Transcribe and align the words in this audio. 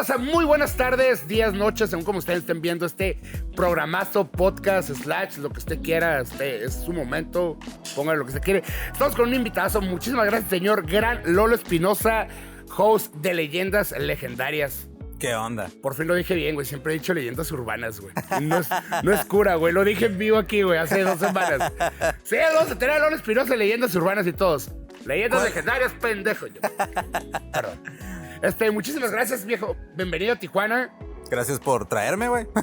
raza? 0.00 0.16
Muy 0.16 0.46
buenas 0.46 0.76
tardes, 0.76 1.28
días, 1.28 1.52
noches, 1.52 1.90
según 1.90 2.06
como 2.06 2.20
ustedes 2.20 2.40
estén 2.40 2.62
viendo 2.62 2.86
este 2.86 3.20
programazo, 3.54 4.30
podcast, 4.30 4.88
slash, 4.88 5.36
lo 5.36 5.50
que 5.50 5.58
usted 5.58 5.82
quiera. 5.82 6.22
Este 6.22 6.64
es 6.64 6.72
su 6.72 6.92
momento, 6.94 7.58
póngale 7.94 8.18
lo 8.18 8.24
que 8.24 8.32
se 8.32 8.40
quiere. 8.40 8.62
Estamos 8.90 9.14
con 9.14 9.28
un 9.28 9.34
invitado. 9.34 9.82
Muchísimas 9.82 10.24
gracias, 10.24 10.48
señor 10.48 10.86
Gran 10.86 11.20
Lolo 11.26 11.54
Espinosa, 11.54 12.28
host 12.74 13.14
de 13.16 13.34
Leyendas 13.34 13.92
Legendarias. 13.98 14.88
¿Qué 15.18 15.34
onda? 15.34 15.68
Por 15.82 15.94
fin 15.94 16.06
lo 16.06 16.14
dije 16.14 16.34
bien, 16.34 16.54
güey. 16.54 16.66
Siempre 16.66 16.94
he 16.94 16.98
dicho 16.98 17.12
leyendas 17.12 17.52
urbanas, 17.52 18.00
güey. 18.00 18.14
No 18.40 18.60
es, 18.60 18.68
no 19.02 19.12
es 19.12 19.22
cura, 19.26 19.56
güey. 19.56 19.74
Lo 19.74 19.84
dije 19.84 20.06
en 20.06 20.16
vivo 20.16 20.38
aquí, 20.38 20.62
güey, 20.62 20.78
hace 20.78 21.02
dos 21.02 21.18
semanas. 21.18 21.72
Sí, 22.22 22.36
vamos 22.54 22.72
a 22.72 22.78
tener 22.78 22.96
a 22.96 23.00
Lolo 23.00 23.16
Espinosa, 23.16 23.54
leyendas 23.54 23.94
urbanas 23.94 24.26
y 24.26 24.32
todos. 24.32 24.70
Leyendas 25.04 25.44
legendarias, 25.44 25.92
pendejo. 26.00 26.46
Yo. 26.46 26.60
Perdón. 27.52 28.19
Este, 28.42 28.70
muchísimas 28.70 29.10
gracias, 29.10 29.44
viejo. 29.44 29.76
Bienvenido 29.96 30.32
a 30.32 30.36
Tijuana. 30.36 30.90
Gracias 31.30 31.60
por 31.60 31.86
traerme, 31.86 32.28
güey. 32.28 32.46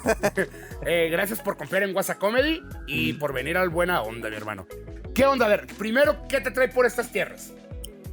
Eh, 0.85 1.09
gracias 1.11 1.41
por 1.41 1.57
confiar 1.57 1.83
en 1.83 1.93
WhatsApp 1.93 2.17
Comedy 2.17 2.61
y 2.85 3.13
por 3.13 3.33
venir 3.33 3.57
al 3.57 3.67
Buena 3.69 4.01
Onda, 4.03 4.29
mi 4.29 4.37
hermano. 4.37 4.65
¿Qué 5.13 5.25
onda? 5.25 5.45
A 5.45 5.49
ver, 5.49 5.67
primero, 5.77 6.25
¿qué 6.29 6.39
te 6.39 6.51
trae 6.51 6.69
por 6.69 6.85
estas 6.85 7.11
tierras? 7.11 7.51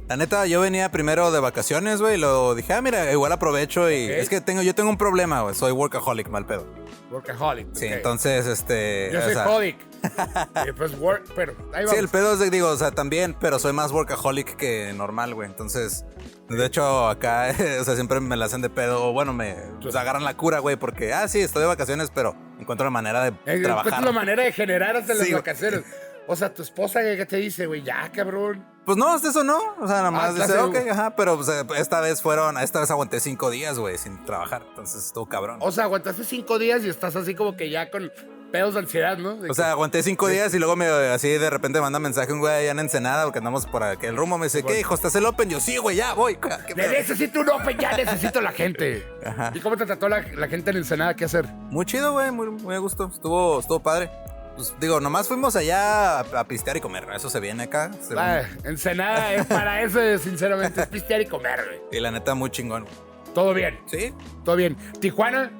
La 0.09 0.17
neta, 0.17 0.45
yo 0.45 0.59
venía 0.59 0.91
primero 0.91 1.31
de 1.31 1.39
vacaciones, 1.39 2.01
güey, 2.01 2.15
y 2.15 2.17
lo 2.17 2.53
dije, 2.53 2.73
ah, 2.73 2.81
mira, 2.81 3.09
igual 3.11 3.31
aprovecho 3.31 3.89
y 3.89 4.11
es 4.11 4.27
que 4.27 4.41
tengo, 4.41 4.61
yo 4.61 4.75
tengo 4.75 4.89
un 4.89 4.97
problema, 4.97 5.41
güey, 5.41 5.55
soy 5.55 5.71
workaholic, 5.71 6.27
mal 6.27 6.45
pedo. 6.45 6.67
Workaholic. 7.11 7.67
Sí, 7.73 7.85
entonces, 7.85 8.45
este... 8.47 9.09
Yo 9.13 9.21
soy 9.21 9.33
sea, 9.33 9.49
Holic. 9.49 9.77
Pues, 10.77 10.97
work, 10.99 11.23
pero 11.35 11.53
ahí 11.73 11.81
Sí, 11.83 11.85
vamos. 11.87 11.93
el 11.99 12.09
pedo 12.09 12.33
es, 12.33 12.39
de- 12.39 12.49
digo, 12.49 12.69
o 12.69 12.77
sea, 12.77 12.91
también, 12.91 13.35
pero 13.39 13.57
soy 13.59 13.73
más 13.73 13.91
workaholic 13.91 14.55
que 14.55 14.93
normal, 14.93 15.33
güey. 15.33 15.47
Entonces, 15.49 16.05
de 16.49 16.65
hecho, 16.65 17.07
acá, 17.07 17.53
o 17.81 17.83
sea, 17.83 17.95
siempre 17.95 18.19
me 18.19 18.35
la 18.37 18.45
hacen 18.45 18.61
de 18.61 18.69
pedo. 18.69 19.05
O 19.05 19.13
bueno, 19.13 19.33
me 19.33 19.55
pues, 19.81 19.95
agarran 19.95 20.23
la 20.23 20.35
cura, 20.37 20.59
güey, 20.59 20.75
porque, 20.75 21.13
ah, 21.13 21.27
sí, 21.27 21.39
estoy 21.41 21.61
de 21.61 21.67
vacaciones, 21.67 22.11
pero 22.13 22.35
encuentro 22.59 22.85
la 22.85 22.91
manera 22.91 23.23
de 23.23 23.29
Eh, 23.29 23.61
trabajar. 23.61 23.87
encuentras 23.87 24.03
la 24.03 24.11
manera 24.11 24.43
de 24.43 24.51
generar 24.51 24.95
hasta 24.97 25.13
las 25.13 25.23
Sí, 25.23 25.31
güey. 25.31 25.41
vacaciones. 25.41 25.83
O 26.27 26.35
sea, 26.35 26.53
tu 26.53 26.61
esposa, 26.63 27.01
¿qué 27.01 27.25
te 27.25 27.37
dice, 27.37 27.65
güey? 27.67 27.81
Ya, 27.83 28.11
cabrón. 28.11 28.65
Pues 28.85 28.97
no, 28.97 29.13
hasta 29.13 29.29
eso 29.29 29.43
no. 29.43 29.57
O 29.79 29.87
sea, 29.87 29.97
nada 29.97 30.11
más 30.11 30.29
Ah, 30.29 30.33
dice, 30.33 30.45
clase, 30.45 30.61
ok, 30.61 30.75
ajá, 30.91 31.15
pero 31.15 31.37
pues, 31.37 31.49
esta 31.77 32.01
vez 32.01 32.21
fueron, 32.21 32.57
esta 32.59 32.79
vez 32.79 32.91
aguanté 32.91 33.19
cinco 33.19 33.49
días, 33.49 33.79
güey, 33.79 33.97
sin 33.97 34.23
trabajar. 34.25 34.63
Entonces 34.69 35.05
estuvo 35.05 35.25
cabrón. 35.27 35.57
O 35.61 35.71
sea, 35.71 35.85
aguantaste 35.85 36.23
cinco 36.23 36.59
días 36.59 36.83
y 36.83 36.89
estás 36.89 37.15
así 37.15 37.33
como 37.33 37.57
que 37.57 37.69
ya 37.69 37.89
con 37.89 38.11
pedos 38.51 38.75
de 38.75 38.81
ansiedad, 38.81 39.17
¿no? 39.17 39.35
De 39.35 39.49
O 39.49 39.53
sea, 39.53 39.71
aguanté 39.71 40.03
cinco 40.03 40.27
días 40.27 40.53
y 40.53 40.59
luego 40.59 40.75
me 40.75 40.85
así 40.85 41.27
de 41.29 41.49
repente 41.49 41.81
manda 41.81 41.99
mensaje 41.99 42.31
un 42.31 42.39
güey 42.39 42.53
allá 42.53 42.71
en 42.71 42.79
Ensenada 42.79 43.23
porque 43.23 43.39
andamos 43.39 43.65
por 43.65 43.83
aquel 43.83 44.15
rumbo. 44.15 44.37
Me 44.37 44.45
dice, 44.45 44.63
¿qué, 44.63 44.79
hijo? 44.79 44.93
¿Estás 44.93 45.15
el 45.15 45.25
Open? 45.25 45.49
Yo, 45.49 45.59
sí, 45.59 45.77
güey, 45.77 45.97
ya 45.97 46.13
voy. 46.13 46.35
¿Qué 46.35 46.49
que, 46.67 46.75
pedo?" 46.75 46.91
necesito 46.91 47.41
un 47.41 47.49
open, 47.49 47.77
ya 47.77 47.97
necesito 47.97 48.39
la 48.39 48.51
gente. 48.51 49.05
Ajá. 49.25 49.51
¿Y 49.53 49.59
cómo 49.59 49.75
te 49.75 49.85
trató 49.85 50.07
la, 50.07 50.21
la 50.35 50.47
gente 50.47 50.71
en 50.71 50.77
Ensenada? 50.77 51.15
¿Qué 51.15 51.25
hacer? 51.25 51.45
Muy 51.69 51.85
chido, 51.85 52.13
güey, 52.13 52.31
muy, 52.31 52.49
muy 52.49 52.75
a 52.75 52.77
gusto. 52.77 53.09
Estuvo, 53.11 53.59
estuvo 53.59 53.79
padre. 53.79 54.09
Pues 54.55 54.73
digo, 54.79 54.99
nomás 55.01 55.27
fuimos 55.27 55.55
allá 55.55 56.19
a, 56.19 56.39
a 56.39 56.47
pistear 56.47 56.77
y 56.77 56.81
comer. 56.81 57.07
¿no? 57.07 57.15
Eso 57.15 57.29
se 57.29 57.39
viene 57.39 57.63
acá. 57.63 57.91
se 58.01 58.13
Ah, 58.17 58.43
viene. 58.53 58.69
Ensenada 58.69 59.33
es 59.33 59.45
para 59.47 59.81
eso, 59.83 59.99
sinceramente, 60.17 60.81
es 60.81 60.87
pistear 60.87 61.21
y 61.21 61.25
comer, 61.25 61.59
güey. 61.65 61.81
Y 61.91 61.99
la 62.01 62.11
neta, 62.11 62.35
muy 62.35 62.49
chingón. 62.49 62.85
Todo 63.33 63.53
bien, 63.53 63.79
Sí. 63.87 64.13
todo 64.45 64.55
bien. 64.55 64.77
Tijuana, 65.01 65.51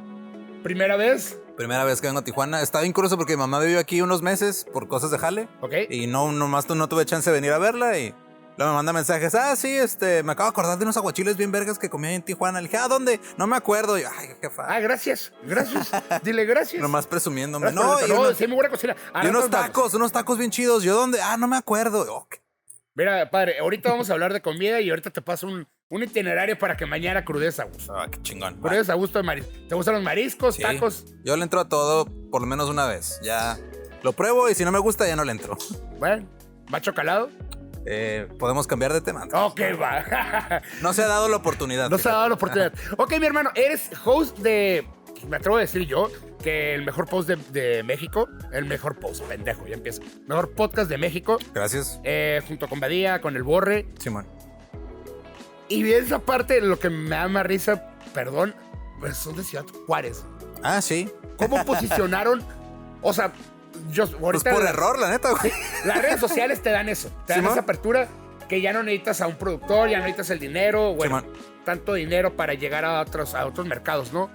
primera 0.64 0.96
vez, 0.96 1.40
Primera 1.58 1.86
vez 1.86 2.02
que 2.02 2.08
vengo 2.08 2.20
a 2.20 2.24
Tijuana. 2.26 2.62
Está 2.62 2.82
bien 2.82 2.92
curioso 2.92 3.16
porque 3.16 3.34
mi 3.34 3.38
mamá 3.40 3.62
vivió 3.62 3.80
aquí 3.80 4.02
unos 4.02 4.22
meses 4.22 4.66
por 4.74 4.90
cosas 4.90 5.10
de 5.10 5.18
jale. 5.18 5.48
¿ok? 5.62 5.74
Y 5.90 6.06
no, 6.06 6.34
nomás 6.34 6.68
no 6.68 6.90
tuve 6.90 7.06
chance 7.06 7.30
de 7.30 7.34
venir 7.34 7.54
a 7.54 7.58
verla 7.58 7.98
y 7.98 8.14
luego 8.58 8.72
me 8.72 8.76
manda 8.78 8.94
mensajes. 8.94 9.34
Ah, 9.36 9.56
sí, 9.56 9.76
este, 9.76 10.24
me 10.24 10.32
acabo 10.34 10.50
de 10.50 10.52
acordar 10.52 10.78
de 10.78 10.84
unos 10.84 10.98
aguachiles 10.98 11.38
bien 11.38 11.52
vergas 11.52 11.78
que 11.80 11.90
comía 11.90 12.12
en 12.14 12.22
Tijuana. 12.22 12.60
Le 12.62 12.68
dije, 12.68 12.78
¿a 12.78 12.88
dónde? 12.88 13.20
No 13.38 13.48
me 13.48 13.56
acuerdo. 13.56 13.98
Y 13.98 14.02
yo, 14.04 14.10
ay, 14.18 14.30
jefa. 14.42 14.66
Ah, 14.68 14.80
gracias, 14.80 15.32
gracias. 15.44 15.90
Dile 16.24 16.46
gracias. 16.46 16.82
nomás 16.82 17.08
presumiéndome. 17.08 17.72
Gracias 17.72 17.86
No, 17.86 18.08
y, 18.08 18.12
unos, 18.12 18.38
sí, 18.38 18.48
muy 18.48 18.56
buena 18.56 18.70
cocina. 18.70 18.96
Y 19.24 19.28
unos 19.28 19.50
vamos. 19.50 19.68
tacos, 19.68 19.94
unos 19.94 20.12
tacos 20.12 20.38
bien 20.38 20.52
chidos. 20.52 20.84
¿Yo 20.84 20.96
dónde? 20.96 21.22
Ah, 21.22 21.38
no 21.38 21.48
me 21.48 21.58
acuerdo. 21.58 22.02
Ok. 22.16 22.36
Mira, 22.98 23.30
padre, 23.30 23.60
ahorita 23.60 23.90
vamos 23.92 24.10
a 24.10 24.14
hablar 24.14 24.32
de 24.32 24.42
comida 24.42 24.80
y 24.80 24.90
ahorita 24.90 25.10
te 25.12 25.22
paso 25.22 25.48
un, 25.48 25.68
un 25.90 26.04
itinerario 26.04 26.58
para 26.58 26.78
que 26.78 26.86
mañana 26.86 27.26
crudes 27.26 27.60
a 27.60 27.66
gusto. 27.66 27.94
Ah, 27.94 28.08
qué 28.10 28.22
chingón. 28.22 28.56
Crudes 28.62 28.90
a 28.90 28.94
gusto 28.94 29.20
de 29.20 29.24
mariscos. 29.24 29.68
¿Te 29.68 29.76
gustan 29.76 29.96
los 29.96 30.04
mariscos, 30.04 30.56
Sí. 30.56 30.62
tacos? 30.62 31.04
Yo 31.26 31.36
le 31.36 31.44
entro 31.44 31.60
a 31.60 31.68
todo 31.68 32.06
por 32.32 32.40
lo 32.40 32.48
menos 32.48 32.70
una 32.70 32.86
vez. 32.88 33.20
Ya 33.22 33.58
lo 34.02 34.14
pruebo 34.14 34.50
y 34.50 34.56
si 34.56 34.64
no 34.64 34.72
me 34.72 34.80
gusta 34.80 35.06
ya 35.08 35.18
no 35.18 35.26
le 35.26 35.34
entro. 35.34 35.58
Bueno, 36.00 36.26
macho 36.70 36.94
calado. 36.94 37.30
Eh, 37.86 38.28
Podemos 38.40 38.68
cambiar 38.68 38.94
de 38.94 39.02
tema. 39.02 39.28
Ok, 39.34 39.62
va. 39.82 40.62
No 40.82 40.94
se 40.94 41.04
ha 41.04 41.08
dado 41.08 41.30
la 41.30 41.38
oportunidad. 41.38 41.90
No 41.90 41.98
se 41.98 42.10
ha 42.10 42.14
dado 42.14 42.30
la 42.30 42.36
oportunidad. 42.36 42.74
Ok, 42.98 43.20
mi 43.20 43.26
hermano, 43.26 43.52
eres 43.56 43.90
host 44.04 44.38
de. 44.40 44.88
Me 45.30 45.38
atrevo 45.38 45.58
a 45.58 45.62
decir 45.62 45.84
yo 45.88 46.10
que 46.44 46.76
el 46.76 46.84
mejor 46.86 47.08
post 47.08 47.28
de, 47.30 47.38
de 47.52 47.84
México. 47.84 48.28
El 48.52 48.66
mejor 48.66 49.00
post, 49.00 49.24
pendejo, 49.24 49.66
ya 49.68 49.76
empiezo. 49.76 50.02
Mejor 50.28 50.52
podcast 50.54 50.90
de 50.90 50.98
México. 50.98 51.38
Gracias, 51.54 52.00
eh, 52.04 52.42
junto 52.48 52.68
con 52.68 52.80
Badía, 52.80 53.22
con 53.22 53.36
el 53.36 53.44
Borre. 53.44 53.88
Simón. 54.00 54.28
Y 55.68 55.92
esa 55.92 56.20
parte, 56.20 56.62
lo 56.62 56.78
que 56.78 56.90
me 56.90 57.10
da 57.10 57.28
más 57.28 57.46
risa, 57.46 57.96
perdón, 58.14 58.54
pues 59.00 59.18
son 59.18 59.36
de 59.36 59.44
Ciudad 59.44 59.66
Juárez. 59.88 60.24
Ah, 60.62 60.82
sí. 60.82 61.10
¿Cómo 61.38 61.64
posicionaron? 61.66 62.44
O 63.02 63.14
sea, 63.14 63.32
yo 63.90 64.08
Pues 64.20 64.44
por 64.44 64.66
error, 64.66 65.00
la 65.00 65.10
neta, 65.10 65.32
güey. 65.32 65.52
Las 65.86 66.02
redes 66.02 66.20
sociales 66.20 66.62
te 66.62 66.72
dan 66.72 66.90
eso. 66.90 67.10
Te 67.26 67.34
dan 67.34 67.46
esa 67.46 67.62
apertura 67.62 68.08
que 68.48 68.62
ya 68.62 68.74
no 68.74 68.84
necesitas 68.84 69.22
a 69.22 69.28
un 69.28 69.36
productor, 69.36 69.90
ya 69.90 69.98
no 69.98 70.04
necesitas 70.04 70.30
el 70.30 70.40
dinero, 70.40 70.94
bueno, 70.94 71.24
tanto 71.64 71.94
dinero 71.94 72.36
para 72.36 72.54
llegar 72.54 72.86
a 72.86 73.02
otros, 73.02 73.34
a 73.34 73.46
otros 73.46 73.66
mercados, 73.66 74.14
¿no? 74.14 74.30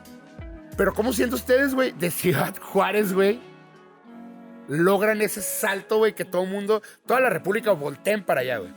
Pero 0.76 0.94
¿cómo 0.94 1.12
sienten 1.12 1.34
ustedes, 1.34 1.74
güey, 1.74 1.92
de 1.92 2.10
Ciudad 2.10 2.56
Juárez, 2.60 3.12
güey? 3.12 3.40
Logran 4.68 5.20
ese 5.20 5.42
salto, 5.42 5.98
güey, 5.98 6.14
que 6.14 6.24
todo 6.24 6.42
el 6.44 6.50
mundo, 6.50 6.82
toda 7.06 7.20
la 7.20 7.30
República 7.30 7.72
volteen 7.72 8.24
para 8.24 8.40
allá, 8.40 8.58
güey. 8.58 8.72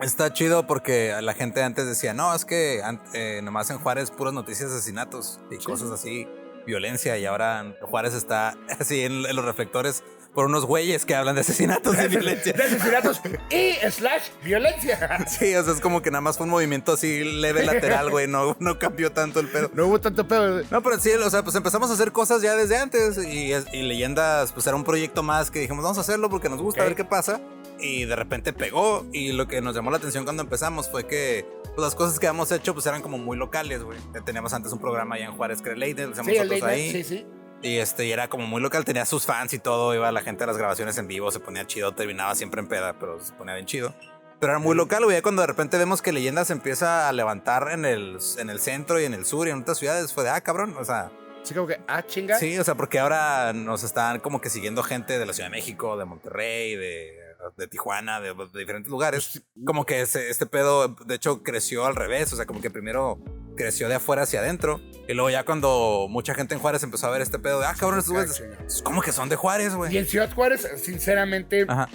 Está 0.00 0.32
chido 0.32 0.66
porque 0.66 1.14
la 1.22 1.32
gente 1.32 1.62
antes 1.62 1.86
decía, 1.86 2.12
no, 2.12 2.34
es 2.34 2.44
que 2.44 2.82
eh, 3.14 3.40
nomás 3.42 3.70
en 3.70 3.78
Juárez 3.78 4.10
puras 4.10 4.34
noticias 4.34 4.70
de 4.70 4.76
asesinatos 4.76 5.40
y 5.50 5.56
cosas 5.56 5.90
así, 5.90 6.28
violencia, 6.66 7.16
y 7.18 7.24
ahora 7.24 7.76
Juárez 7.82 8.14
está 8.14 8.56
así 8.78 9.02
en, 9.02 9.24
en 9.26 9.36
los 9.36 9.44
reflectores 9.44 10.02
por 10.34 10.44
unos 10.44 10.66
güeyes 10.66 11.06
que 11.06 11.14
hablan 11.14 11.34
de 11.34 11.40
asesinatos 11.40 11.96
y 11.98 12.08
violencia. 12.08 12.52
De 12.52 12.62
asesinatos 12.62 13.22
y 13.50 13.72
slash 13.90 14.24
violencia. 14.44 15.16
Sí, 15.26 15.54
o 15.54 15.64
sea, 15.64 15.72
es 15.72 15.80
como 15.80 16.02
que 16.02 16.10
nada 16.10 16.20
más 16.20 16.36
fue 16.36 16.44
un 16.44 16.50
movimiento 16.50 16.92
así 16.92 17.24
leve 17.24 17.64
lateral, 17.64 18.10
güey, 18.10 18.28
no, 18.28 18.54
no 18.60 18.78
cambió 18.78 19.10
tanto 19.12 19.40
el 19.40 19.48
pedo. 19.48 19.70
No 19.72 19.86
hubo 19.86 19.98
tanto 19.98 20.28
pedo. 20.28 20.52
güey. 20.54 20.66
No, 20.70 20.82
pero 20.82 21.00
sí, 21.00 21.10
o 21.10 21.30
sea, 21.30 21.42
pues 21.42 21.56
empezamos 21.56 21.90
a 21.90 21.94
hacer 21.94 22.12
cosas 22.12 22.42
ya 22.42 22.54
desde 22.54 22.76
antes 22.76 23.16
y, 23.16 23.52
y 23.72 23.82
Leyendas, 23.82 24.52
pues 24.52 24.66
era 24.66 24.76
un 24.76 24.84
proyecto 24.84 25.22
más 25.22 25.50
que 25.50 25.60
dijimos, 25.60 25.82
vamos 25.82 25.96
a 25.96 26.02
hacerlo 26.02 26.28
porque 26.28 26.50
nos 26.50 26.60
gusta, 26.60 26.82
a 26.82 26.84
ver 26.84 26.94
qué 26.94 27.04
pasa. 27.06 27.40
Y 27.78 28.04
de 28.06 28.16
repente 28.16 28.52
pegó 28.52 29.06
y 29.12 29.32
lo 29.32 29.46
que 29.48 29.60
nos 29.60 29.74
llamó 29.74 29.90
la 29.90 29.98
atención 29.98 30.24
cuando 30.24 30.42
empezamos 30.42 30.90
fue 30.90 31.06
que 31.06 31.46
pues, 31.74 31.78
las 31.78 31.94
cosas 31.94 32.18
que 32.18 32.26
habíamos 32.26 32.50
hecho 32.52 32.72
pues 32.72 32.86
eran 32.86 33.02
como 33.02 33.18
muy 33.18 33.36
locales, 33.36 33.82
güey. 33.82 33.98
Teníamos 34.24 34.52
antes 34.54 34.72
un 34.72 34.78
programa 34.78 35.16
allá 35.16 35.26
en 35.26 35.32
Juárez 35.32 35.60
que 35.60 35.70
era 35.70 35.78
hacíamos 36.10 36.16
Sí, 36.26 36.62
ahí. 36.62 36.92
sí, 36.92 37.04
sí. 37.04 37.26
Y 37.62 37.78
este, 37.78 38.06
y 38.06 38.12
era 38.12 38.28
como 38.28 38.46
muy 38.46 38.60
local, 38.60 38.84
tenía 38.84 39.04
sus 39.06 39.24
fans 39.24 39.52
y 39.54 39.58
todo, 39.58 39.94
iba 39.94 40.12
la 40.12 40.20
gente 40.20 40.44
a 40.44 40.46
las 40.46 40.56
grabaciones 40.58 40.98
en 40.98 41.08
vivo, 41.08 41.30
se 41.30 41.40
ponía 41.40 41.66
chido, 41.66 41.92
terminaba 41.94 42.34
siempre 42.34 42.60
en 42.60 42.68
peda, 42.68 42.98
pero 42.98 43.18
se 43.18 43.32
ponía 43.32 43.54
bien 43.54 43.66
chido. 43.66 43.94
Pero 44.38 44.52
era 44.52 44.58
muy 44.58 44.76
local, 44.76 45.04
güey, 45.04 45.22
cuando 45.22 45.40
de 45.40 45.46
repente 45.46 45.78
vemos 45.78 46.02
que 46.02 46.12
Leyendas 46.12 46.50
empieza 46.50 47.08
a 47.08 47.12
levantar 47.12 47.70
en 47.72 47.86
el, 47.86 48.18
en 48.38 48.50
el 48.50 48.60
centro 48.60 49.00
y 49.00 49.04
en 49.04 49.14
el 49.14 49.24
sur 49.24 49.48
y 49.48 49.50
en 49.50 49.62
otras 49.62 49.78
ciudades, 49.78 50.12
fue 50.12 50.24
de, 50.24 50.30
ah, 50.30 50.40
cabrón, 50.42 50.76
o 50.78 50.84
sea... 50.84 51.10
Sí, 51.42 51.54
como 51.54 51.66
que, 51.66 51.80
ah, 51.88 52.02
chinga. 52.02 52.38
Sí, 52.38 52.58
o 52.58 52.64
sea, 52.64 52.74
porque 52.74 52.98
ahora 52.98 53.52
nos 53.54 53.82
están 53.84 54.20
como 54.20 54.40
que 54.40 54.50
siguiendo 54.50 54.82
gente 54.82 55.18
de 55.18 55.24
la 55.24 55.32
Ciudad 55.32 55.48
de 55.48 55.56
México, 55.56 55.96
de 55.96 56.04
Monterrey, 56.04 56.74
de, 56.76 57.16
de 57.56 57.66
Tijuana, 57.68 58.20
de, 58.20 58.34
de 58.34 58.58
diferentes 58.58 58.90
lugares. 58.90 59.42
Como 59.64 59.84
que 59.86 60.00
ese- 60.02 60.30
este 60.30 60.46
pedo, 60.46 60.88
de 61.06 61.14
hecho, 61.14 61.42
creció 61.42 61.86
al 61.86 61.94
revés. 61.96 62.32
O 62.32 62.36
sea, 62.36 62.46
como 62.46 62.60
que 62.60 62.70
primero 62.70 63.18
creció 63.56 63.88
de 63.88 63.94
afuera 63.94 64.22
hacia 64.22 64.40
adentro. 64.40 64.80
Y 65.08 65.14
luego 65.14 65.30
ya 65.30 65.44
cuando 65.44 66.06
mucha 66.10 66.34
gente 66.34 66.54
en 66.54 66.60
Juárez 66.60 66.82
empezó 66.82 67.06
a 67.06 67.10
ver 67.10 67.22
este 67.22 67.38
pedo 67.38 67.60
de, 67.60 67.66
ah, 67.66 67.74
cabrón, 67.78 67.98
estos 68.00 68.12
güeyes, 68.12 68.36
chinga. 68.36 68.58
¿cómo 68.84 69.00
que 69.02 69.12
son 69.12 69.28
de 69.28 69.36
Juárez, 69.36 69.72
Y 69.72 69.76
güey? 69.76 69.96
en 69.96 70.06
Ciudad 70.06 70.32
Juárez, 70.34 70.68
sinceramente, 70.82 71.64
Ajá. 71.68 71.88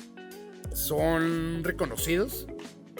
son 0.73 1.63
reconocidos. 1.63 2.47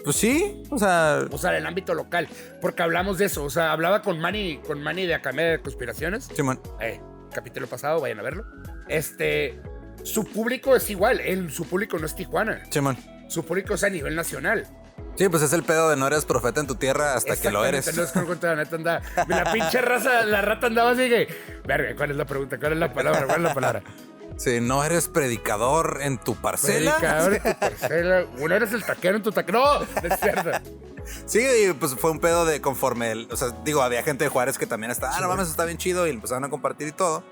Pues 0.04 0.16
sí, 0.16 0.64
o 0.72 0.80
sea, 0.80 1.26
O 1.32 1.38
sea, 1.38 1.52
en 1.52 1.58
el 1.58 1.68
ámbito 1.68 1.94
local. 1.94 2.28
Porque 2.60 2.82
hablamos 2.82 3.18
de 3.20 3.26
eso. 3.26 3.44
O 3.44 3.50
sea, 3.52 3.72
hablaba 3.72 4.02
con 4.02 4.20
Manny, 4.20 4.60
con 4.66 4.82
Manny 4.82 5.06
de 5.06 5.14
Academia 5.14 5.46
de 5.46 5.62
Conspiraciones. 5.62 6.28
Simón. 6.36 6.60
Eh, 6.80 7.00
capítulo 7.32 7.68
pasado, 7.68 8.02
vayan 8.02 8.20
a 8.20 8.24
verlo. 8.24 8.44
Este. 8.88 9.62
Su 10.04 10.26
público 10.26 10.76
es 10.76 10.90
igual. 10.90 11.20
El, 11.20 11.52
su 11.52 11.66
público 11.66 11.98
no 11.98 12.06
es 12.06 12.16
Tijuana. 12.16 12.62
Simón. 12.70 12.98
Su 13.28 13.46
público 13.46 13.74
es 13.76 13.84
a 13.84 13.90
nivel 13.90 14.16
nacional. 14.16 14.68
Sí, 15.16 15.28
pues 15.30 15.42
es 15.44 15.54
el 15.54 15.64
pedo 15.64 15.90
de 15.90 15.96
no 15.98 16.08
eres 16.08 16.26
profeta 16.26 16.60
en 16.60 16.68
tu 16.68 16.76
tierra 16.76 17.16
hasta 17.16 17.36
que 17.36 17.50
lo 17.52 17.66
eres. 17.66 17.96
No 17.96 18.04
es 18.04 18.12
como 18.12 18.34
la 18.42 18.56
neta 18.56 18.76
anda. 18.76 19.02
La 19.28 19.52
pinche 19.54 19.82
raza, 19.82 20.24
la 20.26 20.42
rata 20.42 20.68
andaba 20.68 20.92
así 20.92 21.10
que. 21.10 21.28
Verga, 21.66 21.96
¿cuál 21.96 22.12
es 22.12 22.18
la 22.18 22.26
pregunta? 22.26 22.58
¿Cuál 22.60 22.74
es 22.74 22.80
la 22.80 22.94
palabra? 22.94 23.26
¿Cuál 23.26 23.38
es 23.38 23.44
la 23.44 23.54
palabra? 23.54 23.84
Sí, 24.38 24.60
no 24.60 24.84
eres 24.84 25.08
predicador 25.08 26.00
en 26.02 26.18
tu 26.18 26.36
parcela. 26.36 26.96
Predicador 26.98 27.34
en 27.36 27.44
tu 27.44 27.60
parcela. 27.60 28.26
Bueno, 28.40 28.56
eres 28.56 28.72
el 28.72 28.84
taquero 28.84 29.18
en 29.18 29.24
tu 29.24 29.32
taquero. 29.32 29.60
No, 29.60 29.80
no 29.80 30.16
es 30.16 30.20
cierto. 30.20 30.50
Sí, 31.28 31.42
y 31.68 31.74
pues 31.74 31.94
fue 31.96 32.10
un 32.12 32.20
pedo 32.20 32.46
de 32.46 32.60
conforme, 32.62 33.12
el- 33.12 33.28
o 33.30 33.36
sea, 33.38 33.50
digo, 33.66 33.84
había 33.84 34.02
gente 34.02 34.24
de 34.24 34.30
Juárez 34.30 34.58
que 34.58 34.66
también 34.66 34.90
estaba, 34.90 35.16
ah, 35.16 35.22
no 35.22 35.28
mames, 35.28 35.48
está 35.50 35.66
bien 35.66 35.78
chido 35.78 36.08
y 36.08 36.12
empezaron 36.12 36.44
a 36.46 36.50
compartir 36.50 36.88
y 36.88 36.92
todo. 36.92 37.24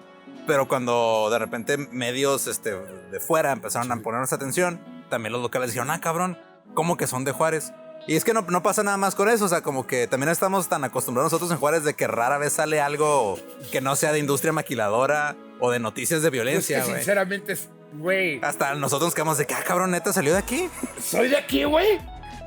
Pero 0.50 0.68
cuando 0.68 1.30
de 1.32 1.38
repente 1.38 1.78
medios 1.78 2.48
este, 2.48 2.72
de 2.74 3.20
fuera 3.20 3.52
empezaron 3.52 3.92
a 3.92 3.98
ponernos 3.98 4.34
atención, 4.34 4.82
también 5.12 5.32
los 5.32 5.44
locales 5.44 5.70
dijeron, 5.70 5.92
ah, 5.92 6.02
cabrón, 6.02 6.40
¿cómo 6.74 6.98
que 6.98 7.06
son 7.06 7.24
de 7.24 7.32
Juárez? 7.34 7.72
Y 8.08 8.16
es 8.16 8.24
que 8.24 8.34
no, 8.34 8.42
no 8.42 8.64
pasa 8.64 8.82
nada 8.82 8.98
más 8.98 9.14
con 9.14 9.30
eso, 9.30 9.46
o 9.46 9.48
sea, 9.48 9.62
como 9.62 9.86
que 9.86 10.08
también 10.08 10.30
estamos 10.32 10.68
tan 10.68 10.84
acostumbrados 10.84 11.32
nosotros 11.32 11.52
en 11.52 11.58
Juárez 11.58 11.84
de 11.84 11.94
que 11.94 12.08
rara 12.08 12.40
vez 12.40 12.54
sale 12.54 12.82
algo 12.82 13.38
que 13.72 13.80
no 13.80 13.96
sea 13.96 14.12
de 14.12 14.18
industria 14.18 14.52
maquiladora 14.52 15.36
o 15.60 15.70
de 15.70 15.78
noticias 15.80 16.24
de 16.24 16.30
Es 16.30 16.32
violencia, 16.32 16.80
que 16.80 16.84
güey. 16.86 16.96
sinceramente, 16.96 17.54
es- 17.54 17.70
güey, 17.94 18.40
Hasta 18.44 18.74
nosotros 18.74 19.10
nos 19.10 19.14
quedamos 19.14 19.38
de 19.38 19.46
que, 19.46 19.54
ah, 19.54 19.64
cabrón, 19.64 19.92
neta, 19.92 20.12
salió 20.14 20.32
de 20.34 20.40
aquí. 20.40 20.68
soy 21.00 21.28
de 21.30 21.38
aquí, 21.38 21.64
güey. 21.64 22.00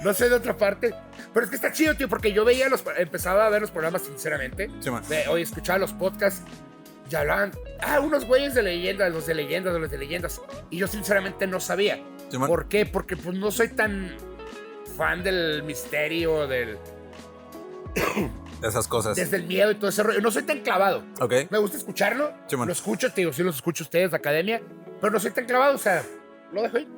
No 0.03 0.13
soy 0.13 0.29
de 0.29 0.35
otra 0.35 0.57
parte. 0.57 0.93
Pero 1.33 1.45
es 1.45 1.51
que 1.51 1.55
está 1.57 1.71
chido, 1.71 1.95
tío, 1.95 2.09
porque 2.09 2.33
yo 2.33 2.45
veía 2.45 2.69
los. 2.69 2.83
Empezaba 2.99 3.47
a 3.47 3.49
ver 3.49 3.61
los 3.61 3.71
programas, 3.71 4.03
sinceramente. 4.03 4.69
Sí, 4.81 4.91
man. 4.91 5.05
Hoy 5.31 5.43
escuchaba 5.43 5.79
los 5.79 5.93
podcasts 5.93 6.43
y 7.13 7.17
hablaban. 7.17 7.53
Ah, 7.81 8.01
unos 8.01 8.25
güeyes 8.25 8.55
de 8.55 8.63
leyendas, 8.63 9.13
los 9.13 9.27
de 9.27 9.35
leyendas, 9.35 9.75
los 9.75 9.91
de 9.91 9.99
leyendas. 9.99 10.41
Y 10.71 10.79
yo, 10.79 10.87
sinceramente, 10.87 11.47
no 11.47 11.61
sabía. 11.61 12.03
Sí. 12.31 12.39
¿Por 12.39 12.69
qué? 12.69 12.87
Porque 12.87 13.17
pues 13.17 13.37
no 13.37 13.51
soy 13.51 13.69
tan 13.69 14.17
fan 14.97 15.23
del 15.23 15.63
misterio, 15.63 16.47
del. 16.47 16.79
De 18.61 18.69
esas 18.69 18.87
cosas. 18.87 19.17
Desde 19.17 19.37
el 19.37 19.45
miedo 19.45 19.71
y 19.73 19.75
todo 19.75 19.91
ese 19.91 20.03
rollo. 20.03 20.21
No 20.21 20.31
soy 20.31 20.45
tan 20.45 20.61
clavado. 20.61 21.05
Ok. 21.21 21.35
Me 21.51 21.59
gusta 21.59 21.77
escucharlo. 21.77 22.33
Sí, 22.47 22.57
lo 22.57 22.71
escucho, 22.73 23.11
te 23.13 23.23
digo, 23.23 23.33
sí 23.33 23.43
los 23.43 23.57
escucho 23.57 23.85
ustedes 23.85 24.13
de 24.13 24.17
academia. 24.17 24.63
Pero 25.01 25.13
no 25.13 25.19
soy 25.19 25.33
tan 25.33 25.47
clavado, 25.47 25.75
o 25.75 25.79
sea, 25.79 26.05
lo 26.53 26.63
dejo 26.63 26.77
ahí. 26.77 26.89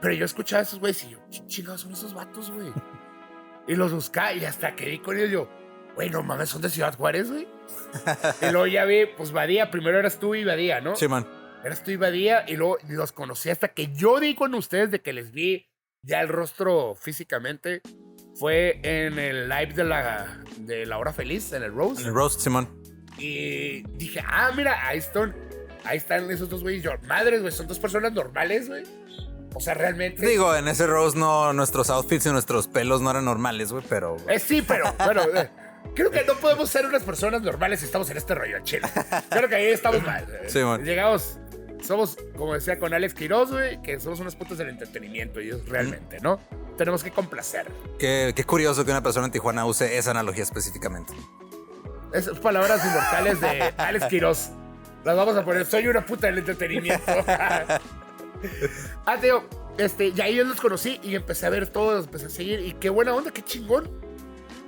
Pero 0.00 0.14
yo 0.14 0.24
escuchaba 0.24 0.60
a 0.60 0.62
esos 0.64 0.80
güeyes 0.80 1.04
y 1.04 1.10
yo, 1.10 1.18
"¿Qué 1.30 1.46
chingados 1.46 1.82
son 1.82 1.92
esos 1.92 2.12
vatos, 2.12 2.50
güey? 2.50 2.72
y 3.68 3.74
los 3.76 3.92
buscaba 3.92 4.32
y 4.32 4.44
hasta 4.44 4.74
que 4.74 4.86
vi 4.86 4.98
con 4.98 5.16
ellos, 5.16 5.30
yo, 5.30 5.48
güey, 5.96 6.10
no 6.10 6.22
mames, 6.22 6.50
son 6.50 6.62
de 6.62 6.70
Ciudad 6.70 6.94
Juárez, 6.96 7.30
güey. 7.30 7.48
y 8.42 8.52
luego 8.52 8.66
ya 8.66 8.84
vi, 8.84 9.06
pues 9.06 9.32
Badía, 9.32 9.70
primero 9.70 9.98
eras 9.98 10.20
tú 10.20 10.34
y 10.34 10.44
Badía, 10.44 10.80
¿no? 10.80 10.94
Sí, 10.94 11.08
man. 11.08 11.26
Eras 11.64 11.82
tú 11.82 11.90
y 11.90 11.96
Badía 11.96 12.44
y 12.46 12.54
luego 12.56 12.78
los 12.86 13.10
conocí 13.10 13.50
hasta 13.50 13.68
que 13.68 13.92
yo 13.92 14.20
di 14.20 14.36
con 14.36 14.54
ustedes 14.54 14.92
de 14.92 15.00
que 15.00 15.12
les 15.12 15.32
vi 15.32 15.68
ya 16.02 16.20
el 16.20 16.28
rostro 16.28 16.94
físicamente. 16.94 17.80
Fue 18.36 18.78
en 18.82 19.18
el 19.18 19.48
live 19.48 19.72
de 19.72 19.84
la, 19.84 20.42
de 20.58 20.84
la 20.84 20.98
hora 20.98 21.12
feliz, 21.12 21.52
en 21.52 21.62
el 21.62 21.72
Rose. 21.72 22.02
El 22.02 22.14
roast, 22.14 22.40
Simón. 22.40 22.68
Y 23.18 23.82
dije, 23.96 24.22
ah, 24.28 24.52
mira, 24.54 24.86
ahí 24.86 24.98
están, 24.98 25.34
ahí 25.84 25.96
están 25.96 26.30
esos 26.30 26.50
dos 26.50 26.62
güeyes. 26.62 26.82
Yo, 26.82 26.92
madres, 27.08 27.40
güey, 27.40 27.52
son 27.52 27.66
dos 27.66 27.78
personas 27.78 28.12
normales, 28.12 28.68
güey. 28.68 28.84
O 29.54 29.60
sea, 29.60 29.72
realmente. 29.72 30.24
Digo, 30.26 30.54
en 30.54 30.68
ese 30.68 30.86
roast 30.86 31.16
no, 31.16 31.54
nuestros 31.54 31.88
outfits 31.88 32.26
y 32.26 32.28
nuestros 32.28 32.68
pelos 32.68 33.00
no 33.00 33.10
eran 33.10 33.24
normales, 33.24 33.72
güey, 33.72 33.82
pero. 33.88 34.18
Eh, 34.28 34.38
sí, 34.38 34.60
pero, 34.60 34.94
bueno, 35.02 35.22
eh, 35.34 35.50
creo 35.94 36.10
que 36.10 36.24
no 36.24 36.34
podemos 36.34 36.68
ser 36.70 36.86
unas 36.86 37.02
personas 37.02 37.42
normales 37.42 37.80
si 37.80 37.86
estamos 37.86 38.08
en 38.10 38.16
este 38.16 38.34
rollo, 38.34 38.58
chile. 38.62 38.88
Creo 39.30 39.48
que 39.48 39.54
ahí 39.54 39.66
estamos 39.66 40.02
mal. 40.02 40.26
Sí, 40.48 40.60
man. 40.60 40.84
Llegamos, 40.84 41.38
somos, 41.82 42.16
como 42.36 42.54
decía 42.54 42.78
con 42.78 42.92
Alex 42.94 43.14
Quiroz, 43.14 43.52
güey, 43.52 43.80
que 43.82 44.00
somos 44.00 44.20
unos 44.20 44.36
putos 44.36 44.58
del 44.58 44.68
entretenimiento 44.68 45.40
y 45.40 45.50
es 45.50 45.68
realmente, 45.68 46.20
¿no? 46.20 46.40
Tenemos 46.76 47.02
que 47.02 47.10
complacer. 47.10 47.66
Qué, 47.98 48.32
qué 48.36 48.44
curioso 48.44 48.84
que 48.84 48.90
una 48.90 49.02
persona 49.02 49.26
en 49.26 49.32
Tijuana 49.32 49.64
use 49.64 49.96
esa 49.96 50.10
analogía 50.10 50.42
específicamente. 50.42 51.14
Esas 52.12 52.38
palabras 52.38 52.84
inmortales 52.84 53.40
de 53.40 53.74
Alex 53.76 54.06
Quiroz. 54.06 54.50
Las 55.04 55.16
vamos 55.16 55.36
a 55.36 55.44
poner. 55.44 55.66
Soy 55.66 55.86
una 55.86 56.04
puta 56.04 56.26
del 56.26 56.38
entretenimiento. 56.38 57.04
ah, 59.06 59.16
tío. 59.20 59.44
Este, 59.78 60.08
y 60.08 60.20
ahí 60.20 60.36
yo 60.36 60.44
los 60.44 60.60
conocí 60.60 60.98
y 61.02 61.14
empecé 61.14 61.46
a 61.46 61.50
ver 61.50 61.68
todos, 61.68 62.06
empecé 62.06 62.26
a 62.26 62.30
seguir. 62.30 62.60
Y 62.60 62.72
qué 62.74 62.90
buena 62.90 63.14
onda, 63.14 63.30
qué 63.30 63.42
chingón. 63.42 63.88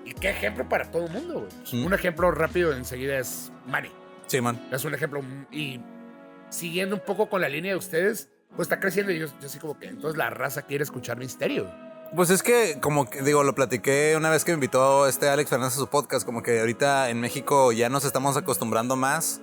Y 0.09 0.15
qué 0.15 0.31
ejemplo 0.31 0.67
para 0.69 0.91
todo 0.91 1.07
el 1.07 1.13
mundo. 1.13 1.47
güey. 1.71 1.85
Un 1.85 1.93
ejemplo 1.93 2.31
rápido 2.31 2.73
enseguida 2.73 3.19
es 3.19 3.53
Manny. 3.67 3.91
Sí, 4.27 4.41
man. 4.41 4.67
Es 4.73 4.85
un 4.85 4.95
ejemplo. 4.95 5.21
mm, 5.21 5.47
Y 5.53 5.81
siguiendo 6.49 6.97
un 6.97 7.03
poco 7.05 7.29
con 7.29 7.41
la 7.43 7.49
línea 7.49 7.73
de 7.73 7.79
ustedes, 7.79 8.31
pues 8.57 8.67
está 8.67 8.81
creciendo. 8.81 9.13
Y 9.13 9.19
yo, 9.19 9.27
yo 9.27 9.47
así 9.47 9.59
como 9.59 9.79
que 9.79 9.89
entonces 9.89 10.17
la 10.17 10.31
raza 10.31 10.63
quiere 10.63 10.83
escuchar 10.85 11.19
misterio. 11.19 11.71
Pues 12.17 12.31
es 12.31 12.43
que, 12.43 12.79
como 12.81 13.11
que 13.11 13.21
digo, 13.21 13.45
lo 13.45 13.55
platiqué 13.55 14.15
una 14.17 14.31
vez 14.31 14.45
que 14.45 14.53
me 14.53 14.55
invitó 14.55 15.07
este 15.07 15.29
Alex 15.29 15.51
Fernández 15.51 15.75
a 15.75 15.81
su 15.81 15.89
podcast, 15.89 16.25
como 16.25 16.43
que 16.43 16.59
ahorita 16.61 17.11
en 17.11 17.21
México 17.21 17.71
ya 17.73 17.91
nos 17.91 18.07
estamos 18.07 18.35
acostumbrando 18.39 18.97
más 18.97 19.43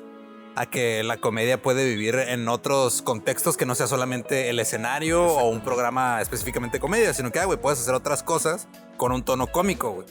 a 0.56 0.66
que 0.66 1.04
la 1.04 1.18
comedia 1.18 1.62
puede 1.62 1.86
vivir 1.86 2.16
en 2.16 2.48
otros 2.48 3.04
contextos 3.04 3.56
que 3.56 3.68
no 3.68 3.76
sea 3.76 3.86
solamente 3.86 4.50
el 4.50 4.58
escenario 4.58 5.24
o 5.24 5.50
un 5.50 5.62
programa 5.62 6.22
específicamente 6.22 6.80
comedia, 6.80 7.14
sino 7.14 7.32
que, 7.32 7.40
ah, 7.40 7.46
güey, 7.46 7.60
puedes 7.60 7.80
hacer 7.82 7.94
otras 7.94 8.24
cosas 8.24 8.68
con 8.98 9.12
un 9.12 9.22
tono 9.24 9.46
cómico, 9.48 9.92
güey. 9.92 10.08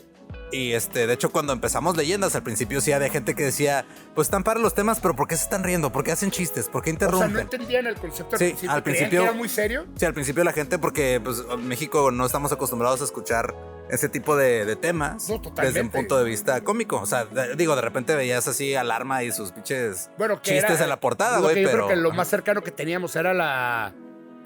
Y 0.52 0.72
este, 0.72 1.06
de 1.08 1.14
hecho, 1.14 1.30
cuando 1.32 1.52
empezamos 1.52 1.96
leyendas, 1.96 2.36
al 2.36 2.42
principio 2.44 2.80
sí 2.80 2.92
había 2.92 3.08
gente 3.10 3.34
que 3.34 3.42
decía, 3.42 3.84
pues 4.14 4.26
están 4.28 4.44
para 4.44 4.60
los 4.60 4.74
temas, 4.74 5.00
pero 5.00 5.16
¿por 5.16 5.26
qué 5.26 5.36
se 5.36 5.44
están 5.44 5.64
riendo? 5.64 5.90
¿Por 5.90 6.04
qué 6.04 6.12
hacen 6.12 6.30
chistes? 6.30 6.68
¿Por 6.68 6.82
qué 6.82 6.90
O 6.90 6.92
sea, 6.92 7.06
interrumpen? 7.06 7.32
no 7.32 7.40
entendían 7.40 7.86
el 7.86 7.96
concepto 7.96 8.36
al 8.36 8.38
Sí, 8.38 8.44
principio. 8.46 8.70
al 8.70 8.82
principio- 8.84 9.20
que 9.20 9.26
era 9.26 9.32
muy 9.34 9.48
serio. 9.48 9.86
Sí, 9.96 10.04
al 10.04 10.14
principio 10.14 10.44
la 10.44 10.52
gente, 10.52 10.78
porque 10.78 11.20
pues 11.24 11.42
en 11.50 11.66
México 11.66 12.10
no 12.12 12.24
estamos 12.24 12.52
acostumbrados 12.52 13.00
a 13.00 13.04
escuchar 13.04 13.52
ese 13.90 14.08
tipo 14.08 14.36
de, 14.36 14.64
de 14.64 14.76
temas 14.76 15.28
No, 15.28 15.40
desde 15.60 15.80
un 15.80 15.90
punto 15.90 16.16
de 16.18 16.24
vista 16.24 16.60
cómico. 16.62 17.00
O 17.00 17.06
sea, 17.06 17.24
de- 17.24 17.56
digo, 17.56 17.74
de 17.74 17.82
repente 17.82 18.14
veías 18.14 18.46
así 18.46 18.74
Alarma 18.76 19.24
y 19.24 19.32
sus 19.32 19.50
pinches 19.50 20.10
Bueno, 20.18 20.36
que 20.40 20.50
chistes 20.52 20.70
era- 20.76 20.84
en 20.84 20.88
la 20.88 21.00
portada, 21.00 21.40
güey, 21.40 21.62
yo 21.62 21.68
pero 21.70 21.86
creo 21.86 21.88
que 21.88 22.02
lo 22.02 22.12
más 22.12 22.28
cercano 22.28 22.62
que 22.62 22.70
teníamos 22.70 23.16
era 23.16 23.34
la. 23.34 23.92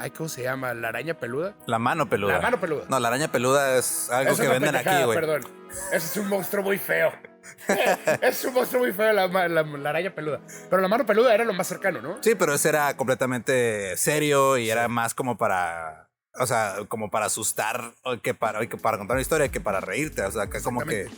Ay, 0.00 0.10
¿cómo 0.10 0.28
se 0.28 0.42
llama? 0.42 0.74
¿La 0.74 0.88
araña 0.88 1.14
peluda? 1.14 1.54
la 1.66 1.78
mano 1.78 2.08
peluda. 2.08 2.34
La 2.34 2.40
mano 2.40 2.60
peluda. 2.60 2.84
No, 2.88 3.00
la 3.00 3.08
araña 3.08 3.28
peluda 3.32 3.76
es 3.76 4.10
algo 4.10 4.36
que 4.36 4.48
venden 4.48 4.76
aquí, 4.76 5.02
güey. 5.04 5.18
Perdón. 5.18 5.42
Ese 5.92 5.96
es 6.06 6.16
un 6.16 6.28
monstruo 6.28 6.62
muy 6.62 6.78
feo. 6.78 7.12
es 8.22 8.44
un 8.44 8.54
monstruo 8.54 8.82
muy 8.82 8.92
feo, 8.92 9.12
la, 9.12 9.26
ma- 9.28 9.48
la- 9.48 9.62
la 9.62 9.90
araña 9.90 10.14
peluda. 10.14 10.40
Pero 10.70 10.80
la 10.82 10.88
mano 10.88 11.04
peluda 11.04 11.34
era 11.34 11.44
lo 11.44 11.52
más 11.52 11.66
cercano, 11.66 12.00
¿no? 12.00 12.18
Sí, 12.22 12.34
pero 12.34 12.54
ese 12.54 12.68
era 12.68 12.96
completamente 12.96 13.96
serio 13.96 14.56
y 14.58 14.70
era 14.70 14.86
más 14.88 15.14
como 15.14 15.36
para, 15.36 16.08
o 16.38 16.46
sea, 16.46 16.76
como 16.88 17.10
para 17.10 17.26
asustar 17.26 17.94
que 18.22 18.34
para, 18.34 18.64
que 18.66 18.76
para 18.76 18.98
contar 18.98 19.16
una 19.16 19.22
historia 19.22 19.48
que 19.48 19.60
para 19.60 19.80
reírte. 19.80 20.22
O 20.22 20.30
sea, 20.30 20.46
que 20.48 20.60
como 20.60 20.82
que... 20.82 21.08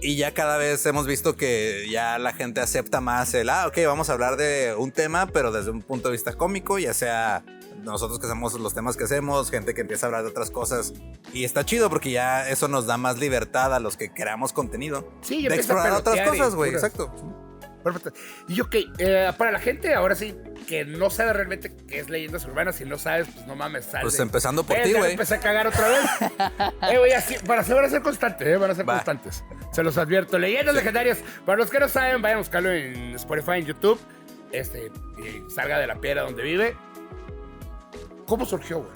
Y 0.00 0.16
ya 0.16 0.34
cada 0.34 0.56
vez 0.58 0.84
hemos 0.86 1.06
visto 1.06 1.34
que 1.34 1.88
ya 1.90 2.18
la 2.18 2.32
gente 2.34 2.60
acepta 2.60 3.00
más 3.00 3.32
el, 3.34 3.48
ah, 3.48 3.66
ok, 3.68 3.78
vamos 3.86 4.10
a 4.10 4.12
hablar 4.12 4.36
de 4.36 4.74
un 4.76 4.92
tema, 4.92 5.26
pero 5.26 5.50
desde 5.50 5.70
un 5.70 5.80
punto 5.82 6.08
de 6.08 6.12
vista 6.12 6.34
cómico, 6.34 6.78
ya 6.78 6.92
sea 6.92 7.42
nosotros 7.84 8.18
que 8.18 8.26
hacemos 8.26 8.58
los 8.58 8.74
temas 8.74 8.96
que 8.96 9.04
hacemos, 9.04 9.50
gente 9.50 9.74
que 9.74 9.82
empieza 9.82 10.06
a 10.06 10.08
hablar 10.08 10.22
de 10.24 10.30
otras 10.30 10.50
cosas. 10.50 10.92
Y 11.32 11.44
está 11.44 11.64
chido 11.64 11.88
porque 11.90 12.10
ya 12.10 12.48
eso 12.48 12.68
nos 12.68 12.86
da 12.86 12.96
más 12.96 13.18
libertad 13.18 13.74
a 13.74 13.80
los 13.80 13.96
que 13.96 14.12
creamos 14.12 14.52
contenido. 14.52 15.08
Sí, 15.22 15.42
de 15.42 15.54
empieza 15.54 15.54
a 15.54 15.76
explorar 15.76 15.92
otras 15.92 16.28
cosas, 16.28 16.54
güey. 16.54 16.72
Exacto. 16.72 17.12
Perfecto. 17.84 18.12
Y 18.48 18.60
ok, 18.62 18.74
eh, 18.98 19.30
para 19.36 19.52
la 19.52 19.58
gente 19.58 19.92
ahora 19.94 20.14
sí 20.14 20.34
que 20.66 20.86
no 20.86 21.10
sabe 21.10 21.34
realmente 21.34 21.76
qué 21.86 21.98
es 22.00 22.08
leyendas 22.08 22.46
urbanas, 22.46 22.76
si 22.76 22.86
no 22.86 22.96
sabes, 22.96 23.28
pues 23.32 23.46
no 23.46 23.54
mames, 23.54 23.84
sal 23.84 24.00
Pues 24.00 24.18
empezando 24.18 24.64
por 24.64 24.78
Eh, 24.78 24.84
ti, 24.84 24.92
güey. 24.94 25.12
Empecé 25.12 25.34
a 25.34 25.40
cagar 25.40 25.66
otra 25.66 25.88
vez. 25.88 26.00
eh, 26.90 26.98
güey, 26.98 27.12
así, 27.12 27.36
para 27.46 27.62
van 27.62 27.84
a 27.84 27.88
ser 27.90 28.00
constantes, 28.00 28.48
eh, 28.48 28.56
van 28.56 28.70
a 28.70 28.74
ser 28.74 28.88
Va. 28.88 28.94
constantes. 28.94 29.44
Se 29.72 29.82
los 29.82 29.98
advierto. 29.98 30.38
Leyendas 30.38 30.74
legendarias. 30.74 31.18
Para 31.44 31.58
los 31.58 31.68
que 31.68 31.78
no 31.78 31.88
saben, 31.88 32.22
vayan 32.22 32.36
a 32.38 32.40
buscarlo 32.40 32.70
en 32.72 33.14
Spotify, 33.16 33.58
en 33.58 33.66
YouTube. 33.66 34.00
Este, 34.50 34.90
y 35.18 35.50
salga 35.50 35.78
de 35.78 35.86
la 35.86 35.96
piedra 35.96 36.22
donde 36.22 36.42
vive. 36.42 36.76
¿Cómo 38.26 38.44
surgió, 38.46 38.78
güey? 38.80 38.90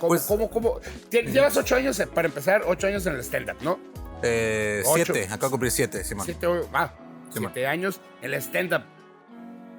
¿Cómo, 0.00 0.08
Pues- 0.08 0.22
cómo, 0.26 0.50
cómo? 0.50 0.80
Llevas 1.10 1.56
ocho 1.56 1.74
años, 1.76 1.98
eh, 2.00 2.06
para 2.06 2.28
empezar, 2.28 2.62
ocho 2.66 2.86
años 2.86 3.04
en 3.06 3.14
el 3.14 3.20
stand-up, 3.20 3.56
¿no? 3.62 3.78
Eh, 4.22 4.82
Ocho. 4.86 5.12
siete, 5.12 5.24
acabo 5.26 5.46
de 5.46 5.50
cumplir 5.50 5.70
siete, 5.72 6.02
Simón. 6.04 6.24
Siete, 6.24 6.46
ah, 6.72 6.92
Sí, 7.32 7.38
siete 7.40 7.66
años 7.66 8.00
en 8.22 8.32
el 8.32 8.40
stand-up. 8.40 8.82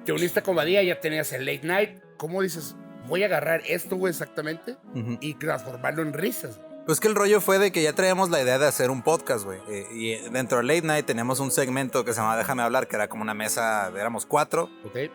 Te 0.04 0.12
uniste 0.12 0.42
con 0.42 0.56
Badía, 0.56 0.82
ya 0.82 1.00
tenías 1.00 1.32
el 1.32 1.44
late 1.44 1.66
night. 1.66 2.00
¿Cómo 2.16 2.40
dices, 2.42 2.74
voy 3.06 3.22
a 3.22 3.26
agarrar 3.26 3.62
esto, 3.66 3.96
güey, 3.96 4.10
exactamente, 4.12 4.76
y 5.20 5.34
transformarlo 5.34 6.02
en 6.02 6.12
risas? 6.12 6.60
Pues 6.90 6.98
que 6.98 7.06
el 7.06 7.14
rollo 7.14 7.40
fue 7.40 7.60
de 7.60 7.70
que 7.70 7.84
ya 7.84 7.92
traíamos 7.92 8.30
la 8.30 8.42
idea 8.42 8.58
de 8.58 8.66
hacer 8.66 8.90
un 8.90 9.02
podcast, 9.02 9.44
güey. 9.44 9.60
Eh, 9.68 9.86
y 9.92 10.28
dentro 10.30 10.58
de 10.58 10.64
Late 10.64 10.82
Night 10.82 11.06
teníamos 11.06 11.38
un 11.38 11.52
segmento 11.52 12.04
que 12.04 12.12
se 12.12 12.16
llamaba 12.16 12.36
Déjame 12.36 12.64
hablar, 12.64 12.88
que 12.88 12.96
era 12.96 13.08
como 13.08 13.22
una 13.22 13.32
mesa, 13.32 13.92
éramos 13.96 14.26
cuatro. 14.26 14.68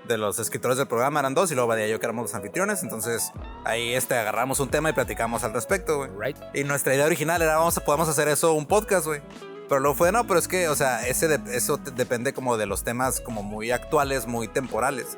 De 0.07 0.17
los 0.17 0.39
escritores 0.39 0.77
del 0.77 0.87
programa 0.87 1.19
eran 1.19 1.33
dos 1.33 1.51
y 1.51 1.55
luego 1.55 1.77
y 1.77 1.89
yo 1.89 1.99
que 1.99 2.05
éramos 2.05 2.23
los 2.23 2.33
anfitriones. 2.33 2.81
Entonces 2.81 3.29
ahí 3.65 3.93
este, 3.93 4.15
agarramos 4.15 4.61
un 4.61 4.69
tema 4.69 4.89
y 4.89 4.93
platicamos 4.93 5.43
al 5.43 5.51
respecto, 5.51 5.97
güey. 5.97 6.11
Right. 6.17 6.37
Y 6.53 6.63
nuestra 6.63 6.95
idea 6.95 7.07
original 7.07 7.41
era, 7.41 7.57
vamos 7.57 7.77
a, 7.77 7.83
podemos 7.83 8.07
hacer 8.07 8.29
eso 8.29 8.53
un 8.53 8.67
podcast, 8.67 9.05
güey. 9.05 9.21
Pero 9.67 9.81
luego 9.81 9.95
fue, 9.95 10.13
no, 10.13 10.25
pero 10.25 10.39
es 10.39 10.47
que, 10.47 10.69
o 10.69 10.75
sea, 10.75 11.05
ese 11.05 11.27
de- 11.27 11.57
eso 11.57 11.75
depende 11.75 12.31
como 12.31 12.55
de 12.55 12.67
los 12.67 12.85
temas 12.85 13.19
como 13.19 13.43
muy 13.43 13.71
actuales, 13.71 14.27
muy 14.27 14.47
temporales. 14.47 15.17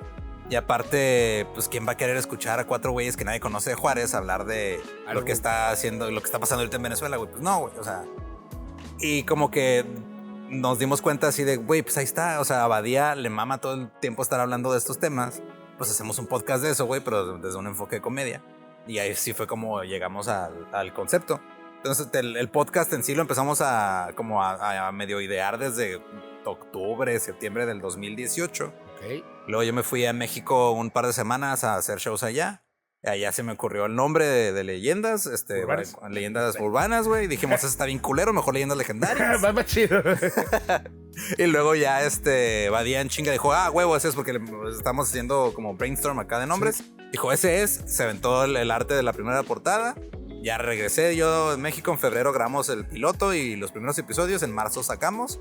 Y 0.49 0.55
aparte, 0.55 1.45
pues, 1.53 1.67
¿quién 1.67 1.85
va 1.85 1.93
a 1.93 1.97
querer 1.97 2.15
escuchar 2.15 2.59
a 2.59 2.65
cuatro 2.65 2.91
güeyes 2.91 3.17
que 3.17 3.25
nadie 3.25 3.41
conoce 3.41 3.71
de 3.71 3.75
Juárez 3.75 4.13
hablar 4.13 4.45
de 4.45 4.79
Algo. 5.05 5.21
lo 5.21 5.25
que 5.25 5.33
está 5.33 5.71
haciendo, 5.71 6.09
lo 6.09 6.21
que 6.21 6.25
está 6.25 6.39
pasando 6.39 6.61
ahorita 6.61 6.77
en 6.77 6.83
Venezuela, 6.83 7.17
güey? 7.17 7.29
Pues 7.29 7.41
no, 7.41 7.59
güey, 7.59 7.73
o 7.77 7.83
sea. 7.83 8.05
Y 8.99 9.23
como 9.23 9.51
que 9.51 9.85
nos 10.49 10.79
dimos 10.79 11.01
cuenta 11.01 11.27
así 11.27 11.43
de, 11.43 11.57
güey, 11.57 11.81
pues 11.81 11.97
ahí 11.97 12.05
está, 12.05 12.39
o 12.39 12.45
sea, 12.45 12.63
a 12.63 12.67
Badía 12.67 13.15
le 13.15 13.29
mama 13.29 13.57
todo 13.59 13.73
el 13.73 13.91
tiempo 13.99 14.21
estar 14.21 14.39
hablando 14.39 14.71
de 14.71 14.77
estos 14.77 14.99
temas. 14.99 15.41
pues 15.77 15.91
hacemos 15.91 16.17
un 16.17 16.27
podcast 16.27 16.63
de 16.63 16.71
eso, 16.71 16.85
güey, 16.85 17.01
pero 17.01 17.37
desde 17.37 17.57
un 17.57 17.67
enfoque 17.67 17.97
de 17.97 18.01
comedia. 18.01 18.41
Y 18.87 18.99
ahí 18.99 19.13
sí 19.15 19.33
fue 19.33 19.47
como 19.47 19.83
llegamos 19.83 20.29
al, 20.29 20.67
al 20.71 20.93
concepto. 20.93 21.41
Entonces 21.77 22.07
el, 22.13 22.37
el, 22.37 22.49
podcast 22.49 22.91
en 22.93 23.03
sí 23.03 23.13
lo 23.13 23.21
empezamos 23.21 23.61
a 23.61 24.11
como 24.15 24.41
a, 24.41 24.87
a, 24.87 24.91
medio 24.91 25.21
idear 25.21 25.57
desde 25.57 26.01
octubre, 26.45 27.19
septiembre 27.19 27.65
del 27.65 27.81
2018. 27.81 28.73
Okay. 28.97 29.23
Luego 29.47 29.63
yo 29.63 29.73
me 29.73 29.83
fui 29.83 30.05
a 30.05 30.13
México 30.13 30.71
un 30.71 30.89
par 30.89 31.07
de 31.07 31.13
semanas 31.13 31.63
a 31.63 31.75
hacer 31.75 31.99
shows 31.99 32.23
allá. 32.23 32.63
Allá 33.03 33.31
se 33.31 33.43
me 33.43 33.51
ocurrió 33.51 33.85
el 33.85 33.95
nombre 33.95 34.25
de, 34.25 34.51
de 34.51 34.63
leyendas, 34.63 35.27
este, 35.27 35.63
¿Urbanas? 35.63 35.95
leyendas 36.09 36.59
urbanas, 36.59 37.07
güey. 37.07 37.27
Dijimos, 37.27 37.59
eso 37.59 37.67
está 37.67 37.85
bien 37.85 37.99
culero, 37.99 38.33
mejor 38.33 38.55
leyendas 38.55 38.77
legendarias. 38.77 39.41
Va 39.43 39.53
más 39.53 39.65
chido. 39.67 40.01
y 41.37 41.45
luego 41.45 41.75
ya, 41.75 42.03
este, 42.03 42.69
Badía 42.69 42.99
en 42.99 43.09
chinga 43.09 43.31
dijo, 43.31 43.53
ah, 43.53 43.69
huevo, 43.69 43.95
ese 43.95 44.09
es 44.09 44.15
porque 44.15 44.33
le, 44.33 44.41
estamos 44.71 45.09
haciendo 45.09 45.53
como 45.53 45.75
brainstorm 45.75 46.19
acá 46.19 46.39
de 46.39 46.47
nombres. 46.47 46.77
Sí. 46.77 46.95
Dijo, 47.11 47.31
ese 47.31 47.61
es, 47.61 47.83
se 47.85 48.03
aventó 48.03 48.43
el, 48.43 48.57
el, 48.57 48.71
arte 48.71 48.95
de 48.95 49.03
la 49.03 49.13
primera 49.13 49.41
portada. 49.43 49.95
Ya 50.41 50.57
regresé 50.57 51.15
yo 51.15 51.53
en 51.53 51.61
México, 51.61 51.91
en 51.91 51.99
febrero 51.99 52.33
grabamos 52.33 52.67
el 52.69 52.85
piloto 52.85 53.33
y 53.33 53.55
los 53.55 53.71
primeros 53.71 53.97
episodios, 53.99 54.43
en 54.43 54.51
marzo 54.53 54.83
sacamos. 54.83 55.39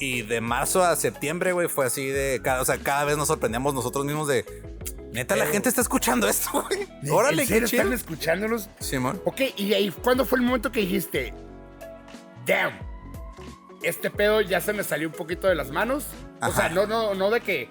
Y 0.00 0.22
de 0.22 0.40
marzo 0.40 0.84
a 0.84 0.94
septiembre, 0.96 1.52
güey, 1.52 1.68
fue 1.68 1.86
así 1.86 2.06
de, 2.06 2.40
cada, 2.42 2.62
o 2.62 2.64
sea, 2.64 2.78
cada 2.78 3.04
vez 3.04 3.16
nos 3.16 3.28
sorprendíamos 3.28 3.74
nosotros 3.74 4.04
mismos 4.04 4.28
de, 4.28 4.44
Neta, 5.12 5.36
la 5.36 5.46
gente 5.46 5.68
está 5.68 5.80
escuchando 5.80 6.28
esto, 6.28 6.50
güey. 6.68 6.86
Órale, 7.10 7.42
¿En 7.42 7.48
serio 7.48 7.68
qué 7.68 7.76
están 7.76 7.92
escuchándonos? 7.92 8.68
Simón. 8.78 9.20
Ok, 9.24 9.40
y 9.56 9.72
ahí, 9.72 9.90
¿cuándo 9.90 10.24
fue 10.24 10.38
el 10.38 10.44
momento 10.44 10.70
que 10.70 10.80
dijiste, 10.80 11.32
damn, 12.46 12.78
este 13.82 14.10
pedo 14.10 14.40
ya 14.42 14.60
se 14.60 14.72
me 14.72 14.84
salió 14.84 15.08
un 15.08 15.14
poquito 15.14 15.48
de 15.48 15.54
las 15.54 15.70
manos? 15.70 16.04
Ajá. 16.40 16.50
O 16.50 16.54
sea, 16.54 16.68
no, 16.68 16.86
no, 16.86 17.14
no 17.14 17.30
de 17.30 17.40
que 17.40 17.70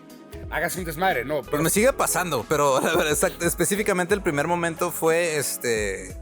hagas 0.50 0.75
un 0.77 0.86
desmadre, 0.86 1.25
no. 1.25 1.41
Pero, 1.41 1.51
pero 1.51 1.63
me 1.63 1.69
sigue 1.69 1.93
pasando, 1.93 2.46
pero 2.50 2.81
específicamente 3.41 4.13
el 4.13 4.22
primer 4.22 4.48
momento 4.48 4.91
fue 4.91 5.38
este. 5.38 6.17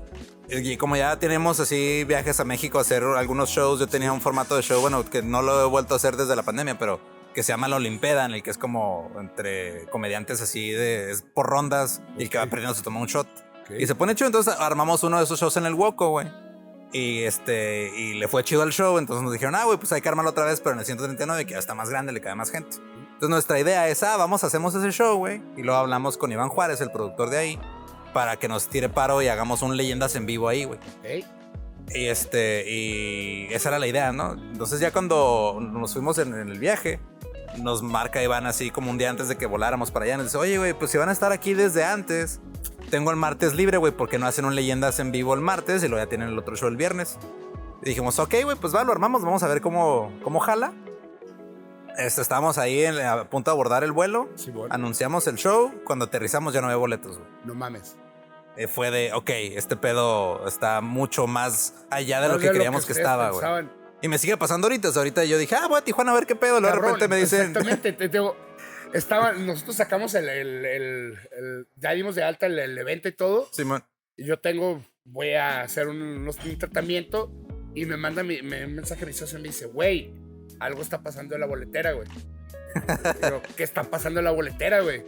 Y 0.50 0.78
como 0.78 0.96
ya 0.96 1.18
tenemos 1.18 1.60
así 1.60 2.04
viajes 2.04 2.40
a 2.40 2.46
México 2.46 2.78
a 2.78 2.82
hacer 2.82 3.04
algunos 3.04 3.50
shows, 3.50 3.80
yo 3.80 3.88
tenía 3.88 4.12
un 4.12 4.22
formato 4.22 4.56
de 4.56 4.62
show, 4.62 4.80
bueno, 4.82 5.04
que 5.10 5.22
no 5.22 5.42
lo 5.42 5.64
he 5.64 5.68
vuelto 5.68 5.94
a 5.94 5.98
hacer 5.98 6.18
desde 6.18 6.36
la 6.36 6.44
pandemia, 6.44 6.78
pero 6.78 7.00
que 7.34 7.44
se 7.44 7.52
llama 7.52 7.68
La 7.68 7.76
Olimpeda, 7.76 8.26
en 8.26 8.34
el 8.34 8.44
que 8.44 8.52
es 8.52 8.58
como 8.58 9.12
entre 9.20 9.86
comediantes 9.88 10.42
así 10.42 10.72
de 10.72 11.12
es 11.12 11.22
por 11.22 11.48
rondas 11.48 12.02
okay. 12.04 12.16
y 12.20 12.24
el 12.24 12.30
que 12.30 12.38
va 12.38 12.46
perdiendo 12.46 12.76
se 12.76 12.84
toma 12.84 13.00
un 13.00 13.08
shot. 13.08 13.28
Okay. 13.64 13.84
Y 13.84 13.88
se 13.88 13.96
pone 13.96 14.16
chido, 14.16 14.28
entonces 14.28 14.56
armamos 14.58 15.04
uno 15.04 15.18
de 15.18 15.24
esos 15.24 15.40
shows 15.40 15.58
en 15.58 15.66
el 15.66 15.74
Woco, 15.74 16.10
güey. 16.10 16.32
Y 16.94 17.24
este, 17.24 17.92
y 17.98 18.14
le 18.14 18.28
fue 18.28 18.44
chido 18.44 18.62
al 18.62 18.72
show, 18.72 18.98
entonces 18.98 19.22
nos 19.24 19.34
dijeron, 19.34 19.56
ah, 19.56 19.66
güey, 19.66 19.78
pues 19.78 19.92
hay 19.92 20.02
que 20.02 20.08
armarlo 20.08 20.32
otra 20.32 20.46
vez, 20.46 20.62
pero 20.62 20.74
en 20.74 20.80
el 20.80 20.86
139, 20.86 21.46
que 21.46 21.54
ya 21.54 21.60
está 21.60 21.74
más 21.74 21.90
grande, 21.90 22.14
le 22.14 22.22
cae 22.22 22.36
más 22.36 22.52
gente. 22.52 22.78
Entonces 22.78 23.30
nuestra 23.30 23.60
idea 23.60 23.90
es, 23.90 24.02
ah, 24.04 24.16
vamos, 24.16 24.44
hacemos 24.46 24.74
ese 24.76 24.92
show, 24.92 25.18
güey. 25.18 25.42
Y 25.58 25.64
luego 25.64 25.80
hablamos 25.80 26.18
con 26.18 26.32
Iván 26.32 26.48
Juárez, 26.48 26.80
el 26.80 26.92
productor 26.92 27.30
de 27.32 27.38
ahí, 27.38 27.60
para 28.16 28.38
que 28.38 28.48
nos 28.48 28.70
tire 28.70 28.88
paro 28.88 29.22
y 29.22 29.28
hagamos 29.28 29.62
un 29.62 29.76
leyendas 29.76 30.16
en 30.16 30.26
vivo 30.26 30.48
ahí, 30.48 30.64
güey. 30.64 30.80
Okay. 31.00 31.26
Y 31.94 32.06
este, 32.06 32.64
y 32.66 33.54
esa 33.54 33.68
era 33.68 33.78
la 33.78 33.88
idea, 33.88 34.14
¿no? 34.14 34.36
Entonces 34.36 34.80
ya 34.80 34.94
cuando 34.94 35.60
nos 35.60 35.92
fuimos 35.92 36.18
en, 36.20 36.34
en 36.34 36.48
el 36.48 36.58
viaje, 36.58 37.02
nos 37.58 37.84
marca 37.84 38.24
Iván 38.24 38.46
así 38.46 38.72
como 38.72 38.90
un 38.90 38.98
día 38.98 39.10
antes 39.10 39.28
de 39.28 39.36
que 39.36 39.46
voláramos 39.48 39.92
para 39.92 40.06
allá. 40.06 40.16
Nos 40.16 40.28
dice, 40.28 40.38
oye, 40.38 40.58
güey, 40.58 40.74
pues 40.74 40.92
si 40.92 40.98
van 40.98 41.10
a 41.10 41.12
estar 41.12 41.34
aquí 41.34 41.54
desde 41.54 41.84
antes, 41.84 42.40
tengo 42.90 43.12
el 43.12 43.18
martes 43.18 43.54
libre, 43.54 43.80
güey, 43.80 43.92
porque 43.92 44.18
no 44.18 44.28
hacen 44.28 44.46
un 44.46 44.56
leyendas 44.56 44.98
en 45.02 45.12
vivo 45.12 45.34
el 45.34 45.42
martes 45.42 45.84
y 45.84 45.90
luego 45.90 46.02
ya 46.02 46.08
tienen 46.08 46.30
el 46.30 46.40
otro 46.40 46.56
show 46.56 46.70
el 46.70 46.78
viernes. 46.78 47.20
Y 47.82 47.90
dijimos, 47.90 48.18
ok, 48.18 48.34
güey, 48.46 48.56
pues 48.56 48.74
va, 48.74 48.86
lo 48.86 48.94
armamos, 48.94 49.24
vamos 49.24 49.44
a 49.44 49.50
ver 49.50 49.60
cómo, 49.60 50.10
cómo 50.24 50.40
jala. 50.40 50.72
Este, 51.98 52.22
estábamos 52.22 52.58
ahí 52.58 52.86
en, 52.86 52.98
a 52.98 53.30
punto 53.30 53.52
de 53.52 53.56
abordar 53.56 53.84
el 53.84 53.92
vuelo. 53.92 54.30
Sí, 54.36 54.52
bueno. 54.52 54.74
Anunciamos 54.74 55.28
el 55.28 55.36
show. 55.36 55.74
Cuando 55.84 56.06
aterrizamos 56.06 56.54
ya 56.54 56.62
no 56.62 56.68
había 56.68 56.78
boletos, 56.78 57.18
güey. 57.18 57.30
No 57.44 57.56
mames. 57.56 57.98
Eh, 58.58 58.68
fue 58.68 58.92
de, 58.92 59.12
ok, 59.14 59.30
este 59.30 59.76
pedo 59.76 60.48
está 60.48 60.82
mucho 60.82 61.28
más 61.28 61.86
allá 61.90 62.22
de 62.22 62.28
no, 62.28 62.36
lo 62.36 62.40
que 62.40 62.50
creíamos 62.50 62.84
lo 62.84 62.88
que, 62.88 62.94
que 62.94 63.00
estaba, 63.00 63.32
güey. 63.32 63.68
Y 64.02 64.08
me 64.08 64.18
sigue 64.18 64.38
pasando 64.38 64.68
ahorita. 64.68 64.90
O 64.90 64.92
sea, 64.92 65.02
ahorita 65.02 65.26
yo 65.26 65.38
dije, 65.38 65.56
ah, 65.56 65.68
voy 65.68 65.80
a 65.80 65.84
Tijuana 65.84 66.12
a 66.12 66.16
ver 66.16 66.26
qué 66.26 66.36
pedo. 66.36 66.62
Luego 66.62 66.76
de 66.76 66.82
repente 66.82 67.08
me 67.08 67.18
dicen. 67.18 67.48
Exactamente, 67.48 67.92
te 67.94 68.08
digo. 68.10 68.36
Estaba, 68.94 69.34
nosotros 69.34 69.76
sacamos 69.76 70.14
el, 70.14 70.30
el, 70.30 70.66
el, 70.66 71.20
el 71.32 71.68
ya 71.76 71.92
dimos 71.92 72.16
de 72.16 72.24
alta 72.24 72.46
el, 72.46 72.78
evento 72.78 73.10
y 73.10 73.12
todo. 73.12 73.50
Sí, 73.52 73.66
man. 73.66 73.84
Y 74.16 74.26
yo 74.26 74.40
tengo, 74.40 74.82
voy 75.04 75.34
a 75.34 75.62
hacer 75.62 75.88
un, 75.88 75.98
un 75.98 76.58
tratamiento 76.58 77.32
y 77.74 77.86
me 77.86 77.98
manda 77.98 78.24
mi, 78.24 78.42
me, 78.42 78.66
un 78.66 78.76
mensaje 78.76 79.06
de 79.06 79.12
y 79.12 79.36
me 79.36 79.50
dice, 79.50 79.66
güey, 79.66 80.14
algo 80.60 80.82
está 80.82 81.02
pasando 81.02 81.36
en 81.36 81.42
la 81.42 81.48
boletera, 81.48 81.92
güey. 81.92 82.08
¿qué 83.58 83.64
está 83.64 83.84
pasando 83.84 84.20
en 84.20 84.26
la 84.26 84.32
boletera, 84.32 84.82
güey? 84.82 85.04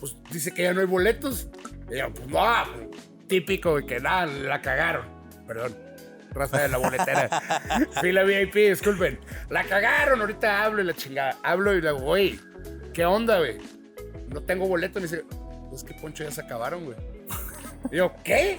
Pues 0.00 0.16
dice 0.30 0.52
que 0.52 0.62
ya 0.62 0.72
no 0.74 0.80
hay 0.80 0.86
boletos. 0.86 1.48
Y 1.90 1.98
yo, 1.98 2.12
pues 2.12 2.26
no, 2.28 2.64
típico, 3.28 3.76
que 3.86 4.00
nada, 4.00 4.26
la 4.26 4.60
cagaron. 4.60 5.06
Perdón 5.46 5.90
raza 6.32 6.62
de 6.62 6.68
la 6.68 6.78
boletera. 6.78 7.28
Fila 8.00 8.22
VIP, 8.22 8.54
disculpen. 8.54 9.18
La 9.48 9.64
cagaron, 9.64 10.20
ahorita 10.20 10.64
hablo 10.64 10.82
y 10.82 10.84
la 10.84 10.94
chingada. 10.94 11.36
Hablo 11.42 11.72
y 11.74 11.80
le 11.80 11.88
digo, 11.88 12.00
güey, 12.00 12.40
¿qué 12.92 13.04
onda, 13.04 13.38
güey? 13.38 13.58
No 14.28 14.42
tengo 14.42 14.66
boleto. 14.66 15.00
Me 15.00 15.06
dice, 15.06 15.24
es 15.72 15.84
que 15.84 15.94
Poncho 15.94 16.24
ya 16.24 16.30
se 16.30 16.40
acabaron, 16.40 16.84
güey. 16.84 16.96
Y 17.90 17.96
yo, 17.96 18.12
¿qué? 18.24 18.58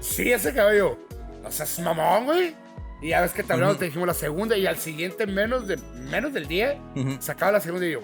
Sí, 0.00 0.30
ya 0.30 0.38
se 0.38 0.50
acabó. 0.50 0.72
Y 0.72 0.78
yo, 0.78 0.98
o 1.44 1.50
sea, 1.50 1.64
es 1.64 1.78
mamón, 1.80 2.26
güey. 2.26 2.54
Y 3.02 3.10
ya 3.10 3.20
ves 3.20 3.32
que 3.32 3.42
te 3.42 3.52
hablamos, 3.52 3.74
uh 3.74 3.76
-huh. 3.76 3.80
te 3.80 3.84
dijimos 3.86 4.06
la 4.08 4.14
segunda 4.14 4.56
y 4.56 4.66
al 4.66 4.78
siguiente, 4.78 5.26
menos, 5.26 5.66
de, 5.66 5.76
menos 5.94 6.32
del 6.32 6.48
día, 6.48 6.78
uh 6.94 6.98
-huh. 6.98 7.20
se 7.20 7.30
acaba 7.30 7.52
la 7.52 7.60
segunda 7.60 7.86
y 7.86 7.92
yo, 7.92 8.00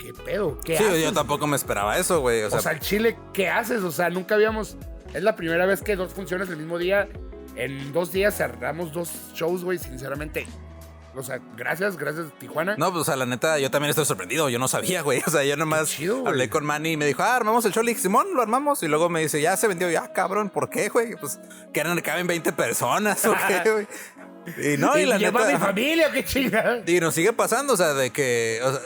¿qué 0.00 0.12
pedo? 0.14 0.58
¿Qué 0.64 0.76
sí, 0.76 0.84
haces? 0.84 1.02
yo 1.02 1.12
tampoco 1.12 1.46
me 1.46 1.56
esperaba 1.56 1.98
eso, 1.98 2.20
güey. 2.20 2.42
O, 2.42 2.48
o 2.48 2.60
sea, 2.60 2.72
el 2.72 2.80
Chile, 2.80 3.16
¿qué 3.32 3.48
haces? 3.48 3.82
O 3.82 3.92
sea, 3.92 4.10
nunca 4.10 4.34
habíamos. 4.34 4.76
Es 5.14 5.22
la 5.22 5.36
primera 5.36 5.66
vez 5.66 5.82
que 5.82 5.96
dos 5.96 6.12
funciones 6.12 6.48
el 6.48 6.56
mismo 6.56 6.78
día 6.78 7.08
en 7.56 7.92
dos 7.92 8.12
días 8.12 8.36
cerramos 8.36 8.92
dos 8.92 9.10
shows, 9.34 9.64
güey, 9.64 9.78
sinceramente. 9.78 10.46
O 11.14 11.22
sea, 11.24 11.40
gracias, 11.56 11.96
gracias 11.96 12.26
Tijuana. 12.38 12.76
No, 12.78 12.90
pues 12.90 13.02
o 13.02 13.04
sea, 13.04 13.16
la 13.16 13.26
neta, 13.26 13.58
yo 13.58 13.70
también 13.70 13.90
estoy 13.90 14.04
sorprendido. 14.04 14.48
Yo 14.48 14.58
no 14.60 14.68
sabía, 14.68 15.02
güey. 15.02 15.22
O 15.26 15.30
sea, 15.30 15.44
yo 15.44 15.56
nomás 15.56 15.90
chido, 15.90 16.26
hablé 16.26 16.48
con 16.48 16.64
Manny 16.64 16.92
y 16.92 16.96
me 16.96 17.06
dijo, 17.06 17.22
ah, 17.22 17.36
armamos 17.36 17.64
el 17.64 17.72
show. 17.72 17.82
Le 17.82 17.90
dije, 17.90 18.02
Simón, 18.02 18.28
lo 18.34 18.42
armamos. 18.42 18.82
Y 18.82 18.88
luego 18.88 19.08
me 19.08 19.20
dice, 19.20 19.40
ya 19.40 19.56
se 19.56 19.66
vendió. 19.66 19.90
Ya, 19.90 20.12
cabrón, 20.12 20.50
¿por 20.50 20.70
qué, 20.70 20.88
güey? 20.88 21.16
Pues 21.16 21.40
que 21.72 21.80
eran, 21.80 22.00
caben 22.00 22.26
20 22.26 22.52
personas, 22.52 23.24
¿o 23.26 23.34
qué, 23.46 23.70
güey? 23.70 23.86
Y 24.56 24.78
no, 24.78 24.98
y, 24.98 25.02
y 25.02 25.06
la 25.06 25.18
lleva 25.18 25.40
neta. 25.40 25.52
mi 25.52 25.58
familia, 25.58 26.10
qué 26.10 26.24
chingada. 26.24 26.82
Y 26.86 26.98
nos 26.98 27.14
sigue 27.14 27.30
pasando, 27.34 27.74
o 27.74 27.76
sea, 27.76 27.92
de 27.92 28.10
que, 28.10 28.58
o 28.64 28.72
sea, 28.72 28.80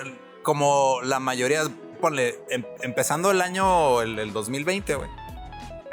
como 0.45 1.01
la 1.03 1.19
mayoría, 1.19 1.65
ponle, 2.01 2.39
em, 2.51 2.65
empezando 2.83 3.33
el 3.33 3.41
año, 3.41 4.01
el, 4.03 4.17
el 4.21 4.33
2020, 4.33 4.95
güey 4.95 5.11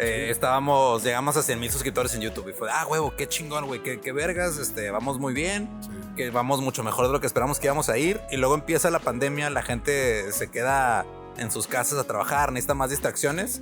eh, 0.01 0.31
estábamos, 0.31 1.03
llegamos 1.03 1.37
a 1.37 1.43
100 1.43 1.59
mil 1.59 1.69
suscriptores 1.69 2.15
en 2.15 2.21
YouTube 2.21 2.49
y 2.49 2.53
fue, 2.53 2.71
ah, 2.71 2.87
huevo, 2.89 3.13
qué 3.15 3.27
chingón, 3.27 3.67
güey, 3.67 3.83
qué, 3.83 3.99
qué, 4.01 4.11
vergas, 4.11 4.57
este, 4.57 4.89
vamos 4.89 5.19
muy 5.19 5.31
bien, 5.31 5.69
sí. 5.79 5.89
que 6.15 6.31
vamos 6.31 6.59
mucho 6.59 6.83
mejor 6.83 7.05
de 7.05 7.13
lo 7.13 7.21
que 7.21 7.27
esperamos 7.27 7.59
que 7.59 7.67
íbamos 7.67 7.87
a 7.87 7.99
ir. 7.99 8.19
Y 8.31 8.37
luego 8.37 8.55
empieza 8.55 8.89
la 8.89 8.97
pandemia, 8.97 9.51
la 9.51 9.61
gente 9.61 10.31
se 10.31 10.49
queda 10.49 11.05
en 11.37 11.51
sus 11.51 11.67
casas 11.67 11.99
a 11.99 12.05
trabajar, 12.05 12.51
necesita 12.51 12.73
más 12.73 12.89
distracciones. 12.89 13.61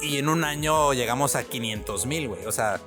Y 0.00 0.18
en 0.18 0.28
un 0.28 0.44
año 0.44 0.92
llegamos 0.92 1.34
a 1.34 1.42
500 1.42 2.06
mil, 2.06 2.28
güey, 2.28 2.46
o 2.46 2.52
sea, 2.52 2.80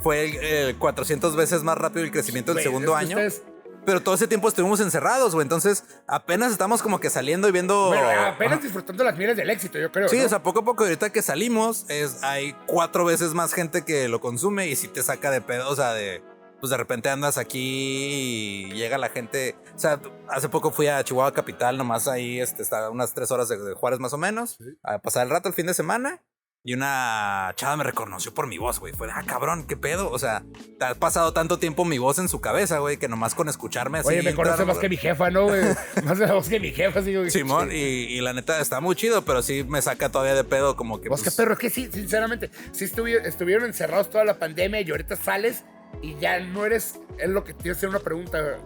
fue 0.00 0.30
eh, 0.40 0.76
400 0.78 1.34
veces 1.34 1.64
más 1.64 1.76
rápido 1.78 2.04
el 2.04 2.12
crecimiento 2.12 2.54
del 2.54 2.62
segundo 2.62 2.94
año. 2.94 3.16
Ustedes 3.16 3.42
pero 3.84 4.00
todo 4.02 4.14
ese 4.14 4.26
tiempo 4.26 4.48
estuvimos 4.48 4.80
encerrados, 4.80 5.34
güey. 5.34 5.44
Entonces, 5.44 5.84
apenas 6.06 6.52
estamos 6.52 6.82
como 6.82 7.00
que 7.00 7.10
saliendo 7.10 7.48
y 7.48 7.52
viendo. 7.52 7.92
Apenas 7.92 8.54
Ajá. 8.54 8.62
disfrutando 8.62 9.04
las 9.04 9.16
miles 9.16 9.36
del 9.36 9.50
éxito, 9.50 9.78
yo 9.78 9.90
creo. 9.90 10.08
Sí, 10.08 10.18
¿no? 10.18 10.26
o 10.26 10.28
sea, 10.28 10.42
poco 10.42 10.60
a 10.60 10.64
poco, 10.64 10.84
ahorita 10.84 11.10
que 11.10 11.22
salimos, 11.22 11.86
es, 11.88 12.22
hay 12.22 12.54
cuatro 12.66 13.04
veces 13.04 13.34
más 13.34 13.52
gente 13.54 13.84
que 13.84 14.08
lo 14.08 14.20
consume 14.20 14.68
y 14.68 14.76
si 14.76 14.88
te 14.88 15.02
saca 15.02 15.30
de 15.30 15.40
pedo, 15.40 15.68
o 15.68 15.76
sea, 15.76 15.92
de. 15.92 16.22
Pues 16.60 16.68
de 16.68 16.76
repente 16.76 17.08
andas 17.08 17.38
aquí 17.38 18.68
y 18.68 18.72
llega 18.74 18.98
la 18.98 19.08
gente. 19.08 19.56
O 19.74 19.78
sea, 19.78 19.98
hace 20.28 20.50
poco 20.50 20.70
fui 20.70 20.88
a 20.88 21.02
Chihuahua 21.02 21.32
Capital, 21.32 21.78
nomás 21.78 22.06
ahí 22.06 22.38
este, 22.38 22.62
está 22.62 22.90
unas 22.90 23.14
tres 23.14 23.30
horas 23.30 23.48
de, 23.48 23.56
de 23.56 23.72
Juárez 23.72 23.98
más 23.98 24.12
o 24.12 24.18
menos, 24.18 24.56
sí. 24.58 24.76
a 24.82 24.98
pasar 24.98 25.24
el 25.26 25.30
rato 25.30 25.48
el 25.48 25.54
fin 25.54 25.66
de 25.66 25.72
semana. 25.72 26.20
Y 26.62 26.74
una 26.74 27.52
chava 27.56 27.78
me 27.78 27.84
reconoció 27.84 28.34
por 28.34 28.46
mi 28.46 28.58
voz, 28.58 28.80
güey. 28.80 28.92
Fue, 28.92 29.08
ah, 29.10 29.22
cabrón, 29.26 29.66
qué 29.66 29.78
pedo. 29.78 30.10
O 30.10 30.18
sea, 30.18 30.42
te 30.78 30.84
has 30.84 30.98
pasado 30.98 31.32
tanto 31.32 31.58
tiempo 31.58 31.86
mi 31.86 31.96
voz 31.96 32.18
en 32.18 32.28
su 32.28 32.42
cabeza, 32.42 32.80
güey, 32.80 32.98
que 32.98 33.08
nomás 33.08 33.34
con 33.34 33.48
escucharme 33.48 34.00
así. 34.00 34.08
Oye, 34.08 34.22
me 34.22 34.34
conoce 34.34 34.66
más 34.66 34.76
que 34.76 34.90
mi 34.90 34.98
jefa, 34.98 35.30
¿no, 35.30 35.44
güey? 35.44 35.62
más 36.04 36.18
de 36.18 36.26
la 36.26 36.34
voz 36.34 36.50
que 36.50 36.60
mi 36.60 36.70
jefa, 36.72 37.02
sí, 37.02 37.16
güey. 37.16 37.30
Simón, 37.30 37.70
y, 37.72 37.74
y, 37.74 38.20
la 38.20 38.34
neta 38.34 38.60
está 38.60 38.80
muy 38.82 38.94
chido, 38.94 39.24
pero 39.24 39.42
sí 39.42 39.64
me 39.64 39.80
saca 39.80 40.10
todavía 40.10 40.34
de 40.34 40.44
pedo, 40.44 40.76
como 40.76 41.00
que. 41.00 41.08
Pues, 41.08 41.22
pues... 41.22 41.34
qué 41.34 41.42
perro, 41.42 41.54
es 41.54 41.58
que 41.58 41.70
sí, 41.70 41.88
sinceramente, 41.90 42.50
sí 42.72 42.84
estuvieron, 42.84 43.24
estuvieron 43.24 43.64
encerrados 43.64 44.10
toda 44.10 44.26
la 44.26 44.38
pandemia 44.38 44.82
y 44.82 44.90
ahorita 44.90 45.16
sales 45.16 45.64
y 46.02 46.16
ya 46.16 46.40
no 46.40 46.66
eres. 46.66 47.00
Es 47.18 47.30
lo 47.30 47.42
que 47.42 47.54
te 47.54 47.68
iba 47.68 47.74
a 47.74 47.76
hacer 47.76 47.88
una 47.88 48.00
pregunta. 48.00 48.58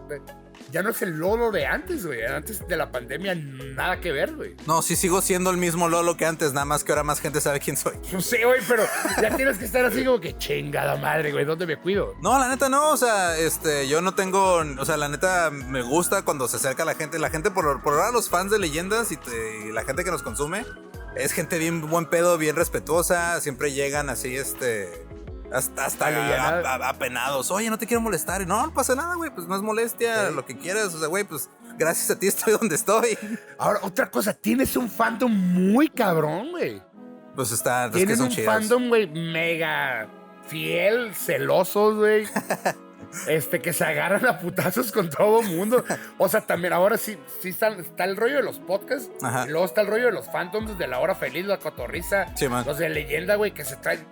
Ya 0.72 0.82
no 0.82 0.90
es 0.90 1.02
el 1.02 1.10
Lolo 1.18 1.50
de 1.50 1.66
antes, 1.66 2.04
güey. 2.06 2.24
Antes 2.24 2.66
de 2.66 2.76
la 2.76 2.90
pandemia, 2.90 3.34
nada 3.34 4.00
que 4.00 4.12
ver, 4.12 4.34
güey. 4.34 4.56
No, 4.66 4.82
sí 4.82 4.96
sigo 4.96 5.22
siendo 5.22 5.50
el 5.50 5.56
mismo 5.56 5.88
Lolo 5.88 6.16
que 6.16 6.26
antes, 6.26 6.52
nada 6.52 6.64
más 6.64 6.84
que 6.84 6.92
ahora 6.92 7.02
más 7.04 7.20
gente 7.20 7.40
sabe 7.40 7.60
quién 7.60 7.76
soy. 7.76 7.94
No 8.12 8.20
sé, 8.20 8.44
güey, 8.44 8.60
pero 8.66 8.84
ya 9.22 9.36
tienes 9.36 9.58
que 9.58 9.64
estar 9.64 9.84
así 9.84 10.04
como 10.04 10.20
que 10.20 10.36
chingada 10.38 10.96
madre, 10.96 11.32
güey. 11.32 11.44
¿Dónde 11.44 11.66
me 11.66 11.76
cuido? 11.76 12.14
No, 12.22 12.38
la 12.38 12.48
neta 12.48 12.68
no, 12.68 12.90
o 12.92 12.96
sea, 12.96 13.38
este, 13.38 13.88
yo 13.88 14.00
no 14.00 14.14
tengo, 14.14 14.62
o 14.78 14.84
sea, 14.84 14.96
la 14.96 15.08
neta 15.08 15.50
me 15.50 15.82
gusta 15.82 16.22
cuando 16.22 16.48
se 16.48 16.56
acerca 16.56 16.84
la 16.84 16.94
gente, 16.94 17.18
la 17.18 17.30
gente 17.30 17.50
por, 17.50 17.82
por 17.82 17.94
ahora 17.94 18.10
los 18.10 18.28
fans 18.28 18.50
de 18.50 18.58
leyendas 18.58 19.12
y, 19.12 19.16
te- 19.16 19.66
y 19.68 19.72
la 19.72 19.84
gente 19.84 20.04
que 20.04 20.10
nos 20.10 20.22
consume, 20.22 20.64
es 21.16 21.32
gente 21.32 21.58
bien 21.58 21.88
buen 21.88 22.06
pedo, 22.06 22.38
bien 22.38 22.56
respetuosa, 22.56 23.40
siempre 23.40 23.72
llegan 23.72 24.10
así, 24.10 24.36
este, 24.36 24.88
hasta, 25.54 25.86
hasta 25.86 26.88
apenados, 26.88 27.50
oye, 27.50 27.70
no 27.70 27.78
te 27.78 27.86
quiero 27.86 28.00
molestar, 28.00 28.42
y 28.42 28.46
no, 28.46 28.66
no 28.66 28.74
pasa 28.74 28.94
nada, 28.94 29.14
güey, 29.14 29.30
pues 29.30 29.46
no 29.46 29.56
es 29.56 29.62
molestia, 29.62 30.28
Sí. 30.28 30.34
lo 30.34 30.44
que 30.44 30.56
quieras, 30.56 30.94
o 30.94 30.98
sea, 30.98 31.08
güey, 31.08 31.24
pues 31.24 31.48
gracias 31.78 32.10
a 32.10 32.18
ti 32.18 32.26
estoy 32.26 32.52
donde 32.60 32.74
estoy. 32.74 33.16
Ahora, 33.58 33.80
otra 33.82 34.10
cosa, 34.10 34.32
tienes 34.34 34.76
un 34.76 34.90
fandom 34.90 35.32
muy 35.32 35.88
cabrón, 35.88 36.50
güey. 36.50 36.82
Pues 37.34 37.50
está, 37.52 37.86
es 37.86 37.90
que 37.92 37.98
Tienes 37.98 38.18
son 38.18 38.26
un 38.28 38.32
chidas. 38.32 38.46
fandom, 38.54 38.88
güey, 38.88 39.06
mega 39.08 40.08
fiel, 40.46 41.14
celosos, 41.14 41.96
güey. 41.96 42.26
Este, 43.28 43.60
que 43.62 43.72
se 43.72 43.84
agarran 43.84 44.26
a 44.26 44.40
putazos 44.40 44.90
con 44.90 45.08
todo 45.08 45.40
mundo. 45.42 45.84
O 46.18 46.28
sea, 46.28 46.40
también 46.40 46.72
ahora 46.72 46.96
sí, 46.96 47.16
sí 47.40 47.50
está, 47.50 47.68
está 47.68 48.02
el 48.04 48.16
rollo 48.16 48.36
de 48.38 48.42
los 48.42 48.58
podcasts. 48.58 49.08
Ajá. 49.22 49.44
Y 49.46 49.50
luego 49.50 49.66
está 49.66 49.82
el 49.82 49.86
rollo 49.86 50.06
de 50.06 50.12
los 50.12 50.26
fandoms 50.32 50.76
de 50.78 50.88
la 50.88 50.98
hora 50.98 51.14
feliz, 51.14 51.46
la 51.46 51.58
cotorriza. 51.58 52.34
Sí. 52.36 52.46
Los 52.48 52.76
de 52.78 52.88
leyenda, 52.88 53.36
güey, 53.36 53.52
que 53.54 53.64
se 53.64 53.76
traen. 53.76 54.04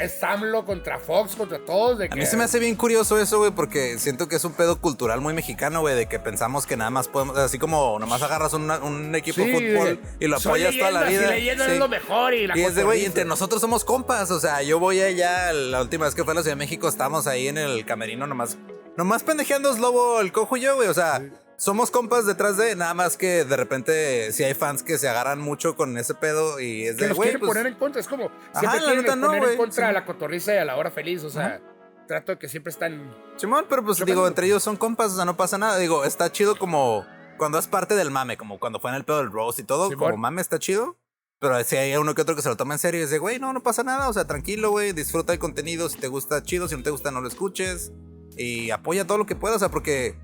Es 0.00 0.12
Samlo 0.20 0.64
contra 0.64 0.98
Fox, 0.98 1.34
contra 1.34 1.58
todos. 1.58 1.98
De 1.98 2.04
A 2.06 2.08
que, 2.08 2.16
mí 2.18 2.26
se 2.26 2.36
me 2.36 2.44
hace 2.44 2.58
bien 2.58 2.76
curioso 2.76 3.18
eso, 3.18 3.38
güey, 3.38 3.50
porque 3.50 3.98
siento 3.98 4.28
que 4.28 4.36
es 4.36 4.44
un 4.44 4.52
pedo 4.52 4.80
cultural 4.80 5.20
muy 5.20 5.34
mexicano, 5.34 5.80
güey, 5.80 5.96
de 5.96 6.06
que 6.06 6.18
pensamos 6.18 6.66
que 6.66 6.76
nada 6.76 6.90
más 6.90 7.08
podemos, 7.08 7.36
así 7.38 7.58
como 7.58 7.98
nomás 7.98 8.22
agarras 8.22 8.52
un, 8.52 8.70
un 8.70 9.14
equipo 9.14 9.42
Sí, 9.42 9.50
de 9.50 9.52
fútbol 9.78 10.00
y 10.20 10.26
lo 10.28 10.36
apoyas 10.36 10.76
toda 10.76 10.90
la 10.90 11.04
vida. 11.04 11.36
Y 11.36 11.42
Sí. 11.42 11.48
es 11.48 11.78
lo 11.78 11.88
mejor. 11.88 12.34
Y 12.34 12.46
la 12.46 12.56
Y 12.56 12.62
es 12.62 12.74
de, 12.74 12.84
güey, 12.84 13.04
entre 13.04 13.24
nosotros 13.24 13.60
somos 13.60 13.84
compas, 13.84 14.30
o 14.30 14.38
sea, 14.38 14.62
yo 14.62 14.78
voy 14.78 15.00
allá, 15.00 15.52
la 15.52 15.80
última 15.82 16.04
vez 16.04 16.14
que 16.14 16.22
fue 16.24 16.32
a 16.32 16.36
la 16.36 16.42
Ciudad 16.42 16.56
de 16.56 16.58
México, 16.64 16.88
estábamos 16.88 17.26
ahí 17.26 17.48
en 17.48 17.58
el 17.58 17.84
camerino 17.84 18.26
nomás, 18.26 18.58
nomás 18.96 19.22
pendejeando 19.22 19.72
Lobo, 19.76 20.20
el 20.20 20.30
cojo 20.32 20.56
y 20.56 20.60
yo, 20.60 20.76
güey, 20.76 20.88
o 20.88 20.94
sea, 20.94 21.22
somos 21.60 21.90
compas 21.90 22.24
detrás 22.24 22.56
de, 22.56 22.74
nada 22.74 22.94
más 22.94 23.18
que 23.18 23.44
de 23.44 23.54
repente 23.54 24.32
si 24.32 24.42
hay 24.44 24.54
fans 24.54 24.82
que 24.82 24.96
se 24.96 25.10
agarran 25.10 25.38
mucho 25.40 25.76
con 25.76 25.98
ese 25.98 26.14
pedo 26.14 26.58
y 26.58 26.86
es 26.86 26.96
que 26.96 27.08
de, 27.08 27.12
güey, 27.12 27.36
pues, 27.36 27.50
poner 27.50 27.66
en 27.66 27.74
contra. 27.74 28.00
Es 28.00 28.08
como 28.08 28.30
Ajá, 28.54 28.60
siempre 28.60 28.80
la 28.80 28.86
quieren 28.86 29.02
neta 29.02 29.16
no, 29.16 29.26
poner 29.26 29.44
en 29.50 29.56
contra 29.58 29.84
Sí. 29.86 29.90
a 29.90 29.92
la 29.92 30.06
cotorriza 30.06 30.54
y 30.54 30.56
a 30.56 30.64
la 30.64 30.76
hora 30.78 30.90
feliz. 30.90 31.22
O 31.22 31.28
sea, 31.28 31.60
trato 32.08 32.32
de 32.32 32.38
que 32.38 32.48
siempre 32.48 32.70
están. 32.70 33.14
Simón, 33.36 33.66
pero 33.68 33.84
pues 33.84 34.02
digo, 34.04 34.26
entre 34.26 34.46
ellos 34.46 34.62
son 34.62 34.78
compas, 34.78 35.12
o 35.12 35.16
sea, 35.16 35.26
no 35.26 35.36
pasa 35.36 35.58
nada. 35.58 35.76
Digo, 35.76 36.06
está 36.06 36.32
chido 36.32 36.58
como 36.58 37.04
cuando 37.36 37.58
es 37.58 37.66
parte 37.66 37.94
del 37.94 38.10
mame, 38.10 38.38
como 38.38 38.58
cuando 38.58 38.80
fue 38.80 38.90
en 38.90 38.96
el 38.96 39.04
pedo 39.04 39.18
del 39.18 39.30
roast 39.30 39.58
y 39.58 39.64
todo, 39.64 39.90
Simón. 39.90 40.12
como 40.12 40.16
mame 40.16 40.40
está 40.40 40.58
chido. 40.58 40.96
Pero 41.40 41.62
si 41.64 41.76
hay 41.76 41.94
uno 41.96 42.14
que 42.14 42.22
otro 42.22 42.36
que 42.36 42.42
se 42.42 42.48
lo 42.48 42.56
toma 42.56 42.74
en 42.74 42.78
serio 42.78 43.02
y 43.02 43.06
de, 43.06 43.18
güey, 43.18 43.38
no, 43.38 43.52
no 43.52 43.62
pasa 43.62 43.82
nada, 43.82 44.08
o 44.08 44.12
sea, 44.14 44.26
tranquilo, 44.26 44.70
güey, 44.70 44.92
disfruta 44.92 45.34
el 45.34 45.38
contenido, 45.38 45.90
si 45.90 45.98
te 45.98 46.08
gusta, 46.08 46.42
chido, 46.42 46.68
si 46.68 46.76
no 46.76 46.82
te 46.82 46.90
gusta, 46.90 47.10
no 47.10 47.20
lo 47.20 47.28
escuches. 47.28 47.92
Y 48.36 48.70
apoya 48.70 49.06
todo 49.06 49.18
lo 49.18 49.26
que 49.26 49.36
puedas, 49.36 49.56
o 49.56 49.58
sea, 49.58 49.70
porque 49.70 50.18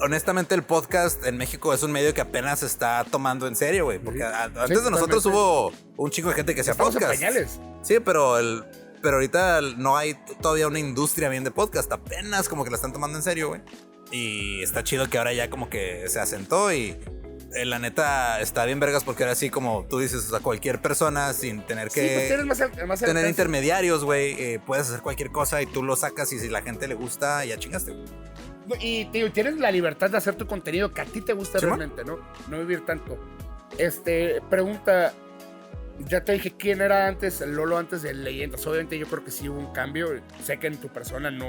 honestamente 0.00 0.54
el 0.54 0.62
podcast 0.62 1.24
en 1.26 1.36
México 1.36 1.72
es 1.74 1.82
un 1.82 1.92
medio 1.92 2.14
que 2.14 2.20
apenas 2.20 2.60
se 2.60 2.66
está 2.66 3.04
tomando 3.10 3.46
en 3.46 3.56
serio, 3.56 3.84
güey. 3.86 3.98
Porque 3.98 4.22
antes 4.24 4.84
de 4.84 4.90
nosotros 4.90 5.24
hubo 5.26 5.72
un 5.96 6.10
chico 6.10 6.28
de 6.28 6.34
gente 6.34 6.54
que 6.54 6.60
hacía 6.62 6.74
podcast. 6.74 7.06
pañales. 7.06 7.60
Sí, 7.82 7.98
pero 8.04 8.38
el, 8.38 8.64
pero 9.02 9.16
ahorita 9.16 9.60
no 9.76 9.96
hay 9.96 10.14
todavía 10.40 10.66
una 10.68 10.78
industria 10.78 11.28
bien 11.28 11.44
de 11.44 11.50
podcast. 11.50 11.90
Apenas 11.92 12.48
como 12.48 12.64
que 12.64 12.70
la 12.70 12.76
están 12.76 12.92
tomando 12.92 13.18
en 13.18 13.22
serio, 13.24 13.48
güey. 13.48 13.60
Y 14.10 14.62
está 14.62 14.82
chido 14.84 15.08
que 15.08 15.18
ahora 15.18 15.32
ya 15.34 15.50
como 15.50 15.68
que 15.68 16.04
se 16.08 16.18
asentó 16.18 16.72
y 16.72 16.96
eh, 17.54 17.64
la 17.66 17.78
neta 17.78 18.40
está 18.40 18.64
bien 18.64 18.80
vergas 18.80 19.04
porque 19.04 19.22
ahora 19.24 19.34
sí 19.34 19.50
como 19.50 19.84
tú 19.88 19.98
dices, 19.98 20.24
o 20.26 20.30
sea, 20.30 20.40
cualquier 20.40 20.80
persona 20.80 21.32
sin 21.34 21.60
tener 21.66 21.90
Sí, 21.90 22.00
que 22.00 22.28
pues 22.30 22.46
más, 22.46 22.60
al- 22.60 22.86
más 22.86 23.00
tener 23.00 23.26
intermediarios, 23.28 24.04
güey, 24.04 24.32
eh, 24.42 24.60
puedes 24.64 24.88
hacer 24.88 25.00
cualquier 25.02 25.30
cosa 25.30 25.60
y 25.60 25.66
tú 25.66 25.82
lo 25.82 25.94
sacas 25.96 26.32
y 26.32 26.38
si 26.38 26.48
la 26.48 26.62
gente 26.62 26.88
le 26.88 26.94
gusta, 26.94 27.44
ya 27.44 27.58
chingaste. 27.58 27.92
güey. 27.92 28.04
Y 28.80 29.06
tío, 29.06 29.30
tienes 29.32 29.58
la 29.58 29.70
libertad 29.70 30.10
de 30.10 30.16
hacer 30.18 30.34
tu 30.34 30.46
contenido 30.46 30.92
que 30.92 31.00
a 31.00 31.04
ti 31.04 31.20
te 31.20 31.32
gusta 31.32 31.58
Simón. 31.58 31.78
realmente, 31.78 32.04
¿no? 32.04 32.18
No 32.48 32.58
vivir 32.58 32.84
tanto. 32.84 33.18
Este, 33.76 34.40
pregunta. 34.48 35.12
Ya 36.00 36.22
te 36.22 36.32
dije 36.32 36.54
quién 36.56 36.80
era 36.80 37.08
antes, 37.08 37.40
Lolo 37.40 37.76
antes 37.76 38.02
de 38.02 38.14
Leyendas. 38.14 38.64
Obviamente 38.66 38.96
yo 38.98 39.06
creo 39.06 39.24
que 39.24 39.32
sí 39.32 39.48
hubo 39.48 39.58
un 39.58 39.72
cambio. 39.72 40.08
Sé 40.44 40.58
que 40.58 40.68
en 40.68 40.76
tu 40.76 40.88
persona 40.88 41.30
no. 41.30 41.46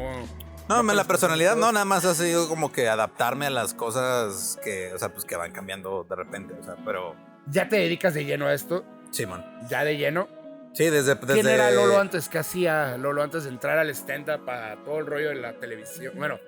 No, 0.67 0.83
No 0.83 0.93
la 0.93 1.03
personalidad 1.03 1.55
no, 1.55 1.71
nada 1.71 1.85
más 1.85 2.05
ha 2.05 2.15
sido 2.15 2.47
como 2.47 2.71
que 2.71 2.87
adaptarme 2.87 3.47
a 3.47 3.49
las 3.49 3.73
cosas 3.73 4.59
que, 4.63 4.93
o 4.93 4.97
sea, 4.97 5.09
pues 5.13 5.25
que 5.25 5.35
van 5.35 5.51
cambiando 5.51 6.05
de 6.07 6.15
repente, 6.15 6.53
o 6.59 6.63
sea, 6.63 6.75
pero 6.85 7.15
Ya 7.47 7.69
te 7.69 7.77
dedicas 7.77 8.13
de 8.13 8.25
lleno 8.25 8.45
a 8.47 8.53
esto. 8.53 8.85
Simón. 9.11 9.43
Ya 9.69 9.83
de 9.83 9.97
lleno. 9.97 10.27
Sí, 10.73 10.85
desde, 10.85 11.15
desde 11.15 11.33
¿Quién 11.33 11.47
era 11.47 11.71
Lolo 11.71 11.99
antes? 11.99 12.29
¿Qué 12.29 12.37
hacía 12.37 12.97
Lolo 12.97 13.23
antes 13.23 13.43
de 13.43 13.49
entrar 13.49 13.79
al 13.79 13.89
stand-up 13.89 14.47
a 14.47 14.77
todo 14.85 14.99
el 14.99 15.07
rollo 15.07 15.29
de 15.29 15.35
la 15.35 15.53
televisión? 15.53 16.13
Bueno, 16.15 16.39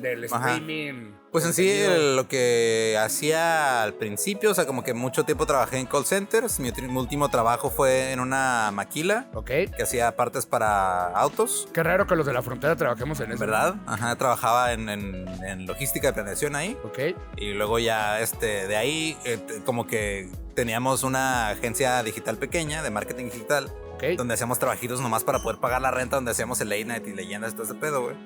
del 0.00 0.24
Ajá. 0.24 0.54
streaming. 0.54 1.12
Pues 1.30 1.44
en 1.44 1.52
sí, 1.52 1.68
el- 1.70 2.16
lo 2.16 2.26
que 2.26 2.96
hacía 2.98 3.82
al 3.82 3.92
principio, 3.94 4.50
o 4.50 4.54
sea, 4.54 4.64
como 4.66 4.82
que 4.82 4.94
mucho 4.94 5.24
tiempo 5.24 5.44
trabajé 5.44 5.76
en 5.78 5.86
call 5.86 6.06
centers. 6.06 6.58
Mi, 6.58 6.70
último 6.96 7.28
trabajo 7.28 7.70
fue 7.70 8.12
en 8.12 8.20
una 8.20 8.70
maquila 8.72 9.28
Ok. 9.34 9.46
que 9.76 9.82
hacía 9.82 10.16
partes 10.16 10.46
para 10.46 11.08
autos, 11.08 11.68
Qué 11.74 11.82
raro 11.82 12.06
que 12.06 12.16
los 12.16 12.24
de 12.24 12.32
la 12.32 12.40
frontera 12.42 12.76
trabajemos 12.76 13.20
en 13.20 13.32
eso. 13.32 13.40
¿verdad? 13.40 13.74
Ajá, 13.86 14.16
trabajaba 14.16 14.72
en, 14.72 14.88
en- 14.88 15.28
en 15.44 15.66
logística 15.66 16.08
de 16.08 16.12
planeación 16.14 16.56
ahí. 16.56 16.78
Ok. 16.84 16.98
Y 17.36 17.52
luego 17.52 17.78
ya, 17.78 18.20
este, 18.20 18.66
de 18.66 18.76
ahí, 18.76 19.18
eh, 19.24 19.38
como 19.66 19.86
que 19.86 20.30
teníamos 20.54 21.02
una 21.02 21.48
agencia 21.50 22.02
digital 22.02 22.38
pequeña 22.38 22.82
de 22.82 22.90
marketing 22.90 23.26
digital, 23.26 23.70
Ok. 23.96 24.04
donde 24.16 24.32
hacíamos 24.34 24.58
trabajitos 24.58 25.00
nomás 25.02 25.24
para 25.24 25.40
poder 25.40 25.60
pagar 25.60 25.82
la 25.82 25.90
renta, 25.90 26.16
donde 26.16 26.30
hacíamos 26.30 26.60
el 26.62 26.70
late 26.70 26.84
night 26.86 27.06
y 27.06 27.12
leyendas 27.12 27.52
y 27.52 27.54
todo 27.56 27.64
ese 27.64 27.74
pedo, 27.74 28.02
güey. 28.02 28.16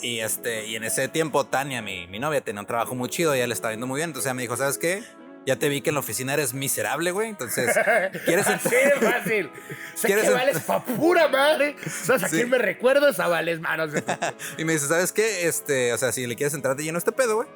Y, 0.00 0.20
este, 0.20 0.66
y 0.66 0.76
en 0.76 0.84
ese 0.84 1.08
tiempo, 1.08 1.44
Tania, 1.46 1.82
mi, 1.82 2.06
mi 2.06 2.18
novia, 2.18 2.40
tenía 2.40 2.60
un 2.60 2.66
trabajo 2.66 2.94
muy 2.94 3.08
chido, 3.08 3.34
ella 3.34 3.46
le 3.46 3.54
estaba 3.54 3.72
yendo 3.72 3.86
muy 3.86 3.98
bien. 3.98 4.10
Entonces 4.10 4.26
ella 4.26 4.34
me 4.34 4.42
dijo, 4.42 4.56
¿sabes 4.56 4.78
qué? 4.78 5.02
Ya 5.46 5.56
te 5.56 5.68
vi 5.70 5.80
que 5.80 5.90
en 5.90 5.94
la 5.94 6.00
oficina 6.00 6.34
eres 6.34 6.52
miserable, 6.52 7.10
güey. 7.10 7.30
Entonces, 7.30 7.74
¿quieres 8.26 8.46
Así 8.46 8.68
de 8.68 8.90
fácil. 9.00 9.50
Sé 9.94 10.06
¿Quieres 10.06 10.24
que 10.24 10.30
vales 10.30 10.60
pa' 10.60 10.84
pura 10.84 11.28
madre. 11.28 11.74
¿Sabes 12.04 12.24
a 12.24 12.28
Sí. 12.28 12.36
quién 12.36 12.50
me 12.50 12.58
recuerdas? 12.58 13.18
A 13.18 13.28
Vales 13.28 13.60
Manos. 13.60 13.90
Y 14.58 14.64
me 14.64 14.74
dice, 14.74 14.86
¿sabes 14.88 15.12
qué? 15.12 15.48
Este, 15.48 15.92
o 15.92 15.98
sea, 15.98 16.12
si 16.12 16.26
le 16.26 16.36
quieres 16.36 16.52
entrar 16.54 16.76
de 16.76 16.84
lleno 16.84 16.98
a 16.98 17.00
este 17.00 17.12
pedo, 17.12 17.36
güey. 17.36 17.48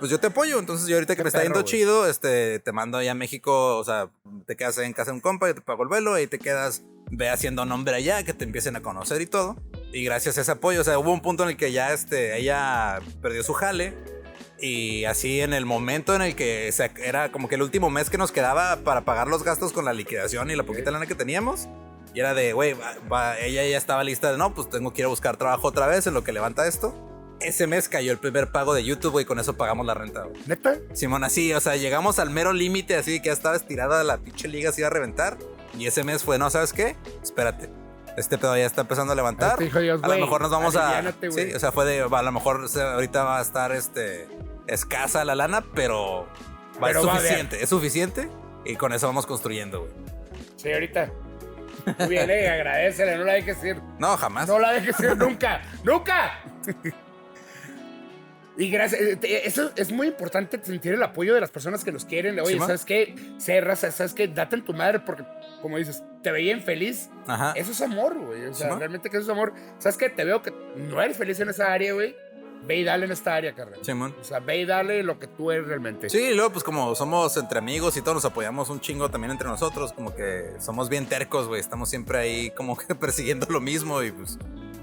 Pues 0.00 0.10
yo 0.10 0.20
te 0.20 0.26
apoyo. 0.26 0.58
Entonces 0.58 0.86
yo 0.86 0.96
ahorita 0.96 1.14
que 1.14 1.18
Qué 1.18 1.24
me 1.24 1.28
está 1.28 1.40
perro, 1.40 1.54
yendo 1.54 1.62
chido, 1.66 2.08
este, 2.08 2.58
te 2.58 2.72
mando 2.72 2.98
allá 2.98 3.12
a 3.12 3.14
México, 3.14 3.78
o 3.78 3.84
sea, 3.84 4.10
te 4.46 4.56
quedas 4.56 4.76
en 4.78 4.92
casa 4.92 5.10
de 5.10 5.14
un 5.16 5.20
compa, 5.20 5.46
yo 5.46 5.54
te 5.54 5.60
pago 5.62 5.82
el 5.82 5.88
vuelo 5.88 6.18
y 6.18 6.26
te 6.26 6.38
quedas, 6.38 6.82
ve 7.10 7.28
haciendo 7.30 7.64
nombre 7.64 7.94
allá, 7.96 8.22
que 8.22 8.32
te 8.34 8.44
empiecen 8.44 8.76
a 8.76 8.82
conocer 8.82 9.20
y 9.22 9.26
todo. 9.26 9.56
Y 9.92 10.04
gracias 10.04 10.38
a 10.38 10.42
ese 10.42 10.52
apoyo, 10.52 10.80
o 10.80 10.84
sea, 10.84 10.98
hubo 10.98 11.12
un 11.12 11.20
punto 11.20 11.42
en 11.42 11.50
el 11.50 11.56
que 11.56 11.72
ya, 11.72 11.92
este, 11.92 12.38
ella 12.38 13.00
perdió 13.20 13.42
su 13.42 13.52
jale. 13.54 13.94
Y 14.62 15.04
así 15.06 15.40
en 15.40 15.54
el 15.54 15.64
momento 15.64 16.14
en 16.14 16.20
el 16.22 16.36
que 16.36 16.70
se- 16.72 16.90
era 17.02 17.32
como 17.32 17.48
que 17.48 17.54
el 17.54 17.62
último 17.62 17.88
mes 17.88 18.10
que 18.10 18.18
nos 18.18 18.30
quedaba 18.30 18.76
para 18.84 19.04
pagar 19.06 19.26
los 19.26 19.42
gastos 19.42 19.72
con 19.72 19.86
la 19.86 19.92
liquidación 19.94 20.50
y 20.50 20.54
la 20.56 20.64
poquita 20.64 20.90
lana 20.90 21.06
que 21.06 21.14
teníamos. 21.14 21.66
Y 22.14 22.20
era 22.20 22.34
de, 22.34 22.52
güey, 22.52 22.76
ella 23.40 23.64
ya 23.66 23.78
estaba 23.78 24.04
lista 24.04 24.30
de, 24.32 24.36
no, 24.38 24.52
pues 24.54 24.68
tengo 24.68 24.92
que 24.92 25.00
ir 25.02 25.06
a 25.06 25.08
buscar 25.08 25.36
trabajo 25.38 25.68
otra 25.68 25.86
vez 25.86 26.06
en 26.06 26.14
lo 26.14 26.22
que 26.24 26.32
levanta 26.32 26.66
esto. 26.66 26.94
Ese 27.40 27.66
mes 27.66 27.88
cayó 27.88 28.12
el 28.12 28.18
primer 28.18 28.52
pago 28.52 28.74
de 28.74 28.84
YouTube, 28.84 29.12
güey, 29.12 29.24
con 29.24 29.38
eso 29.40 29.56
pagamos 29.56 29.86
la 29.86 29.94
renta, 29.94 30.24
güey. 30.24 30.42
¿Neta? 30.46 30.76
Simón, 30.92 31.24
así, 31.24 31.54
o 31.54 31.60
sea, 31.60 31.76
llegamos 31.76 32.18
al 32.18 32.28
mero 32.28 32.52
límite, 32.52 32.96
así 32.96 33.20
que 33.22 33.28
ya 33.28 33.32
estaba 33.32 33.56
estirada 33.56 34.04
la 34.04 34.18
pinche 34.18 34.46
liga, 34.46 34.72
se 34.72 34.82
iba 34.82 34.88
a 34.88 34.90
reventar. 34.90 35.38
Y 35.78 35.86
ese 35.86 36.02
mes 36.04 36.22
fue, 36.22 36.36
no, 36.38 36.50
¿sabes 36.50 36.74
qué? 36.74 36.96
Espérate. 37.22 37.70
Este 38.16 38.38
pedo 38.38 38.56
ya 38.56 38.66
está 38.66 38.82
empezando 38.82 39.12
a 39.12 39.16
levantar. 39.16 39.58
Dios, 39.58 40.02
a 40.02 40.08
lo 40.08 40.18
mejor 40.18 40.40
nos 40.40 40.50
vamos 40.50 40.76
a. 40.76 41.02
Sí, 41.30 41.54
o 41.54 41.58
sea, 41.58 41.72
fue 41.72 41.84
de. 41.86 42.00
A 42.00 42.22
lo 42.22 42.32
mejor 42.32 42.66
ahorita 42.76 43.24
va 43.24 43.38
a 43.38 43.42
estar 43.42 43.72
este 43.72 44.28
escasa 44.66 45.24
la 45.24 45.34
lana, 45.34 45.64
pero, 45.74 46.26
va, 46.82 46.88
Pero 46.88 47.00
es 47.00 47.06
va 47.06 47.12
a 47.12 47.16
haber. 47.16 47.22
suficiente. 47.28 47.62
Es 47.62 47.68
suficiente. 47.68 48.28
Y 48.64 48.76
con 48.76 48.92
eso 48.92 49.06
vamos 49.06 49.26
construyendo, 49.26 49.80
güey. 49.80 49.92
Sí, 50.56 50.72
ahorita. 50.72 51.10
Muy 51.98 52.08
bien, 52.08 52.30
eh, 52.30 52.48
agradecele, 52.48 53.16
no 53.16 53.24
la 53.24 53.32
dejes 53.34 53.62
ir. 53.64 53.80
No, 53.98 54.16
jamás. 54.16 54.46
No 54.48 54.58
la 54.58 54.72
dejes 54.72 55.00
ir 55.00 55.16
nunca, 55.16 55.62
nunca. 55.82 56.40
Y 58.56 58.68
gracias, 58.70 59.00
eh, 59.00 59.42
eso 59.44 59.70
es 59.74 59.90
muy 59.90 60.08
importante 60.08 60.60
sentir 60.62 60.92
el 60.92 61.02
apoyo 61.02 61.34
de 61.34 61.40
las 61.40 61.50
personas 61.50 61.82
que 61.82 61.92
nos 61.92 62.04
quieren. 62.04 62.38
Oye. 62.40 62.58
¿sabes 62.58 62.84
qué? 62.84 63.14
Raza, 63.62 63.90
¿sabes 63.90 64.12
qué? 64.12 64.28
Date 64.28 64.56
en 64.56 64.64
tu 64.64 64.74
madre 64.74 65.00
porque, 65.00 65.24
como 65.62 65.78
dices, 65.78 66.02
te 66.22 66.30
veían 66.30 66.60
feliz. 66.60 67.10
Ajá. 67.26 67.52
Eso 67.56 67.72
es 67.72 67.80
amor, 67.80 68.18
güey. 68.18 68.46
O 68.46 68.54
sea, 68.54 68.74
realmente 68.76 69.10
que 69.10 69.16
eso 69.16 69.24
es 69.24 69.30
amor. 69.30 69.52
¿Sabes 69.78 69.96
qué? 69.96 70.10
Te 70.10 70.24
veo 70.24 70.42
que 70.42 70.52
no 70.76 71.00
eres 71.00 71.16
feliz 71.16 71.40
en 71.40 71.48
esa 71.48 71.72
área, 71.72 71.92
güey. 71.94 72.14
Ve 72.66 72.76
y 72.76 72.84
dale 72.84 73.06
en 73.06 73.12
esta 73.12 73.34
área, 73.34 73.54
carnal. 73.54 73.78
Simón. 73.82 74.14
O 74.20 74.24
sea, 74.24 74.38
ve 74.38 74.58
y 74.58 74.66
dale 74.66 75.02
lo 75.02 75.18
que 75.18 75.26
tú 75.26 75.50
eres 75.50 75.66
realmente. 75.66 76.10
Sí, 76.10 76.18
y 76.18 76.34
luego 76.34 76.52
pues 76.52 76.62
como 76.62 76.94
somos 76.94 77.36
entre 77.38 77.58
amigos 77.58 77.96
y 77.96 78.02
todos 78.02 78.16
nos 78.16 78.24
apoyamos 78.26 78.68
un 78.68 78.80
chingo 78.80 79.10
también 79.10 79.30
entre 79.30 79.48
nosotros, 79.48 79.92
como 79.94 80.14
que 80.14 80.52
somos 80.60 80.90
bien 80.90 81.06
tercos, 81.06 81.48
güey, 81.48 81.60
estamos 81.60 81.88
siempre 81.88 82.18
ahí 82.18 82.50
como 82.50 82.76
que 82.76 82.94
persiguiendo 82.94 83.46
lo 83.48 83.60
mismo 83.60 84.02
y 84.02 84.12
pues 84.12 84.38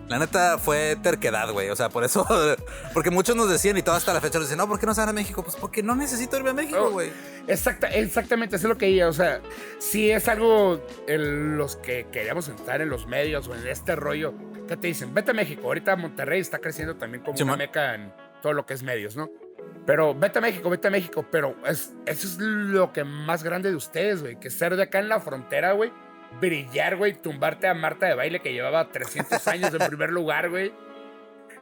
La 0.07 0.19
neta 0.19 0.57
fue 0.57 0.95
terquedad, 1.03 1.51
güey. 1.51 1.69
O 1.69 1.75
sea, 1.75 1.89
por 1.89 2.03
eso. 2.03 2.25
Porque 2.93 3.09
muchos 3.11 3.35
nos 3.35 3.49
decían 3.49 3.77
y 3.77 3.81
todo 3.81 3.95
hasta 3.95 4.13
la 4.13 4.21
fecha 4.21 4.39
nos 4.39 4.47
dicen, 4.47 4.57
no, 4.57 4.67
¿por 4.67 4.79
qué 4.79 4.85
no 4.85 4.93
se 4.93 5.01
van 5.01 5.09
a 5.09 5.13
México? 5.13 5.43
Pues 5.43 5.55
porque 5.55 5.83
no 5.83 5.95
necesito 5.95 6.37
irme 6.37 6.51
a 6.51 6.53
México, 6.53 6.77
Oh, 6.81 6.91
güey. 6.91 7.11
Exacta, 7.47 7.87
exactamente, 7.87 8.55
eso 8.55 8.67
es 8.67 8.69
lo 8.69 8.77
que 8.77 8.87
ella, 8.87 9.07
o 9.07 9.13
sea, 9.13 9.41
si 9.79 10.11
es 10.11 10.27
algo 10.27 10.85
en 11.07 11.57
los 11.57 11.75
que 11.77 12.07
queríamos 12.11 12.49
entrar 12.49 12.81
en 12.81 12.89
los 12.89 13.07
medios 13.07 13.47
o 13.47 13.55
en 13.55 13.65
este 13.67 13.95
rollo, 13.95 14.33
que 14.67 14.75
te 14.77 14.87
dicen, 14.87 15.13
vete 15.13 15.31
a 15.31 15.33
México, 15.33 15.63
ahorita 15.67 15.95
Monterrey 15.95 16.39
está 16.41 16.59
creciendo 16.59 16.95
también 16.95 17.23
como 17.23 17.37
una 17.41 17.55
meca 17.55 17.95
en 17.95 18.13
todo 18.41 18.53
lo 18.53 18.65
que 18.65 18.73
es 18.73 18.83
medios, 18.83 19.15
¿no? 19.15 19.29
Pero 19.85 20.13
vete 20.13 20.39
a 20.39 20.41
México, 20.41 20.69
vete 20.69 20.87
a 20.89 20.91
México, 20.91 21.25
pero 21.31 21.55
es, 21.65 21.93
eso 22.05 22.27
es 22.27 22.37
lo 22.39 22.91
que 22.91 23.03
más 23.05 23.43
grande 23.43 23.69
de 23.69 23.75
ustedes, 23.75 24.21
güey, 24.21 24.37
que 24.39 24.49
ser 24.49 24.75
de 24.75 24.83
acá 24.83 24.99
en 24.99 25.07
la 25.07 25.19
frontera, 25.21 25.71
güey, 25.71 25.91
brillar, 26.39 26.95
güey, 26.97 27.13
tumbarte 27.13 27.67
a 27.67 27.73
Marta 27.73 28.05
de 28.05 28.15
baile 28.15 28.41
que 28.41 28.53
llevaba 28.53 28.91
300 28.91 29.47
años 29.47 29.73
en 29.73 29.87
primer 29.87 30.11
lugar, 30.11 30.49
güey. 30.49 30.73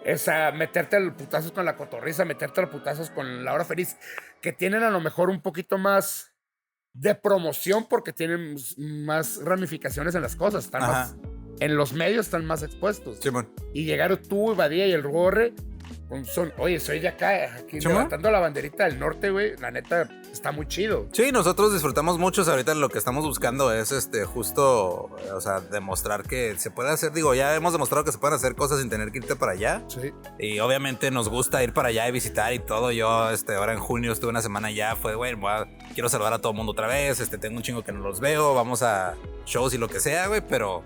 Es 0.04 0.28
a 0.28 0.52
meterte 0.52 0.98
a 0.98 1.00
los 1.00 1.14
putazos 1.16 1.52
con 1.52 1.66
la 1.66 1.76
cotorriza, 1.76 2.26
meterte 2.26 2.62
a 2.62 2.64
los 2.64 2.72
putazos 2.72 3.10
con 3.10 3.44
la 3.44 3.54
hora 3.54 3.66
feliz, 3.66 3.98
que 4.42 4.54
tienen 4.54 4.84
a 4.84 4.92
lo 4.92 5.02
mejor 5.02 5.30
un 5.30 5.42
poquito 5.42 5.78
más 5.78 6.34
de 6.94 7.16
promoción 7.16 7.88
porque 7.90 8.14
tienen 8.14 8.56
más 8.78 9.44
ramificaciones 9.44 10.16
en 10.16 10.22
las 10.22 10.36
cosas, 10.36 10.66
están 10.66 10.84
Ajá. 10.84 10.92
más, 10.92 11.16
en 11.60 11.76
los 11.76 11.94
medios 11.94 12.28
están 12.28 12.46
más 12.46 12.64
expuestos. 12.64 13.18
Simón. 13.20 13.50
Y 13.74 13.86
llegaron 13.86 14.22
tú, 14.22 14.56
Badía 14.56 14.88
y 14.88 14.92
el 14.92 15.02
Gorre, 15.02 15.54
con 16.08 16.26
son, 16.26 16.54
oye, 16.58 16.80
soy 16.80 17.00
de 17.00 17.08
acá, 17.08 17.56
aquí 17.58 17.80
levantando 17.80 18.30
la 18.30 18.39
banderita 18.39 18.86
del 18.86 19.00
norte, 19.00 19.32
güey, 19.32 19.56
la 19.58 19.72
neta, 19.72 20.10
está 20.32 20.52
muy 20.52 20.68
chido. 20.68 21.08
Sí, 21.12 21.32
nosotros 21.32 21.74
disfrutamos 21.74 22.18
mucho. 22.20 22.44
ahorita 22.44 22.76
lo 22.76 22.89
que 22.89 22.98
estamos 22.98 23.26
buscando 23.26 23.74
es 23.74 23.91
este 23.91 24.26
justo, 24.26 25.10
o 25.34 25.41
sea, 25.41 25.62
demostrar 25.62 26.24
que 26.24 26.56
se 26.58 26.72
puede 26.72 26.91
hacer. 26.91 27.12
Digo, 27.12 27.34
ya 27.34 27.56
hemos 27.56 27.74
demostrado 27.74 28.04
que 28.04 28.12
se 28.12 28.18
pueden 28.18 28.36
hacer 28.36 28.56
cosas 28.56 28.80
sin 28.80 28.89
tener 28.89 29.12
que 29.12 29.20
irte 29.20 29.36
para 29.36 29.54
allá. 29.54 29.84
Sí. 29.88 30.13
Y 30.38 30.60
obviamente 30.60 31.10
nos 31.12 31.30
gusta 31.30 31.63
ir 31.63 31.74
para 31.74 31.89
allá 31.89 32.08
y 32.08 32.12
visitar 32.12 32.54
y 32.54 32.60
todo. 32.60 32.91
Yo, 32.91 33.32
este, 33.32 33.56
ahora 33.56 33.74
en 33.74 33.80
junio 33.80 34.12
estuve 34.12 34.30
una 34.30 34.41
semana 34.41 34.68
allá. 34.68 34.96
Fue, 34.96 35.15
güey, 35.15 35.36
quiero 35.94 36.10
saludar 36.10 36.34
a 36.34 36.39
todo 36.39 36.52
el 36.52 36.58
mundo 36.58 36.74
otra 36.74 36.88
vez. 36.88 37.20
Este, 37.20 37.38
tengo 37.38 37.58
un 37.58 37.63
chingo 37.63 37.84
que 37.84 37.91
no 37.91 38.00
los 38.00 38.20
veo. 38.20 38.54
Vamos 38.54 38.84
a 38.84 39.15
shows 39.46 39.74
y 39.74 39.78
lo 39.78 39.88
que 39.88 40.00
sea, 40.00 40.28
güey, 40.28 40.41
pero 40.41 40.84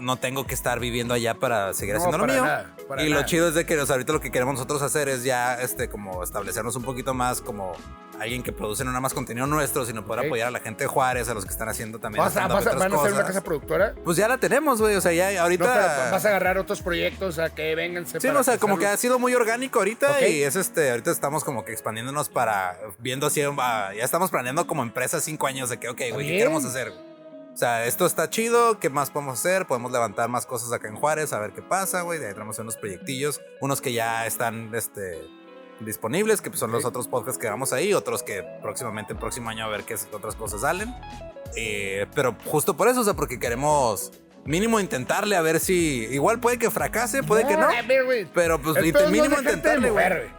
no 0.00 0.16
tengo 0.16 0.46
que 0.46 0.54
estar 0.54 0.80
viviendo 0.80 1.14
allá 1.14 1.34
para 1.34 1.72
seguir 1.74 1.94
No, 1.94 2.00
haciendo 2.00 2.18
lo 2.18 2.26
mío. 2.32 2.42
nada, 2.44 2.74
y 2.98 3.08
lo 3.08 3.22
chido 3.24 3.48
es 3.48 3.54
de 3.54 3.66
que 3.66 3.78
o 3.78 3.86
sea, 3.86 3.94
ahorita 3.94 4.12
lo 4.12 4.20
que 4.20 4.30
queremos 4.30 4.54
nosotros 4.54 4.82
hacer 4.82 5.08
es 5.08 5.22
ya 5.24 5.54
este 5.60 5.88
como 5.88 6.22
establecernos 6.22 6.74
un 6.76 6.82
poquito 6.82 7.14
más 7.14 7.40
como 7.40 7.72
alguien 8.18 8.42
que 8.42 8.52
produce 8.52 8.84
no 8.84 8.90
nada 8.90 9.00
más 9.00 9.14
contenido 9.14 9.46
nuestro, 9.46 9.86
sino 9.86 10.04
poder 10.04 10.26
apoyar 10.26 10.48
a 10.48 10.50
la 10.50 10.60
gente 10.60 10.84
de 10.84 10.88
Juárez, 10.88 11.26
a 11.30 11.34
los 11.34 11.46
que 11.46 11.50
están 11.52 11.70
haciendo 11.70 11.98
también. 12.00 12.22
Vas 12.22 12.36
a- 12.36 12.48
vas 12.48 12.66
a- 12.66 12.74
¿Van 12.74 12.92
a 12.92 12.96
hacer 12.96 13.12
una 13.14 13.24
casa 13.24 13.42
productora? 13.42 13.94
Pues 14.04 14.18
ya 14.18 14.28
la 14.28 14.36
tenemos, 14.36 14.78
güey. 14.78 14.94
O 14.94 15.00
sea, 15.00 15.12
ya 15.12 15.32
No, 15.32 15.40
ahorita. 15.40 15.64
pero 15.64 16.10
vas 16.12 16.24
a 16.26 16.28
agarrar 16.28 16.58
otros 16.58 16.82
proyectos, 16.82 17.36
sea, 17.36 17.48
que 17.48 17.74
vengan. 17.74 18.06
Sí, 18.06 18.18
no, 18.30 18.40
o 18.40 18.42
sea, 18.42 18.58
como 18.58 18.78
que 18.78 18.86
ha 18.86 18.96
sido 18.98 19.18
muy 19.18 19.34
orgánico 19.34 19.78
ahorita 19.78 20.26
y 20.28 20.42
es 20.42 20.54
este, 20.56 20.90
ahorita 20.90 21.10
estamos 21.10 21.44
como 21.44 21.64
que 21.64 21.72
expandiéndonos 21.72 22.28
para, 22.28 22.78
viendo 22.98 23.26
así, 23.26 23.40
ah, 23.58 23.90
ya 23.96 24.04
estamos 24.04 24.30
planeando 24.30 24.66
como 24.66 24.82
empresa 24.82 25.18
cinco 25.20 25.46
años 25.46 25.70
de 25.70 25.78
que, 25.78 25.88
ok, 25.88 26.00
güey, 26.12 26.26
¿qué 26.26 26.36
queremos 26.38 26.62
hacer? 26.66 26.92
O 27.60 27.62
sea, 27.62 27.84
esto 27.84 28.06
está 28.06 28.30
chido, 28.30 28.80
¿qué 28.80 28.88
más 28.88 29.10
podemos 29.10 29.38
hacer? 29.38 29.66
Podemos 29.66 29.92
levantar 29.92 30.30
más 30.30 30.46
cosas 30.46 30.72
acá 30.72 30.88
en 30.88 30.96
Juárez, 30.96 31.34
a 31.34 31.38
ver 31.40 31.52
qué 31.52 31.60
pasa, 31.60 32.00
güey, 32.00 32.18
de 32.18 32.28
ahí 32.28 32.32
tenemos 32.32 32.58
unos 32.58 32.78
proyectillos, 32.78 33.42
unos 33.60 33.82
que 33.82 33.92
ya 33.92 34.24
están, 34.24 34.74
este, 34.74 35.18
disponibles, 35.78 36.40
que 36.40 36.48
pues, 36.48 36.58
son 36.58 36.72
los 36.72 36.86
otros 36.86 37.06
podcasts 37.06 37.38
que 37.38 37.50
vamos 37.50 37.74
ahí, 37.74 37.92
otros 37.92 38.22
que 38.22 38.42
próximamente, 38.62 39.12
el 39.12 39.18
próximo 39.18 39.50
año 39.50 39.66
a 39.66 39.68
ver 39.68 39.82
qué 39.82 39.94
otras 40.10 40.36
cosas 40.36 40.62
salen. 40.62 40.90
Eh, 41.54 42.06
pero 42.14 42.34
justo 42.46 42.78
por 42.78 42.88
eso, 42.88 43.02
o 43.02 43.04
sea, 43.04 43.12
porque 43.12 43.38
queremos 43.38 44.10
mínimo 44.46 44.80
intentarle 44.80 45.36
a 45.36 45.42
ver 45.42 45.60
si, 45.60 46.08
igual 46.10 46.40
puede 46.40 46.56
que 46.56 46.70
fracase, 46.70 47.22
puede 47.22 47.46
que 47.46 47.58
no. 47.58 47.68
ver, 47.86 48.06
güey, 48.06 48.24
Pero 48.32 48.58
pues 48.58 48.74
El 48.78 48.90
no 48.90 49.10
mínimo 49.10 49.36
de 49.36 49.42
intentarle, 49.42 49.90
mover. 49.90 50.30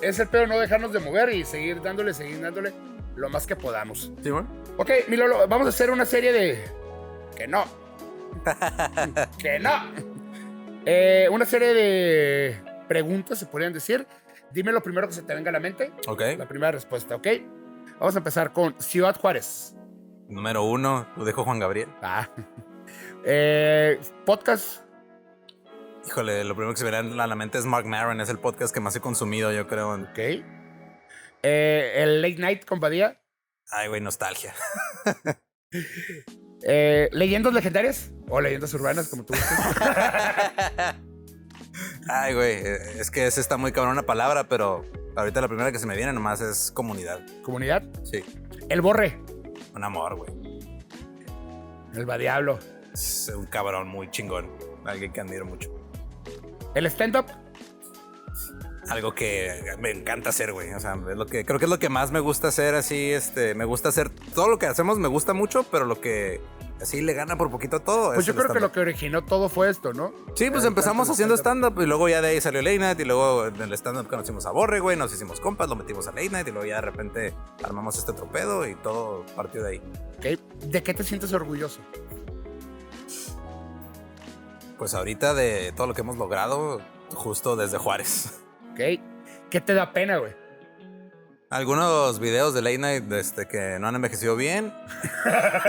Es 0.00 0.18
el 0.18 0.28
pedo 0.28 0.46
no 0.46 0.58
dejarnos 0.58 0.94
de 0.94 1.00
mover 1.00 1.28
y 1.34 1.44
seguir 1.44 1.82
dándole, 1.82 2.14
seguir 2.14 2.40
dándole 2.40 2.72
lo 3.20 3.28
más 3.28 3.46
que 3.46 3.54
podamos. 3.54 4.10
¿Simón? 4.22 4.48
Ok, 4.78 4.90
mi 5.08 5.16
Lolo, 5.16 5.46
vamos 5.46 5.66
a 5.66 5.68
hacer 5.68 5.90
una 5.90 6.06
serie 6.06 6.32
de. 6.32 6.64
Que 7.36 7.46
no. 7.46 7.64
que 9.38 9.58
no. 9.58 9.70
Eh, 10.86 11.28
una 11.30 11.44
serie 11.44 11.74
de 11.74 12.62
preguntas, 12.88 13.38
se 13.38 13.46
podrían 13.46 13.72
decir. 13.72 14.06
Dime 14.52 14.72
lo 14.72 14.82
primero 14.82 15.06
que 15.06 15.12
se 15.12 15.22
te 15.22 15.34
venga 15.34 15.50
a 15.50 15.52
la 15.52 15.60
mente. 15.60 15.92
Ok. 16.08 16.22
La 16.38 16.48
primera 16.48 16.72
respuesta, 16.72 17.14
¿ok? 17.14 17.26
Vamos 17.98 18.14
a 18.14 18.18
empezar 18.18 18.52
con 18.52 18.74
Ciudad 18.80 19.14
Juárez. 19.20 19.76
Número 20.28 20.62
uno, 20.64 21.06
lo 21.16 21.24
dijo 21.24 21.44
Juan 21.44 21.58
Gabriel. 21.58 21.88
Ah. 22.02 22.28
Eh, 23.22 24.00
podcast. 24.24 24.82
Híjole, 26.06 26.42
lo 26.44 26.54
primero 26.54 26.72
que 26.72 26.78
se 26.78 26.84
me 26.84 26.90
viene 26.90 27.22
a 27.22 27.26
la 27.26 27.36
mente 27.36 27.58
es 27.58 27.66
Mark 27.66 27.84
Maron, 27.84 28.18
es 28.22 28.30
el 28.30 28.38
podcast 28.38 28.72
que 28.72 28.80
más 28.80 28.96
he 28.96 29.00
consumido, 29.00 29.52
yo 29.52 29.66
creo. 29.66 29.92
Ok. 29.92 30.18
Eh, 31.42 31.92
el 31.96 32.22
Late 32.22 32.38
Night 32.38 32.64
con 32.64 32.80
Badía. 32.80 33.20
Ay, 33.70 33.88
güey, 33.88 34.00
nostalgia. 34.00 34.54
Eh, 36.62 37.08
leyendas 37.12 37.54
legendarias 37.54 38.10
o 38.28 38.38
leyendas 38.38 38.74
urbanas, 38.74 39.08
como 39.08 39.24
tú 39.24 39.32
gustes. 39.32 39.58
Ay, 42.08 42.34
güey, 42.34 42.52
eh, 42.56 42.76
es 42.98 43.10
que 43.10 43.26
ese 43.26 43.40
está 43.40 43.56
muy 43.56 43.72
cabrón 43.72 43.92
una 43.92 44.02
palabra, 44.02 44.44
pero 44.44 44.84
ahorita 45.16 45.40
la 45.40 45.48
primera 45.48 45.72
que 45.72 45.78
se 45.78 45.86
me 45.86 45.96
viene 45.96 46.12
nomás 46.12 46.42
es 46.42 46.70
comunidad. 46.70 47.20
Comunidad. 47.42 47.84
Sí, 48.04 48.22
El 48.68 48.82
Borre. 48.82 49.18
un 49.74 49.84
amor, 49.84 50.16
güey. 50.16 50.32
El 51.94 52.04
Badiablo. 52.04 52.58
Es 52.92 53.32
un 53.34 53.46
cabrón 53.46 53.88
muy 53.88 54.10
chingón. 54.10 54.50
Alguien 54.84 55.12
que 55.12 55.20
admiro 55.20 55.46
mucho. 55.46 55.70
El 56.74 56.84
stand-up. 56.86 57.26
Algo 58.90 59.14
que 59.14 59.62
me 59.78 59.90
encanta 59.92 60.30
hacer, 60.30 60.52
güey. 60.52 60.72
O 60.74 60.80
sea, 60.80 60.98
es 61.08 61.16
lo 61.16 61.24
que, 61.26 61.44
creo 61.44 61.58
que 61.60 61.66
es 61.66 61.70
lo 61.70 61.78
que 61.78 61.88
más 61.88 62.10
me 62.10 62.18
gusta 62.18 62.48
hacer, 62.48 62.74
así, 62.74 63.12
este, 63.12 63.54
me 63.54 63.64
gusta 63.64 63.88
hacer, 63.88 64.10
todo 64.34 64.48
lo 64.48 64.58
que 64.58 64.66
hacemos 64.66 64.98
me 64.98 65.06
gusta 65.06 65.32
mucho, 65.32 65.62
pero 65.62 65.84
lo 65.84 66.00
que 66.00 66.40
así 66.80 67.00
le 67.00 67.12
gana 67.14 67.38
por 67.38 67.50
poquito 67.50 67.76
a 67.76 67.80
todo. 67.80 68.08
Pues 68.08 68.20
es 68.20 68.26
yo 68.26 68.34
creo 68.34 68.52
que 68.52 68.58
lo 68.58 68.72
que 68.72 68.80
originó 68.80 69.22
todo 69.22 69.48
fue 69.48 69.70
esto, 69.70 69.92
¿no? 69.92 70.12
Sí, 70.34 70.50
pues 70.50 70.64
El 70.64 70.68
empezamos 70.68 71.08
haciendo 71.08 71.36
stand-up. 71.36 71.80
y 71.80 71.86
luego 71.86 72.08
ya 72.08 72.20
de 72.20 72.28
ahí 72.28 72.40
salió 72.40 72.62
Late 72.62 72.78
Night 72.78 72.98
y 73.00 73.04
luego 73.04 73.46
en 73.46 73.60
el 73.60 73.72
stand-up 73.74 74.08
conocimos 74.08 74.44
a 74.46 74.50
Borre, 74.50 74.80
güey, 74.80 74.96
nos 74.96 75.12
hicimos 75.14 75.38
compas, 75.38 75.68
lo 75.68 75.76
metimos 75.76 76.08
a 76.08 76.10
Late 76.10 76.30
Night 76.30 76.48
y 76.48 76.50
luego 76.50 76.66
ya 76.66 76.76
de 76.76 76.80
repente 76.82 77.34
armamos 77.62 77.96
este 77.96 78.12
tropedo 78.12 78.66
y 78.66 78.74
todo 78.74 79.24
partió 79.36 79.62
de 79.62 79.70
ahí. 79.70 79.82
Ok. 80.18 80.40
¿De 80.64 80.82
qué 80.82 80.94
te 80.94 81.04
sientes 81.04 81.32
orgulloso? 81.32 81.80
Pues 84.78 84.94
ahorita 84.94 85.34
de 85.34 85.72
todo 85.76 85.86
lo 85.86 85.94
que 85.94 86.00
hemos 86.00 86.16
logrado, 86.16 86.80
justo 87.14 87.54
desde 87.54 87.78
Juárez. 87.78 88.40
¿Qué 89.50 89.60
te 89.60 89.74
da 89.74 89.92
pena, 89.92 90.18
güey? 90.18 90.32
Algunos 91.50 92.20
videos 92.20 92.54
de 92.54 92.62
Late 92.62 92.78
Night 92.78 93.12
este, 93.12 93.48
que 93.48 93.78
no 93.80 93.88
han 93.88 93.96
envejecido 93.96 94.36
bien 94.36 94.72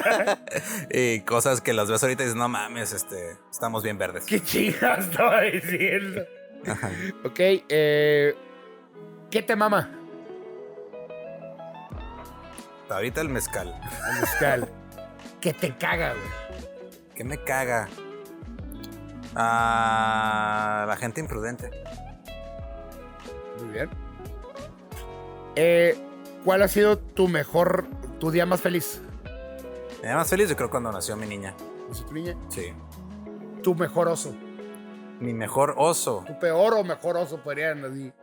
y 0.91 1.21
cosas 1.21 1.59
que 1.59 1.73
las 1.73 1.89
ves 1.89 2.03
ahorita 2.03 2.21
y 2.21 2.25
dices, 2.27 2.37
no 2.37 2.47
mames, 2.47 2.93
este, 2.93 3.37
estamos 3.49 3.81
bien 3.81 3.97
verdes. 3.97 4.25
¿Qué 4.25 4.39
chingas 4.43 5.05
estaba 5.05 5.41
diciendo? 5.41 6.21
ok. 7.23 7.39
Eh, 7.39 8.35
¿Qué 9.31 9.41
te 9.41 9.55
mama? 9.55 9.89
Ahorita 12.89 13.21
el 13.21 13.29
mezcal. 13.29 13.73
El 14.13 14.21
mezcal. 14.21 14.69
¿Qué 15.39 15.53
te 15.53 15.75
caga, 15.75 16.13
güey? 16.13 16.69
¿Qué 17.15 17.23
me 17.23 17.43
caga? 17.43 17.89
Ah, 19.35 20.85
la 20.87 20.95
gente 20.97 21.21
imprudente. 21.21 21.71
Muy 23.61 23.73
bien. 23.73 23.89
Eh, 25.55 25.97
¿Cuál 26.43 26.63
ha 26.63 26.67
sido 26.67 26.97
tu 26.97 27.27
mejor, 27.27 27.85
tu 28.19 28.31
día 28.31 28.45
más 28.45 28.61
feliz? 28.61 29.01
Me 30.01 30.09
da 30.09 30.15
más 30.15 30.29
feliz, 30.29 30.49
yo 30.49 30.55
creo, 30.55 30.69
cuando 30.69 30.91
nació 30.91 31.15
mi 31.15 31.27
niña. 31.27 31.53
¿Es 31.91 32.05
tu 32.05 32.13
niña? 32.13 32.35
Sí. 32.49 32.73
Tu 33.61 33.75
mejor 33.75 34.07
oso. 34.07 34.33
Mi 35.19 35.33
mejor 35.33 35.75
oso. 35.77 36.23
Tu 36.25 36.39
peor 36.39 36.73
o 36.73 36.83
mejor 36.83 37.17
oso 37.17 37.37
podrían 37.43 37.81
decir. 37.83 38.13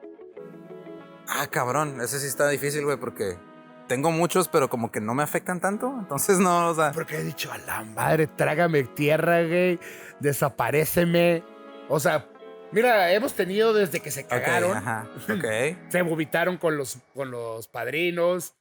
Ah, 1.29 1.47
cabrón. 1.47 2.01
Ese 2.01 2.19
sí 2.19 2.27
está 2.27 2.49
difícil, 2.49 2.85
güey, 2.85 2.97
porque 2.97 3.39
tengo 3.87 4.11
muchos, 4.11 4.49
pero 4.49 4.69
como 4.69 4.91
que 4.91 5.01
no 5.01 5.15
me 5.15 5.23
afectan 5.23 5.61
tanto. 5.61 5.95
Entonces, 5.97 6.41
no, 6.41 6.71
o 6.71 6.75
sea. 6.75 6.91
Porque 6.91 7.19
he 7.19 7.23
dicho, 7.23 7.53
a 7.53 7.59
la 7.59 7.85
madre, 7.85 8.27
trágame 8.27 8.83
tierra, 8.83 9.43
güey. 9.45 9.79
Desaparéceme. 10.19 11.45
O 11.89 12.01
sea, 12.01 12.27
mira, 12.73 13.13
hemos 13.13 13.35
tenido 13.35 13.73
desde 13.75 14.01
que 14.01 14.11
se 14.11 14.27
cagaron. 14.27 14.77
ajá. 14.77 15.07
Ok. 15.29 15.77
se 15.91 16.03
vomitaron 16.03 16.57
con 16.57 16.77
los, 16.77 16.99
con 17.15 17.31
los 17.31 17.69
padrinos. 17.69 18.55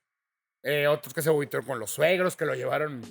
eh, 0.64 0.88
otros 0.88 1.14
que 1.14 1.22
se 1.22 1.30
vomitaron 1.30 1.66
con 1.66 1.80
los 1.80 1.92
suegros, 1.92 2.36
que 2.36 2.46
lo 2.46 2.54
llevaron. 2.56 3.02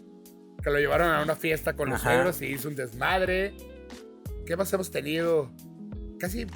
Que 0.62 0.70
lo 0.70 0.78
llevaron 0.78 1.10
a 1.10 1.22
una 1.22 1.36
fiesta 1.36 1.74
con 1.74 1.90
los 1.90 2.00
Ajá. 2.00 2.10
suegros 2.14 2.42
y 2.42 2.46
hizo 2.46 2.68
un 2.68 2.74
desmadre. 2.76 3.54
¿Qué 4.46 4.56
más 4.56 4.72
hemos 4.72 4.90
tenido? 4.90 5.50
Casi 6.18 6.46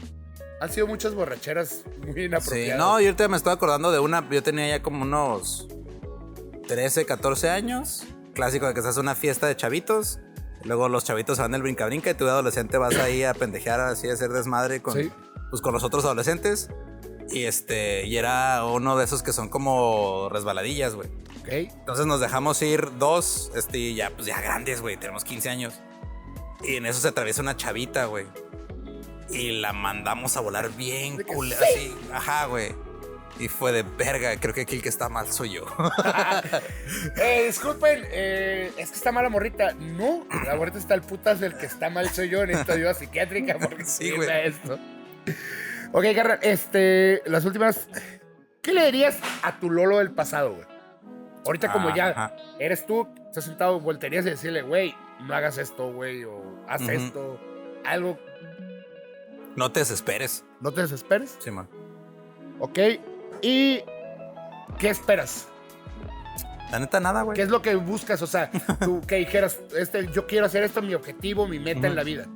han 0.60 0.70
sido 0.72 0.86
muchas 0.86 1.14
borracheras 1.14 1.84
muy 2.04 2.14
Sí, 2.14 2.20
inapropiadas. 2.24 2.78
no, 2.78 3.00
yo 3.00 3.06
ahorita 3.06 3.28
me 3.28 3.36
estoy 3.36 3.52
acordando 3.52 3.92
de 3.92 3.98
una. 4.00 4.28
Yo 4.30 4.42
tenía 4.42 4.68
ya 4.68 4.82
como 4.82 5.02
unos 5.02 5.68
13, 6.66 7.06
14 7.06 7.50
años. 7.50 8.04
Clásico 8.34 8.66
de 8.66 8.74
que 8.74 8.82
se 8.82 8.88
hace 8.88 9.00
una 9.00 9.14
fiesta 9.14 9.46
de 9.46 9.56
chavitos. 9.56 10.18
Luego 10.64 10.88
los 10.88 11.04
chavitos 11.04 11.36
se 11.36 11.42
van 11.42 11.52
del 11.52 11.62
brinca-brinca 11.62 12.10
y 12.10 12.14
tú 12.14 12.24
de 12.26 12.30
adolescente 12.32 12.76
vas 12.78 12.96
ahí 12.96 13.22
a 13.24 13.32
pendejear, 13.34 13.80
así 13.80 14.08
a 14.08 14.12
hacer 14.14 14.30
desmadre 14.30 14.82
con, 14.82 14.94
Sí. 14.94 15.10
pues, 15.50 15.62
con 15.62 15.72
los 15.72 15.82
otros 15.84 16.04
adolescentes. 16.04 16.68
Y 17.30 17.44
este, 17.44 18.06
y 18.06 18.16
era 18.16 18.64
uno 18.64 18.96
de 18.98 19.04
esos 19.04 19.22
que 19.22 19.32
son 19.32 19.48
como 19.48 20.28
resbaladillas, 20.30 20.94
güey. 20.94 21.08
Ok. 21.40 21.48
Entonces 21.78 22.04
nos 22.06 22.20
dejamos 22.20 22.60
ir 22.62 22.88
dos, 22.98 23.52
este, 23.54 23.78
y 23.78 23.94
ya, 23.94 24.10
pues 24.10 24.26
ya 24.26 24.40
grandes, 24.40 24.80
güey, 24.82 24.96
tenemos 24.96 25.24
15 25.24 25.48
años. 25.48 25.74
Y 26.62 26.76
en 26.76 26.86
eso 26.86 27.00
se 27.00 27.08
atraviesa 27.08 27.40
una 27.40 27.56
chavita, 27.56 28.04
güey. 28.06 28.26
Y 29.30 29.52
la 29.60 29.72
mandamos 29.72 30.36
a 30.36 30.40
volar 30.40 30.70
bien 30.76 31.22
cool, 31.22 31.48
sí. 31.50 31.54
así. 31.62 31.96
Ajá, 32.12 32.46
güey. 32.46 32.74
Y 33.38 33.48
fue 33.48 33.72
de 33.72 33.82
verga, 33.82 34.36
creo 34.38 34.52
que 34.52 34.62
aquí 34.62 34.76
el 34.76 34.82
que 34.82 34.88
está 34.90 35.08
mal 35.08 35.26
soy 35.32 35.52
yo. 35.52 35.64
Eh, 37.16 37.44
disculpen, 37.46 38.04
eh, 38.10 38.72
es 38.76 38.90
que 38.90 38.96
está 38.96 39.12
mala 39.12 39.28
morrita. 39.28 39.72
No, 39.72 40.26
la 40.44 40.56
morrita 40.56 40.78
está 40.78 40.94
el 40.94 41.02
putas 41.02 41.40
del 41.40 41.56
que 41.56 41.66
está 41.66 41.88
mal 41.90 42.08
soy 42.10 42.28
yo. 42.28 42.44
Necesito 42.44 42.72
ayuda 42.72 42.94
psiquiátrica 42.94 43.58
porque 43.58 43.84
Sí, 43.86 44.10
sí, 44.10 44.16
güey. 44.16 44.28
esto. 44.46 44.78
Ok, 45.92 46.04
carnal, 46.14 46.38
este, 46.42 47.22
las 47.26 47.44
últimas. 47.44 47.88
¿Qué 48.62 48.74
le 48.74 48.84
dirías 48.86 49.18
a 49.42 49.58
tu 49.58 49.70
Lolo 49.70 49.98
del 49.98 50.10
pasado, 50.10 50.52
güey? 50.54 50.66
Ahorita, 51.46 51.72
como 51.72 51.94
ya 51.94 52.08
Ajá. 52.10 52.36
eres 52.58 52.84
tú, 52.86 53.08
estás 53.28 53.44
sentado, 53.44 53.80
volterías 53.80 54.26
y 54.26 54.30
decirle, 54.30 54.60
güey, 54.62 54.94
no 55.22 55.34
hagas 55.34 55.56
esto, 55.56 55.90
güey, 55.92 56.24
o 56.24 56.62
haz 56.68 56.82
esto, 56.82 57.40
algo, 57.84 58.18
No 59.56 59.72
te 59.72 59.80
desesperes, 59.80 60.44
no 60.60 60.72
te 60.72 60.82
desesperes, 60.82 61.36
Simón. 61.40 61.68
¿ok? 62.58 62.78
¿Y 63.42 63.82
qué 64.78 64.90
esperas? 64.90 65.46
La 66.70 66.78
neta, 66.78 67.00
nada, 67.00 67.22
güey. 67.22 67.36
¿Qué 67.36 67.42
es 67.42 67.48
lo 67.48 67.62
que 67.62 67.74
buscas? 67.74 68.22
O 68.22 68.26
sea, 68.26 68.50
tú 68.80 69.00
que 69.06 69.16
dijeras, 69.16 69.58
este, 69.76 70.08
yo 70.12 70.26
quiero 70.26 70.46
hacer 70.46 70.62
esto, 70.62 70.82
mi 70.82 70.94
objetivo, 70.94 71.48
mi 71.48 71.58
meta 71.58 71.86
en 71.86 71.96
la 71.96 72.04
vida. 72.04 72.26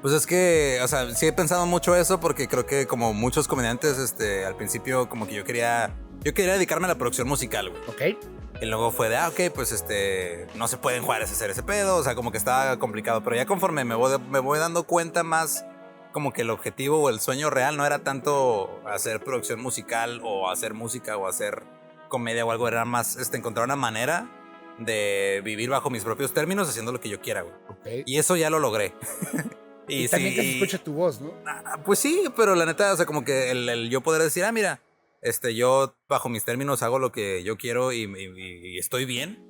Pues 0.00 0.14
es 0.14 0.26
que, 0.26 0.80
o 0.82 0.88
sea, 0.88 1.14
sí 1.14 1.26
he 1.26 1.32
pensado 1.32 1.64
mucho 1.64 1.94
eso 1.94 2.18
porque 2.18 2.48
creo 2.48 2.66
que 2.66 2.88
como 2.88 3.14
muchos 3.14 3.46
comediantes, 3.46 3.98
este, 3.98 4.44
al 4.44 4.56
principio 4.56 5.08
como 5.08 5.28
que 5.28 5.34
yo 5.34 5.44
quería, 5.44 5.94
yo 6.24 6.34
quería 6.34 6.54
dedicarme 6.54 6.86
a 6.86 6.88
la 6.88 6.96
producción 6.96 7.28
musical, 7.28 7.70
güey. 7.70 7.82
¿Ok? 7.86 8.18
Y 8.60 8.66
luego 8.66 8.90
fue 8.90 9.08
de, 9.08 9.16
ah, 9.16 9.28
ok, 9.28 9.52
pues 9.54 9.70
este, 9.70 10.48
no 10.56 10.66
se 10.66 10.76
pueden 10.76 11.04
jugar 11.04 11.20
a 11.20 11.24
hacer 11.24 11.50
ese 11.50 11.62
pedo, 11.62 11.96
o 11.96 12.02
sea, 12.02 12.16
como 12.16 12.32
que 12.32 12.38
estaba 12.38 12.76
complicado, 12.78 13.22
pero 13.22 13.36
ya 13.36 13.46
conforme 13.46 13.84
me 13.84 13.94
voy, 13.94 14.20
me 14.28 14.40
voy 14.40 14.58
dando 14.58 14.84
cuenta 14.84 15.22
más, 15.22 15.64
como 16.12 16.32
que 16.32 16.42
el 16.42 16.50
objetivo 16.50 17.00
o 17.02 17.08
el 17.08 17.20
sueño 17.20 17.50
real 17.50 17.76
no 17.76 17.84
era 17.86 18.00
tanto 18.00 18.80
hacer 18.86 19.20
producción 19.24 19.60
musical 19.60 20.20
o 20.24 20.50
hacer 20.50 20.74
música 20.74 21.16
o 21.16 21.26
hacer 21.26 21.62
comedia 22.08 22.44
o 22.44 22.50
algo, 22.52 22.68
era 22.68 22.84
más 22.84 23.16
este, 23.16 23.36
encontrar 23.38 23.64
una 23.64 23.76
manera 23.76 24.30
de 24.78 25.40
vivir 25.44 25.70
bajo 25.70 25.90
mis 25.90 26.04
propios 26.04 26.32
términos 26.34 26.68
haciendo 26.68 26.92
lo 26.92 27.00
que 27.00 27.08
yo 27.08 27.20
quiera, 27.20 27.42
güey. 27.42 27.54
Ok. 27.68 28.04
Y 28.06 28.18
eso 28.18 28.36
ya 28.36 28.50
lo 28.50 28.58
logré. 28.58 28.94
Y, 29.88 30.06
también 30.08 30.30
sí, 30.32 30.36
que 30.36 30.42
se 30.42 30.52
escuche 30.54 30.78
tu 30.78 30.92
voz, 30.92 31.20
¿no? 31.20 31.34
Ah, 31.44 31.76
Pues 31.84 31.98
sí, 31.98 32.22
pero 32.36 32.54
la 32.54 32.64
neta, 32.64 32.92
o 32.92 32.96
sea, 32.96 33.04
como 33.04 33.24
que 33.24 33.50
el, 33.50 33.68
el 33.68 33.90
yo 33.90 34.00
poder 34.00 34.22
decir, 34.22 34.44
ah, 34.44 34.52
mira, 34.52 34.80
este, 35.22 35.56
yo 35.56 35.96
bajo 36.08 36.28
mis 36.28 36.44
términos 36.44 36.82
hago 36.84 37.00
lo 37.00 37.10
que 37.10 37.42
yo 37.42 37.58
quiero 37.58 37.92
y, 37.92 38.04
y- 38.04 38.74
y 38.74 38.78
estoy 38.78 39.04
bien. 39.06 39.44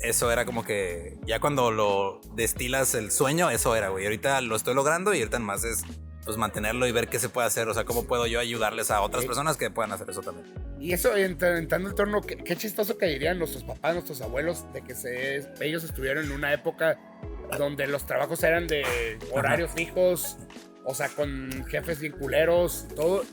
Eso 0.00 0.30
era 0.30 0.44
como 0.44 0.62
que 0.62 1.16
ya 1.26 1.40
cuando 1.40 1.70
lo 1.70 2.20
destilas 2.34 2.94
el 2.94 3.10
sueño, 3.10 3.50
eso 3.50 3.74
era, 3.74 3.88
güey. 3.88 4.04
Ahorita 4.04 4.40
lo 4.42 4.56
estoy 4.56 4.74
logrando 4.74 5.14
y 5.14 5.18
ahorita 5.20 5.38
más 5.38 5.64
es 5.64 5.82
pues 6.24 6.36
mantenerlo 6.36 6.86
y 6.86 6.92
ver 6.92 7.08
qué 7.08 7.18
se 7.18 7.28
puede 7.28 7.46
hacer. 7.46 7.68
O 7.68 7.74
sea, 7.74 7.84
cómo 7.84 8.04
puedo 8.04 8.26
yo 8.26 8.40
ayudarles 8.40 8.90
a 8.90 9.00
otras 9.00 9.24
personas 9.24 9.56
que 9.56 9.70
puedan 9.70 9.92
hacer 9.92 10.10
eso 10.10 10.20
también. 10.20 10.46
Y 10.78 10.92
eso, 10.92 11.14
ent- 11.16 11.58
entrando 11.58 11.88
el 11.88 11.94
torno, 11.94 12.20
qué, 12.20 12.36
qué 12.36 12.56
chistoso 12.56 12.98
que 12.98 13.06
dirían 13.06 13.38
nuestros 13.38 13.64
papás, 13.64 13.94
nuestros 13.94 14.20
abuelos, 14.20 14.70
de 14.72 14.82
que 14.82 14.94
se, 14.94 15.48
ellos 15.60 15.84
estuvieron 15.84 16.24
en 16.26 16.32
una 16.32 16.52
época 16.52 16.98
donde 17.56 17.86
los 17.86 18.04
trabajos 18.06 18.42
eran 18.42 18.66
de 18.66 18.84
horarios 19.32 19.70
fijos, 19.72 20.36
o 20.84 20.94
sea, 20.94 21.08
con 21.08 21.64
jefes 21.66 21.98
bien 22.00 22.12
culeros, 22.12 22.86
todo. 22.94 23.24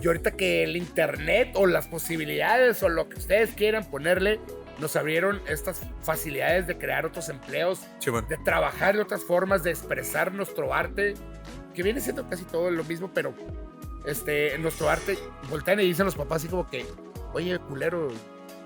Y 0.00 0.06
ahorita 0.06 0.32
que 0.32 0.62
el 0.64 0.76
internet 0.76 1.50
o 1.54 1.66
las 1.66 1.88
posibilidades 1.88 2.82
o 2.82 2.88
lo 2.88 3.08
que 3.08 3.18
ustedes 3.18 3.50
quieran 3.50 3.84
ponerle, 3.90 4.40
nos 4.78 4.96
abrieron 4.96 5.40
estas 5.48 5.80
facilidades 6.02 6.66
de 6.66 6.78
crear 6.78 7.04
otros 7.06 7.28
empleos, 7.28 7.80
de 8.28 8.36
trabajar 8.44 8.96
de 8.96 9.02
otras 9.02 9.22
formas, 9.22 9.62
de 9.62 9.70
expresar 9.70 10.32
nuestro 10.32 10.74
arte, 10.74 11.14
que 11.74 11.82
viene 11.82 12.00
siendo 12.00 12.28
casi 12.28 12.44
todo 12.44 12.70
lo 12.70 12.84
mismo, 12.84 13.10
pero 13.12 13.34
este, 14.06 14.54
en 14.54 14.62
nuestro 14.62 14.88
arte, 14.88 15.18
voltean 15.50 15.80
y 15.80 15.84
dicen 15.84 16.06
los 16.06 16.14
papás 16.14 16.36
así 16.42 16.48
como 16.48 16.68
que, 16.68 16.86
oye, 17.32 17.58
culero, 17.58 18.08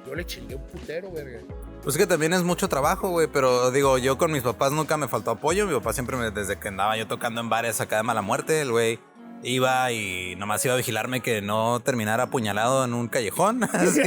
yo 0.07 0.15
le 0.15 0.25
chingué 0.27 0.55
un 0.57 0.63
putero, 0.67 1.11
verga. 1.13 1.41
Pues 1.83 1.97
que 1.97 2.07
también 2.07 2.33
es 2.33 2.43
mucho 2.43 2.69
trabajo, 2.69 3.09
güey, 3.11 3.29
pero 3.29 3.71
digo, 3.71 3.99
yo 3.99 4.19
con 4.19 4.33
mis 4.33 4.43
papás 4.43 4.73
nunca 4.73 4.97
me 4.97 5.09
faltó 5.09 5.31
apoyo. 5.31 5.67
Mi 5.67 5.75
papá 5.75 5.93
siempre, 5.93 6.17
me- 6.17 6.31
desde 6.31 6.59
que 6.59 6.69
andaba 6.69 6.97
yo 6.97 7.07
tocando 7.07 7.41
en 7.41 7.49
bares 7.49 7.81
acá 7.81 7.97
de 7.99 8.03
mala 8.03 8.21
muerte, 8.21 8.61
el 8.61 8.71
güey 8.73 8.99
iba 9.45 9.91
y 9.93 10.35
nomás 10.37 10.65
iba 10.65 10.75
a 10.75 10.77
vigilarme 10.77 11.21
que 11.21 11.41
no 11.41 11.81
terminara 11.81 12.25
apuñalado 12.25 12.85
en 12.85 12.95
un 12.95 13.09
callejón. 13.09 13.63
Así. 13.73 14.03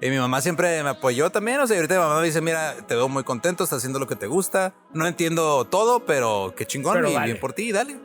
Y 0.00 0.10
mi 0.10 0.18
mamá 0.18 0.42
siempre 0.42 0.82
me 0.82 0.90
apoyó 0.90 1.30
también. 1.30 1.58
O 1.60 1.66
sea, 1.66 1.76
ahorita 1.76 1.94
mi 1.94 2.00
mamá 2.00 2.20
me 2.20 2.26
dice: 2.26 2.42
Mira, 2.42 2.74
te 2.86 2.94
veo 2.94 3.08
muy 3.08 3.24
contento, 3.24 3.64
estás 3.64 3.78
haciendo 3.78 3.98
lo 3.98 4.06
que 4.06 4.16
te 4.16 4.26
gusta. 4.26 4.74
No 4.92 5.06
entiendo 5.06 5.64
todo, 5.64 6.04
pero 6.04 6.52
qué 6.56 6.66
chingón 6.66 6.94
Pero 6.96 7.10
y 7.10 7.14
vale. 7.14 7.26
bien 7.26 7.40
por 7.40 7.54
ti, 7.54 7.72
dale. 7.72 7.96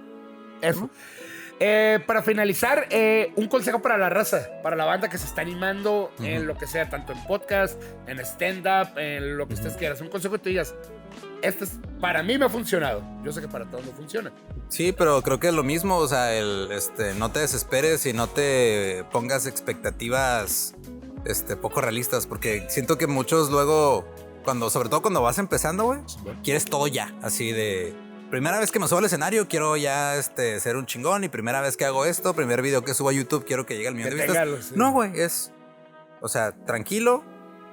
Eso. 0.61 0.89
Eh, 1.61 1.99
para 2.07 2.21
finalizar, 2.21 2.87
eh, 2.89 3.33
un 3.35 3.47
consejo 3.49 3.81
para 3.81 3.97
la 3.97 4.09
raza, 4.09 4.47
para 4.63 4.77
la 4.77 4.85
banda 4.85 5.09
que 5.09 5.17
se 5.17 5.25
está 5.25 5.41
animando 5.41 6.09
en 6.19 6.37
Ujú. 6.37 6.45
lo 6.45 6.57
que 6.57 6.67
sea, 6.67 6.89
tanto 6.89 7.11
en 7.11 7.21
podcast, 7.25 7.81
en 8.07 8.19
stand-up, 8.21 8.97
en 8.97 9.37
lo 9.37 9.45
que 9.47 9.55
ustedes 9.55 9.75
quieran. 9.75 9.97
Un 10.01 10.07
consejo 10.07 10.35
que 10.35 10.39
tú 10.39 10.49
digas, 10.49 10.73
este 11.41 11.65
es, 11.65 11.71
para 11.99 12.23
mí 12.23 12.37
me 12.37 12.45
ha 12.45 12.49
funcionado. 12.49 13.03
Yo 13.25 13.33
sé 13.33 13.41
que 13.41 13.49
para 13.49 13.65
todos 13.69 13.85
no 13.85 13.91
funciona. 13.91 14.31
Sí, 14.69 14.93
pero 14.93 15.21
creo 15.21 15.41
que 15.41 15.47
es 15.49 15.53
lo 15.53 15.63
mismo, 15.63 15.97
o 15.97 16.07
sea, 16.07 16.33
el, 16.33 16.69
este, 16.71 17.13
no 17.15 17.29
te 17.31 17.39
desesperes 17.39 18.05
y 18.05 18.13
no 18.13 18.27
te 18.27 19.03
pongas 19.11 19.45
expectativas 19.45 20.75
este, 21.25 21.57
poco 21.57 21.81
realistas, 21.81 22.25
porque 22.25 22.65
siento 22.69 22.97
que 22.97 23.07
muchos 23.07 23.49
luego, 23.49 24.07
cuando, 24.45 24.69
sobre 24.69 24.87
todo 24.87 25.01
cuando 25.01 25.21
vas 25.21 25.39
empezando, 25.39 25.83
güey, 25.83 25.99
quieres 26.41 26.63
todo 26.63 26.87
ya, 26.87 27.13
así 27.21 27.51
de... 27.51 27.93
Primera 28.29 28.59
vez 28.59 28.71
que 28.71 28.77
me 28.77 28.87
subo 28.87 28.99
al 28.99 29.05
escenario, 29.05 29.47
quiero 29.47 29.75
ya 29.75 30.15
este, 30.15 30.59
ser 30.59 30.75
un 30.75 30.85
chingón. 30.85 31.23
Y 31.23 31.29
primera 31.29 31.61
vez 31.61 31.77
que 31.77 31.85
hago 31.85 32.05
esto, 32.05 32.35
primer 32.35 32.61
video 32.61 32.83
que 32.83 32.93
subo 32.93 33.09
a 33.09 33.13
YouTube, 33.13 33.43
quiero 33.45 33.65
que 33.65 33.75
llegue 33.75 33.87
al 33.87 33.95
millón 33.95 34.11
Que 34.11 34.15
de 34.17 34.27
vistas. 34.27 34.71
No, 34.77 34.91
güey, 34.91 35.19
es. 35.19 35.51
O 36.21 36.27
sea, 36.27 36.51
tranquilo, 36.65 37.23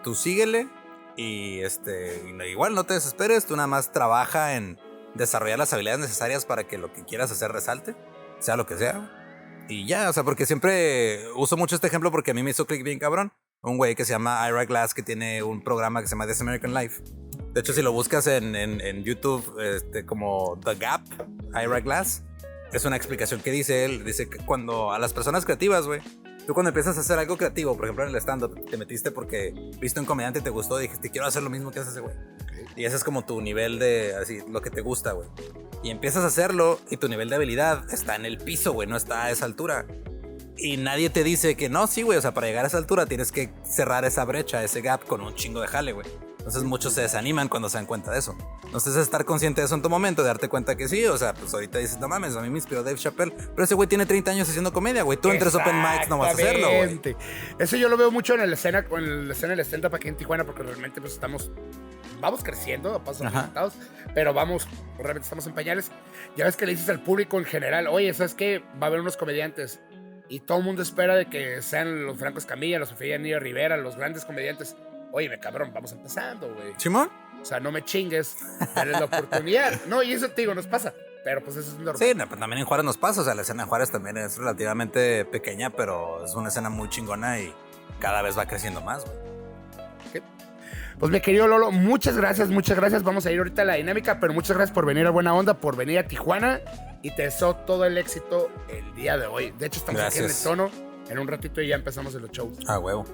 tú 0.02 0.14
síguele. 0.14 0.68
Y 1.16 1.60
este, 1.60 2.22
igual 2.48 2.74
no 2.74 2.84
te 2.84 2.94
desesperes, 2.94 3.46
tú 3.46 3.56
nada 3.56 3.66
más 3.66 3.92
trabaja 3.92 4.54
en 4.54 4.78
desarrollar 5.14 5.58
las 5.58 5.72
habilidades 5.72 6.00
necesarias 6.00 6.44
para 6.44 6.64
que 6.64 6.78
lo 6.78 6.92
que 6.92 7.04
quieras 7.04 7.30
hacer 7.30 7.52
resalte, 7.52 7.94
sea 8.38 8.56
lo 8.56 8.66
que 8.66 8.76
sea. 8.76 9.10
Y 9.68 9.86
ya, 9.86 10.08
o 10.08 10.12
sea, 10.12 10.24
porque 10.24 10.46
siempre 10.46 11.20
uso 11.34 11.56
mucho 11.56 11.74
este 11.74 11.86
ejemplo 11.86 12.10
porque 12.10 12.30
a 12.30 12.34
mí 12.34 12.42
me 12.42 12.50
hizo 12.50 12.66
clic 12.66 12.82
bien 12.82 12.98
cabrón. 12.98 13.32
Un 13.62 13.78
güey 13.78 13.94
que 13.94 14.04
se 14.04 14.12
llama 14.12 14.46
Ira 14.48 14.64
Glass 14.64 14.94
que 14.94 15.02
tiene 15.02 15.42
un 15.42 15.62
programa 15.64 16.00
que 16.00 16.06
se 16.06 16.14
llama 16.14 16.26
This 16.26 16.40
American 16.40 16.72
Life. 16.72 17.02
De 17.56 17.60
hecho, 17.60 17.72
si 17.72 17.80
lo 17.80 17.90
buscas 17.90 18.26
en, 18.26 18.54
en- 18.54 18.82
en 18.82 19.02
YouTube 19.02 19.58
este, 19.62 20.04
como 20.04 20.60
The 20.62 20.74
Gap, 20.74 21.00
Ira 21.54 21.80
Glass, 21.80 22.22
es 22.70 22.84
una 22.84 22.96
explicación 22.96 23.40
que 23.40 23.50
dice 23.50 23.86
él. 23.86 24.04
Dice 24.04 24.28
que 24.28 24.36
cuando 24.44 24.92
a 24.92 24.98
las 24.98 25.14
personas 25.14 25.46
creativas, 25.46 25.86
güey, 25.86 26.02
tú 26.46 26.52
cuando 26.52 26.68
empiezas 26.68 26.98
a 26.98 27.00
hacer 27.00 27.18
algo 27.18 27.38
creativo, 27.38 27.74
por 27.74 27.86
ejemplo 27.86 28.04
en 28.04 28.10
el 28.10 28.16
stand-up, 28.16 28.62
te 28.70 28.76
metiste 28.76 29.10
porque 29.10 29.54
viste 29.80 29.98
un 29.98 30.04
comediante 30.04 30.40
y 30.40 30.42
te 30.42 30.50
gustó 30.50 30.78
y 30.78 30.82
dijiste, 30.82 31.08
quiero 31.10 31.26
hacer 31.26 31.42
lo 31.42 31.48
mismo 31.48 31.70
que 31.70 31.78
hace 31.78 31.92
ese 31.92 32.00
güey. 32.00 32.14
Y 32.76 32.84
ese 32.84 32.96
es 32.96 33.04
como 33.04 33.24
tu 33.24 33.40
nivel 33.40 33.78
de, 33.78 34.14
así, 34.20 34.40
lo 34.50 34.60
que 34.60 34.68
te 34.68 34.82
gusta, 34.82 35.12
güey. 35.12 35.26
Y 35.82 35.88
empiezas 35.88 36.24
a 36.24 36.26
hacerlo 36.26 36.78
y 36.90 36.98
tu 36.98 37.08
nivel 37.08 37.30
de 37.30 37.36
habilidad 37.36 37.90
está 37.90 38.16
en 38.16 38.26
el 38.26 38.36
piso, 38.36 38.74
güey, 38.74 38.86
no 38.86 38.98
está 38.98 39.24
a 39.24 39.30
esa 39.30 39.46
altura. 39.46 39.86
Y 40.58 40.76
nadie 40.76 41.08
te 41.08 41.24
dice 41.24 41.54
que 41.56 41.70
no, 41.70 41.86
sí, 41.86 42.02
güey, 42.02 42.18
o 42.18 42.20
sea, 42.20 42.34
para 42.34 42.48
llegar 42.48 42.64
a 42.64 42.68
esa 42.68 42.76
altura 42.76 43.06
tienes 43.06 43.32
que 43.32 43.48
cerrar 43.64 44.04
esa 44.04 44.26
brecha, 44.26 44.62
ese 44.62 44.82
gap 44.82 45.06
con 45.06 45.22
un 45.22 45.34
chingo 45.34 45.62
de 45.62 45.68
jale, 45.68 45.92
güey. 45.94 46.06
Entonces 46.46 46.62
muchos 46.62 46.92
se 46.92 47.00
desaniman 47.00 47.48
cuando 47.48 47.68
se 47.68 47.76
dan 47.76 47.86
cuenta 47.86 48.12
de 48.12 48.20
eso. 48.20 48.36
Entonces 48.64 48.94
estar 48.94 49.24
consciente 49.24 49.62
de 49.62 49.64
eso 49.66 49.74
en 49.74 49.82
tu 49.82 49.90
momento, 49.90 50.22
de 50.22 50.28
darte 50.28 50.48
cuenta 50.48 50.76
que 50.76 50.86
sí, 50.86 51.04
o 51.06 51.18
sea, 51.18 51.34
pues 51.34 51.52
ahorita 51.52 51.78
dices, 51.78 51.98
no 51.98 52.06
mames, 52.06 52.36
a 52.36 52.40
mí 52.40 52.48
me 52.48 52.58
inspiró 52.58 52.84
Dave 52.84 52.96
Chappelle, 52.96 53.32
pero 53.32 53.64
ese 53.64 53.74
güey 53.74 53.88
tiene 53.88 54.06
30 54.06 54.30
años 54.30 54.48
haciendo 54.48 54.72
comedia, 54.72 55.02
güey. 55.02 55.18
Tú 55.18 55.28
en 55.30 55.40
tres 55.40 55.56
open 55.56 55.74
mics 55.82 56.08
no 56.08 56.18
vas 56.18 56.30
a 56.30 56.32
hacerlo, 56.34 56.68
güey. 56.68 57.16
Eso 57.58 57.76
yo 57.76 57.88
lo 57.88 57.96
veo 57.96 58.12
mucho 58.12 58.34
en 58.34 58.48
la 58.48 58.54
escena, 58.54 58.86
en 58.88 59.26
la 59.26 59.34
escena 59.34 59.56
del 59.56 59.66
stand-up 59.66 59.96
aquí 59.96 60.06
en 60.06 60.16
Tijuana, 60.16 60.44
porque 60.44 60.62
realmente 60.62 61.00
pues 61.00 61.14
estamos, 61.14 61.50
vamos 62.20 62.44
creciendo 62.44 62.94
a 62.94 63.02
pasos 63.02 63.26
agigantados, 63.26 63.74
pero 64.14 64.32
vamos, 64.32 64.68
realmente 64.98 65.24
estamos 65.24 65.48
en 65.48 65.54
pañales. 65.54 65.90
Ya 66.36 66.44
ves 66.44 66.56
que 66.56 66.64
le 66.64 66.72
dices 66.72 66.88
al 66.90 67.02
público 67.02 67.38
en 67.38 67.44
general, 67.44 67.88
oye, 67.88 68.14
¿sabes 68.14 68.34
qué? 68.34 68.62
Va 68.80 68.84
a 68.84 68.86
haber 68.86 69.00
unos 69.00 69.16
comediantes. 69.16 69.80
Y 70.28 70.38
todo 70.40 70.58
el 70.58 70.64
mundo 70.64 70.82
espera 70.82 71.16
de 71.16 71.26
que 71.26 71.60
sean 71.60 72.06
los 72.06 72.16
Franco 72.18 72.38
Escamilla, 72.38 72.78
los 72.78 72.90
Sofía 72.90 73.18
Niño 73.18 73.40
Rivera, 73.40 73.76
los 73.76 73.96
grandes 73.96 74.24
comediantes. 74.24 74.76
Oye, 75.12 75.28
me 75.28 75.38
cabrón, 75.38 75.70
vamos 75.72 75.92
empezando, 75.92 76.52
güey. 76.52 76.74
¿Simón? 76.76 77.10
O 77.40 77.44
sea, 77.44 77.60
no 77.60 77.70
me 77.70 77.84
chingues, 77.84 78.36
dale 78.74 78.92
la 78.92 79.04
oportunidad. 79.04 79.72
No, 79.86 80.02
y 80.02 80.12
eso 80.12 80.28
te 80.28 80.42
digo, 80.42 80.54
nos 80.54 80.66
pasa. 80.66 80.92
Pero 81.24 81.42
pues 81.42 81.56
eso 81.56 81.70
es 81.70 81.78
normal. 81.78 81.96
Sí, 81.98 82.14
no, 82.14 82.28
pues 82.28 82.38
también 82.38 82.60
en 82.60 82.66
Juárez 82.66 82.84
nos 82.84 82.98
pasa, 82.98 83.20
o 83.20 83.24
sea, 83.24 83.34
la 83.34 83.42
escena 83.42 83.64
de 83.64 83.68
Juárez 83.68 83.90
también 83.90 84.16
es 84.16 84.38
relativamente 84.38 85.24
pequeña, 85.24 85.70
pero 85.70 86.24
es 86.24 86.34
una 86.34 86.48
escena 86.48 86.70
muy 86.70 86.88
chingona 86.88 87.40
y 87.40 87.52
cada 87.98 88.22
vez 88.22 88.38
va 88.38 88.46
creciendo 88.46 88.80
más, 88.80 89.04
güey. 89.04 90.22
Pues 90.98 91.12
mi 91.12 91.20
querido 91.20 91.46
Lolo, 91.46 91.72
muchas 91.72 92.16
gracias, 92.16 92.48
muchas 92.48 92.76
gracias. 92.76 93.02
Vamos 93.02 93.26
a 93.26 93.30
ir 93.30 93.38
ahorita 93.38 93.62
a 93.62 93.64
la 93.66 93.74
dinámica, 93.74 94.18
pero 94.18 94.32
muchas 94.32 94.56
gracias 94.56 94.74
por 94.74 94.86
venir 94.86 95.06
a 95.06 95.10
Buena 95.10 95.34
Onda, 95.34 95.54
por 95.54 95.76
venir 95.76 95.98
a 95.98 96.08
Tijuana 96.08 96.60
y 97.02 97.10
te 97.10 97.24
deseo 97.24 97.54
todo 97.54 97.84
el 97.84 97.98
éxito 97.98 98.48
el 98.68 98.94
día 98.94 99.18
de 99.18 99.26
hoy. 99.26 99.52
De 99.58 99.66
hecho, 99.66 99.80
estamos 99.80 100.00
aquí 100.00 100.18
en 100.18 100.24
el 100.24 100.42
tono. 100.42 100.70
En 101.08 101.18
un 101.18 101.28
ratito 101.28 101.60
y 101.60 101.68
ya 101.68 101.76
empezamos 101.76 102.14
el 102.14 102.28
show. 102.30 102.52
Ah, 102.66 102.78
huevo. 102.78 103.04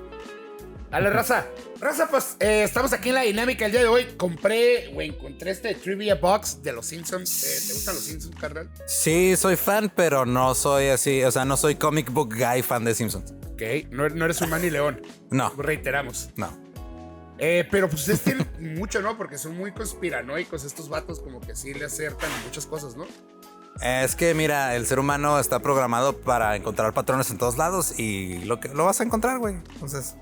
Dale, 0.92 1.10
raza. 1.10 1.46
Raza, 1.80 2.08
pues 2.08 2.36
eh, 2.38 2.62
estamos 2.62 2.92
aquí 2.92 3.08
en 3.08 3.16
la 3.16 3.22
dinámica 3.22 3.66
el 3.66 3.72
día 3.72 3.80
de 3.80 3.88
hoy. 3.88 4.04
Compré, 4.16 4.90
güey, 4.92 5.08
encontré 5.08 5.50
este 5.50 5.74
Trivia 5.74 6.14
Box 6.14 6.62
de 6.62 6.72
los 6.72 6.86
Simpsons. 6.86 7.42
Eh, 7.44 7.66
¿Te 7.68 7.74
gustan 7.74 7.94
los 7.96 8.04
Simpsons, 8.04 8.36
carnal? 8.38 8.70
Sí, 8.86 9.34
soy 9.36 9.56
fan, 9.56 9.90
pero 9.96 10.24
no 10.26 10.54
soy 10.54 10.88
así. 10.88 11.24
O 11.24 11.30
sea, 11.32 11.44
no 11.44 11.56
soy 11.56 11.74
comic 11.74 12.12
book 12.12 12.34
guy 12.36 12.62
fan 12.62 12.84
de 12.84 12.94
Simpsons. 12.94 13.32
Ok, 13.52 13.90
no, 13.90 14.08
no 14.10 14.24
eres 14.26 14.40
un 14.42 14.50
man 14.50 14.64
y 14.64 14.70
león. 14.70 15.02
No, 15.30 15.48
Reiteramos. 15.56 16.28
no. 16.36 16.60
Eh, 17.38 17.66
pero 17.70 17.88
pues 17.88 18.02
ustedes 18.02 18.20
tienen 18.20 18.48
mucho, 18.78 19.00
¿no? 19.00 19.16
Porque 19.16 19.38
son 19.38 19.56
muy 19.56 19.72
conspiranoicos 19.72 20.62
estos 20.62 20.88
vatos, 20.88 21.18
como 21.20 21.40
que 21.40 21.56
sí 21.56 21.72
le 21.74 21.86
acertan 21.86 22.30
muchas 22.44 22.66
cosas, 22.66 22.94
¿no? 22.96 23.06
Es 23.82 24.14
que 24.14 24.34
mira, 24.34 24.76
el 24.76 24.86
ser 24.86 24.98
humano 24.98 25.40
está 25.40 25.60
programado 25.60 26.18
para 26.18 26.54
encontrar 26.54 26.92
patrones 26.92 27.30
en 27.30 27.38
todos 27.38 27.56
lados 27.56 27.98
y 27.98 28.44
lo 28.44 28.60
que 28.60 28.68
lo 28.68 28.84
vas 28.84 29.00
a 29.00 29.04
encontrar, 29.04 29.38
güey. 29.38 29.54
Entonces, 29.72 30.14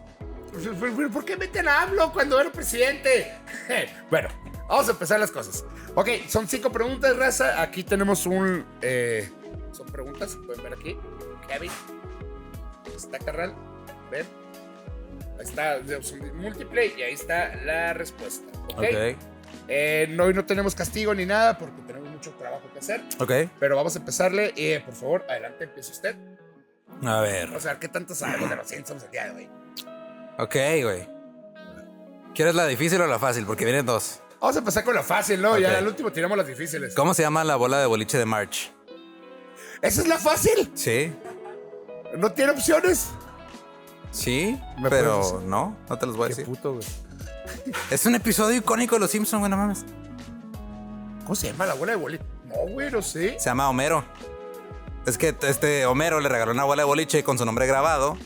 ¿Por, 0.52 0.94
por- 0.94 1.10
por 1.10 1.24
qué 1.24 1.36
meten 1.36 1.68
a 1.68 1.82
AMLO 1.82 2.12
cuando 2.12 2.40
era 2.40 2.50
presidente? 2.50 3.32
bueno, 4.10 4.28
vamos 4.68 4.88
a 4.88 4.92
empezar 4.92 5.20
las 5.20 5.30
cosas. 5.30 5.64
Ok, 5.94 6.08
son 6.28 6.46
cinco 6.48 6.70
preguntas, 6.70 7.16
raza. 7.16 7.60
Aquí 7.62 7.82
tenemos 7.84 8.26
un... 8.26 8.64
eh, 8.82 9.28
son 9.72 9.86
preguntas, 9.86 10.36
pueden 10.46 10.62
ver 10.62 10.74
aquí. 10.74 10.96
Kevin. 11.48 11.70
Está 12.96 13.18
carnal. 13.18 13.54
Ven. 14.10 14.26
Ahí 15.38 15.44
está 15.44 15.78
múltiple 16.34 16.92
y 16.98 17.02
ahí 17.02 17.14
está 17.14 17.54
la 17.64 17.94
respuesta. 17.94 18.44
Ok. 18.68 18.78
ok, 18.78 19.16
Eh, 19.68 20.16
hoy 20.20 20.34
no 20.34 20.44
tenemos 20.44 20.74
castigo 20.74 21.14
ni 21.14 21.24
nada 21.26 21.56
porque 21.58 21.80
tenemos 21.86 22.08
mucho 22.10 22.30
trabajo 22.32 22.68
que 22.72 22.78
hacer. 22.80 23.02
ok. 23.18 23.32
Pero 23.58 23.76
vamos 23.76 23.94
a 23.96 23.98
empezarle. 24.00 24.52
Eh, 24.56 24.82
por 24.84 24.94
favor, 24.94 25.24
adelante, 25.28 25.64
empiece 25.64 25.92
usted. 25.92 26.16
A 27.04 27.20
ver, 27.20 27.46
Vamos 27.46 27.64
a 27.66 27.70
ver 27.70 27.78
qué 27.78 27.88
tanto 27.88 28.14
sabemos 28.14 28.50
de 28.50 28.56
los 28.56 28.68
Simpsons 28.68 29.04
el 29.04 29.10
día 29.10 29.24
de 29.26 29.30
hoy. 29.30 29.48
Ok, 30.42 30.55
güey. 30.83 31.09
¿Quieres 32.35 32.55
la 32.55 32.66
difícil 32.66 33.00
o 33.00 33.07
la 33.07 33.18
fácil? 33.18 33.44
Porque 33.46 33.64
vienen 33.64 33.87
dos. 33.87 34.20
Vamos 34.40 34.57
a 34.57 34.61
empezar 34.61 34.85
con 34.85 34.94
lo 34.94 35.03
fácil, 35.03 35.42
¿no? 35.42 35.53
Ok. 35.53 35.59
Ya 35.59 35.76
al 35.79 35.87
último 35.87 36.11
tiramos 36.12 36.37
las 36.38 36.46
difíciles. 36.46 36.94
¿Cómo 36.94 37.12
se 37.14 37.22
llama 37.22 37.44
la 37.44 37.57
bola 37.57 37.79
de 37.81 37.87
boliche 37.87 38.16
de 38.18 38.24
March? 38.24 38.72
¿Esa 39.83 40.03
es 40.03 40.09
la 40.09 40.18
fácil? 40.18 40.70
Sí, 40.74 41.12
¿No 42.16 42.33
tiene 42.33 42.53
opciones? 42.53 43.11
sí, 44.11 44.59
¿Me 44.81 44.88
puedes 44.88 45.05
pero 45.05 45.18
decir? 45.18 45.48
no, 45.48 45.76
no 45.88 45.98
te 45.98 46.07
los 46.07 46.16
voy 46.16 46.24
a 46.24 46.29
Qué 46.29 46.35
decir. 46.35 46.44
puto, 46.46 46.72
güey. 46.74 46.85
Es 47.90 48.05
un 48.07 48.14
episodio 48.16 48.57
icónico 48.59 48.96
de 48.96 49.00
los 49.00 49.11
Simpsons, 49.11 49.40
güey, 49.40 49.50
no 49.50 49.57
mames. 49.57 49.85
¿Cómo 51.22 51.35
se 51.37 51.48
llama 51.48 51.66
la 51.66 51.74
bola 51.74 51.92
de 51.92 51.98
boliche? 51.98 52.24
No, 52.46 52.55
güey, 52.72 52.90
no 52.90 53.00
sé. 53.03 53.38
Se 53.38 53.46
llama 53.50 53.68
Homero. 53.68 54.05
Es 55.07 55.16
que 55.16 55.35
este 55.42 55.87
Homero 55.87 56.18
le 56.20 56.29
regaló 56.29 56.50
una 56.53 56.64
bola 56.64 56.83
de 56.83 56.87
boliche 56.87 57.22
con 57.22 57.38
su 57.38 57.44
nombre 57.44 57.66
grabado. 57.66 58.16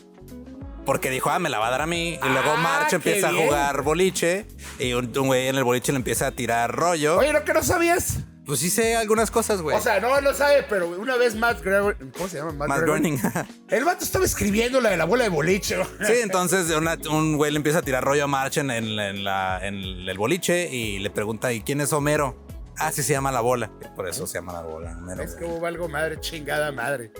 Porque 0.85 1.11
dijo, 1.11 1.31
ah, 1.31 1.39
me 1.39 1.49
la 1.49 1.59
va 1.59 1.69
a 1.69 1.71
dar 1.71 1.81
a 1.83 1.87
mí. 1.87 2.19
Y 2.23 2.29
luego 2.29 2.53
Ah, 2.57 2.87
empieza 2.91 3.31
bien. 3.31 3.43
a 3.43 3.47
jugar 3.47 3.83
boliche. 3.83 4.47
Y 4.79 4.93
un 4.93 5.07
un 5.17 5.27
güey 5.29 5.49
en 5.49 5.57
el 5.57 5.65
boliche 5.65 5.93
le 5.93 5.97
empieza 5.97 6.27
a 6.27 6.31
tirar 6.33 6.75
rollo. 6.75 7.19
Oye, 7.19 7.33
¿no 7.33 7.43
que 7.45 7.55
no 7.55 7.63
sabías? 7.63 8.19
Pues 8.47 8.61
sí 8.61 8.69
sé 8.69 8.95
algunas 8.95 9.31
cosas, 9.31 9.63
güey. 9.63 9.75
O 9.75 9.81
sea, 9.81 10.01
no 10.01 10.21
lo 10.21 10.35
sabe, 10.35 10.67
pero 10.69 10.87
una 10.89 11.17
vez 11.17 11.35
Matt 11.35 11.63
Gregor... 11.63 11.97
¿Cómo 12.13 12.29
se 12.29 12.37
llama? 12.37 12.53
Matt, 12.53 12.69
Matt 12.69 12.81
Groening. 12.83 13.17
Groening. 13.17 13.49
El 13.71 13.85
vato 13.87 14.05
estaba 14.05 14.27
escribiendo 14.27 14.83
la 14.83 14.91
de 14.91 14.99
la 14.99 15.07
bola 15.07 15.25
de 15.25 15.31
boliche. 15.31 15.79
sí, 16.07 16.13
entonces 16.23 16.69
una- 16.77 16.99
un 17.11 17.39
güey 17.39 17.51
le 17.53 17.57
empieza 17.57 17.79
a 17.79 17.83
tirar 17.83 18.05
rollo 18.05 18.25
a 18.25 18.27
March 18.27 18.59
en, 18.59 18.71
en- 18.71 18.99
en 18.99 19.25
la- 19.25 19.61
en 19.67 19.77
el 19.77 20.19
boliche 20.19 20.69
y 20.71 20.99
le 20.99 21.09
pregunta, 21.09 21.55
¿y 21.55 21.63
quién 21.63 21.81
es 21.81 21.95
Homero? 21.95 22.37
Ah, 22.77 22.93
sí 22.93 23.03
se 23.03 23.15
llama 23.15 23.33
la 23.33 23.41
bola. 23.41 23.71
Por 23.97 24.07
eso 24.09 24.27
se 24.27 24.35
llama 24.35 24.53
la 24.53 24.61
bola. 24.63 24.95
Homero, 24.99 25.23
Es 25.23 25.37
que 25.37 25.45
hubo 25.47 25.65
algo 25.65 25.89
madre, 25.89 26.21
chingada 26.21 26.71
madre. 26.71 27.13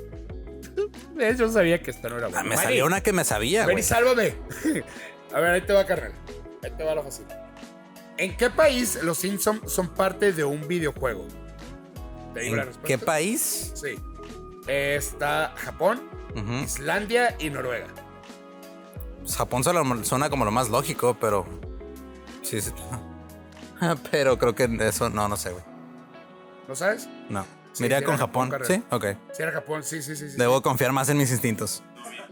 Yo 1.39 1.49
sabía 1.51 1.81
que 1.81 1.91
esto 1.91 2.09
no 2.09 2.19
era 2.19 2.27
Ah, 2.27 2.31
bueno. 2.31 2.49
me 2.49 2.55
Mari, 2.57 2.67
salió 2.69 2.87
una 2.87 3.01
que 3.01 3.13
me 3.13 3.25
sabía, 3.25 3.67
Ven 3.67 3.79
y 3.79 3.83
sálvame. 3.83 4.35
A 5.35 5.41
ver, 5.41 5.51
ahí 5.51 5.61
te 5.63 5.73
va, 5.73 5.85
carnal. 5.85 6.13
Ahí 6.63 6.71
te 6.77 6.85
va 6.85 6.95
la 6.95 7.03
fácil. 7.03 7.27
¿En 8.17 8.37
qué 8.37 8.51
país 8.51 8.99
los 9.03 9.19
Simpsons 9.19 9.71
son 9.73 9.89
parte 9.89 10.33
de 10.33 10.45
un 10.45 10.67
videojuego? 10.69 11.27
Te 12.33 12.41
digo 12.41 12.57
la 12.57 12.63
¿En 12.63 12.69
respuesta. 12.69 12.87
qué 12.87 12.99
país? 12.99 13.73
Sí. 13.75 13.99
Está 14.69 15.53
Japón. 15.57 16.03
Islandia 16.65 17.37
y 17.39 17.51
Noruega. 17.51 17.87
Japón 19.37 19.63
suena, 19.65 20.05
suena 20.05 20.29
como 20.31 20.45
lo 20.45 20.51
más 20.51 20.69
lógico, 20.69 21.17
pero. 21.21 21.47
Sí, 22.43 22.61
sí. 22.61 22.73
Pero 24.11 24.39
creo 24.39 24.55
que 24.55 24.69
eso 24.81 25.11
no, 25.11 25.29
no 25.29 25.37
sé, 25.37 25.51
güey. 25.51 25.65
¿No 26.69 26.75
sabes? 26.75 27.09
No. 27.29 27.45
Sí, 27.75 27.83
Miré 27.83 27.99
sí 27.99 28.05
con 28.05 28.17
Japón. 28.17 28.51
Japón, 28.51 28.67
Sí, 28.67 28.83
ok. 28.91 29.05
Sí, 29.33 29.43
era 29.43 29.53
Japón, 29.53 29.83
sí, 29.83 30.01
sí, 30.01 30.17
sí. 30.17 30.31
sí. 30.31 30.37
Debo 30.39 30.63
confiar 30.63 30.93
más 30.93 31.09
en 31.11 31.19
mis 31.19 31.31
instintos. 31.31 31.83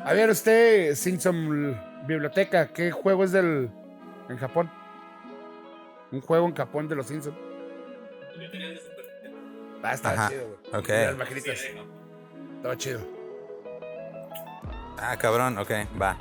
A 0.01 0.13
ver, 0.15 0.31
usted, 0.31 0.95
Simpson 0.95 1.79
Biblioteca, 2.07 2.73
¿qué 2.73 2.91
juego 2.91 3.25
es 3.25 3.33
del. 3.33 3.71
en 4.31 4.37
Japón? 4.39 4.71
Un 6.13 6.21
juego 6.21 6.47
en 6.49 6.55
Japón 6.55 6.89
de 6.89 6.95
los 6.97 7.07
Simpsons. 7.07 7.37
Ah, 9.83 9.95
estaba 9.95 10.15
Ajá, 10.15 10.29
chido, 10.31 10.47
güey. 10.71 10.81
ok. 10.83 10.89
De 10.89 11.07
Las 11.07 11.17
maquinitas. 11.17 11.61
Estaba 12.57 12.77
chido. 12.77 13.01
Ah, 14.99 15.17
cabrón, 15.19 15.59
ok, 15.59 15.71
va. 16.01 16.17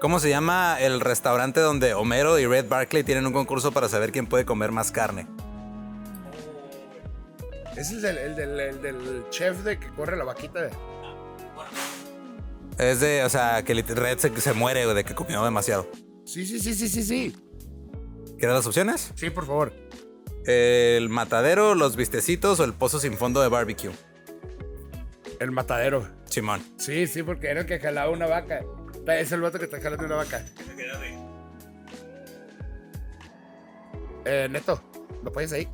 ¿Cómo 0.00 0.18
se 0.18 0.28
llama 0.30 0.78
el 0.80 1.00
restaurante 1.00 1.60
donde 1.60 1.94
Homero 1.94 2.38
y 2.38 2.46
Red 2.46 2.66
Barkley 2.68 3.04
tienen 3.04 3.26
un 3.26 3.32
concurso 3.32 3.70
para 3.70 3.88
saber 3.88 4.10
quién 4.10 4.26
puede 4.26 4.44
comer 4.44 4.72
más 4.72 4.90
carne? 4.90 5.26
Es 7.80 7.90
el 7.92 8.02
del, 8.02 8.18
el 8.18 8.36
del, 8.36 8.60
el 8.60 8.82
del 8.82 9.24
chef 9.30 9.58
de 9.64 9.78
que 9.78 9.88
corre 9.94 10.14
la 10.16 10.24
vaquita. 10.24 10.60
De... 10.60 10.70
Es 12.78 13.00
de, 13.00 13.24
o 13.24 13.28
sea, 13.30 13.62
que 13.64 13.74
lit- 13.74 13.88
Red 13.94 14.18
se, 14.18 14.38
se 14.40 14.52
muere 14.52 14.84
güey, 14.84 14.94
de 14.96 15.04
que 15.04 15.14
comió 15.14 15.42
demasiado. 15.44 15.90
Sí, 16.26 16.44
sí, 16.46 16.60
sí, 16.60 16.74
sí, 16.74 16.88
sí, 16.88 17.02
sí. 17.02 17.36
¿Quieres 18.38 18.56
las 18.56 18.66
opciones? 18.66 19.12
Sí, 19.14 19.30
por 19.30 19.46
favor. 19.46 19.72
El 20.44 21.08
matadero, 21.08 21.74
los 21.74 21.96
vistecitos 21.96 22.60
o 22.60 22.64
el 22.64 22.74
pozo 22.74 23.00
sin 23.00 23.16
fondo 23.16 23.40
de 23.40 23.48
barbecue. 23.48 23.92
El 25.38 25.50
matadero. 25.50 26.06
Simón. 26.26 26.62
Sí, 26.78 27.06
sí, 27.06 27.22
porque 27.22 27.48
era 27.48 27.60
el 27.60 27.66
que 27.66 27.78
jalaba 27.80 28.10
una 28.10 28.26
vaca. 28.26 28.60
Es 29.06 29.32
el 29.32 29.40
vato 29.40 29.58
que 29.58 29.64
está 29.64 29.80
jalando 29.80 30.04
una 30.04 30.16
vaca. 30.16 30.44
Eh, 34.26 34.48
Neto, 34.50 34.82
¿lo 35.24 35.32
pones 35.32 35.52
ahí? 35.52 35.66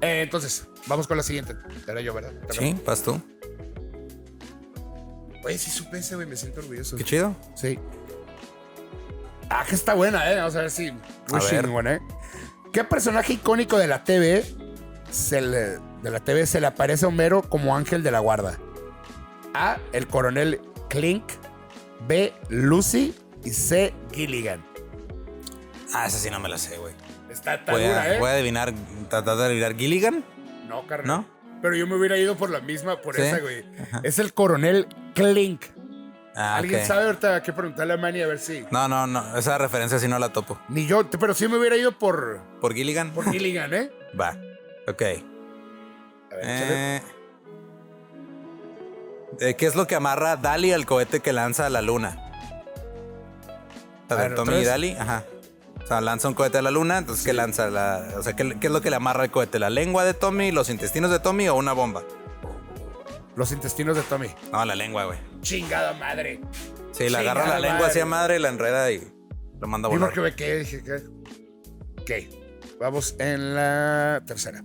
Eh, 0.00 0.22
entonces, 0.22 0.66
vamos 0.86 1.06
con 1.06 1.16
la 1.16 1.22
siguiente. 1.22 1.54
Era 1.86 2.00
yo, 2.00 2.12
¿verdad? 2.14 2.32
¿Te 2.48 2.54
Sí, 2.54 2.76
vas 2.84 3.02
tú. 3.02 3.20
Oye, 5.44 5.58
sí 5.58 5.70
supe 5.70 5.98
ese, 5.98 6.14
güey. 6.16 6.26
Me 6.26 6.36
siento 6.36 6.60
orgulloso. 6.60 6.96
Qué 6.96 7.04
chido. 7.04 7.34
Sí. 7.54 7.78
Ah, 9.48 9.64
que 9.68 9.74
está 9.76 9.94
buena, 9.94 10.30
¿eh? 10.30 10.36
Vamos 10.36 10.56
a 10.56 10.62
ver 10.62 10.70
si. 10.70 10.90
Muy 10.90 11.00
A 11.32 11.38
ver. 11.38 11.64
chingón, 11.64 11.86
¿eh? 11.86 12.00
¿Qué 12.72 12.84
personaje 12.84 13.34
icónico 13.34 13.78
de 13.78 13.86
la 13.86 14.02
TV 14.04 14.44
se 15.10 15.40
le, 15.40 15.78
de 16.02 16.10
la 16.10 16.20
TV 16.20 16.46
se 16.46 16.60
le 16.60 16.66
aparece 16.66 17.04
a 17.04 17.08
Homero 17.08 17.42
como 17.42 17.76
ángel 17.76 18.02
de 18.02 18.10
la 18.10 18.18
guarda? 18.18 18.58
A. 19.54 19.78
El 19.92 20.06
coronel 20.08 20.60
Clink. 20.88 21.24
B. 22.06 22.34
Lucy. 22.48 23.14
Y 23.44 23.50
C. 23.50 23.94
Gilligan. 24.12 24.64
Ah, 25.94 26.06
esa 26.06 26.18
sí 26.18 26.28
no 26.28 26.40
me 26.40 26.48
la 26.48 26.58
sé, 26.58 26.76
güey. 26.78 26.92
Está 27.36 27.64
tan 27.64 27.74
Voy, 27.74 27.84
a- 27.84 28.14
¿eh? 28.14 28.18
voy 28.18 28.30
a 28.30 28.32
adivinar, 28.32 28.72
tratar 29.10 29.36
de 29.36 29.44
adivinar 29.44 29.76
Gilligan. 29.76 30.24
No, 30.68 30.86
carnal. 30.86 31.06
¿No? 31.18 31.26
Pero 31.62 31.76
yo 31.76 31.86
me 31.86 31.96
hubiera 31.96 32.16
ido 32.16 32.36
por 32.36 32.50
la 32.50 32.60
misma, 32.60 33.00
por 33.00 33.14
¿Sí? 33.16 33.22
esa, 33.22 33.38
güey. 33.40 33.64
Es 34.02 34.18
el 34.18 34.32
coronel 34.34 34.86
Clink. 35.14 35.62
Ah, 36.34 36.56
¿Alguien 36.56 36.84
sabe 36.84 37.06
ahorita 37.06 37.42
qué 37.42 37.52
preguntarle 37.52 37.94
a 37.94 37.96
Manny 37.96 38.20
a 38.22 38.26
ver 38.26 38.38
si. 38.38 38.64
No, 38.70 38.88
no, 38.88 39.06
no. 39.06 39.36
Esa 39.38 39.56
referencia 39.58 39.98
sí 39.98 40.06
no 40.08 40.18
la 40.18 40.30
topo. 40.32 40.58
Ni 40.68 40.86
yo, 40.86 41.08
pero 41.10 41.32
sí 41.34 41.46
me 41.48 41.56
hubiera 41.58 41.76
ido 41.76 41.92
por, 41.92 42.40
¿Por 42.60 42.74
Gilligan? 42.74 43.10
por 43.12 43.30
Gilligan, 43.30 43.72
¿eh? 43.72 43.90
Va. 44.20 44.36
Ok. 44.88 45.02
A 46.32 46.34
ver. 46.36 46.42
Eh, 46.42 47.02
eh, 49.40 49.54
¿Qué 49.56 49.66
es 49.66 49.74
lo 49.74 49.86
que 49.86 49.94
amarra 49.94 50.36
Dali 50.36 50.72
al 50.72 50.84
cohete 50.86 51.20
que 51.20 51.32
lanza 51.32 51.66
a 51.66 51.70
la 51.70 51.80
luna? 51.82 52.22
A 54.08 54.14
ver, 54.14 54.34
Tommy 54.34 54.50
¿otra 54.50 54.62
y? 54.62 54.64
Dali, 54.64 54.90
ajá. 54.98 55.24
O 55.86 55.88
sea, 55.88 56.00
lanza 56.00 56.26
un 56.26 56.34
cohete 56.34 56.58
a 56.58 56.62
la 56.62 56.72
luna, 56.72 56.98
entonces 56.98 57.24
¿qué 57.24 57.32
lanza? 57.32 57.70
La, 57.70 58.08
o 58.18 58.22
sea, 58.24 58.34
¿qué, 58.34 58.58
qué 58.58 58.66
es 58.66 58.72
lo 58.72 58.80
que 58.80 58.90
le 58.90 58.96
amarra 58.96 59.22
al 59.22 59.30
cohete? 59.30 59.60
¿La 59.60 59.70
lengua 59.70 60.04
de 60.04 60.14
Tommy, 60.14 60.50
los 60.50 60.68
intestinos 60.68 61.12
de 61.12 61.20
Tommy 61.20 61.46
o 61.46 61.54
una 61.54 61.74
bomba? 61.74 62.02
Los 63.36 63.52
intestinos 63.52 63.96
de 63.96 64.02
Tommy. 64.02 64.26
No, 64.50 64.64
la 64.64 64.74
lengua, 64.74 65.04
güey. 65.04 65.20
Chingada 65.42 65.92
madre. 65.92 66.40
Sí, 66.90 67.08
la 67.08 67.20
agarra 67.20 67.46
la 67.46 67.60
lengua 67.60 67.78
madre. 67.78 67.90
hacia 67.90 68.04
madre, 68.04 68.38
la 68.40 68.48
enreda 68.48 68.90
y 68.90 69.00
lo 69.60 69.68
manda 69.68 69.86
a 69.86 69.90
volar. 69.92 70.12
que 70.12 70.20
me 70.20 70.34
quedé, 70.34 70.58
dije 70.58 70.82
que. 70.82 70.94
Ok. 72.00 72.10
Vamos 72.80 73.14
en 73.20 73.54
la 73.54 74.24
tercera. 74.26 74.62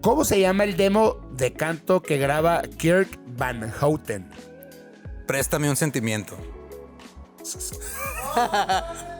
¿Cómo 0.00 0.24
se 0.24 0.40
llama 0.40 0.64
el 0.64 0.78
demo 0.78 1.20
de 1.32 1.52
canto 1.52 2.00
que 2.00 2.16
graba 2.16 2.62
Kirk 2.78 3.18
Van 3.36 3.70
Houten? 3.70 4.30
Préstame 5.30 5.70
un 5.70 5.76
sentimiento. 5.76 6.36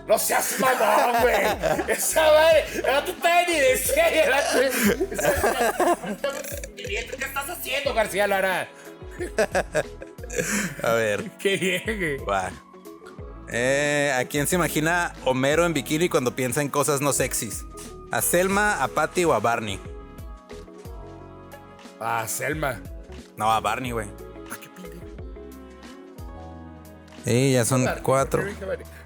No 0.08 0.18
seas 0.18 0.56
mamón, 0.58 1.22
güey. 1.22 1.36
Esa 1.86 2.20
madre. 2.20 2.64
No 2.84 3.04
te 3.04 3.12
estaba 3.12 3.42
ni 3.46 3.54
¿Qué 6.84 6.98
estás 6.98 7.48
haciendo, 7.48 7.94
García 7.94 8.26
Lara? 8.26 8.68
A 10.82 10.92
ver. 10.94 11.30
Qué 11.38 11.56
bien. 11.56 12.24
Va. 12.28 12.50
Eh, 13.48 14.12
¿A 14.18 14.24
quién 14.24 14.48
se 14.48 14.56
imagina 14.56 15.14
Homero 15.24 15.64
en 15.64 15.74
bikini 15.74 16.08
cuando 16.08 16.34
piensa 16.34 16.60
en 16.60 16.70
cosas 16.70 17.00
no 17.00 17.12
sexys? 17.12 17.64
¿A 18.10 18.20
Selma, 18.20 18.82
a 18.82 18.88
Patty 18.88 19.24
o 19.26 19.32
a 19.32 19.38
Barney? 19.38 19.78
Ah, 22.00 22.26
Selma. 22.26 22.80
No, 23.36 23.52
a 23.52 23.60
Barney, 23.60 23.92
güey. 23.92 24.08
Sí, 27.24 27.52
ya 27.52 27.64
son 27.64 27.86
cuatro. 28.02 28.42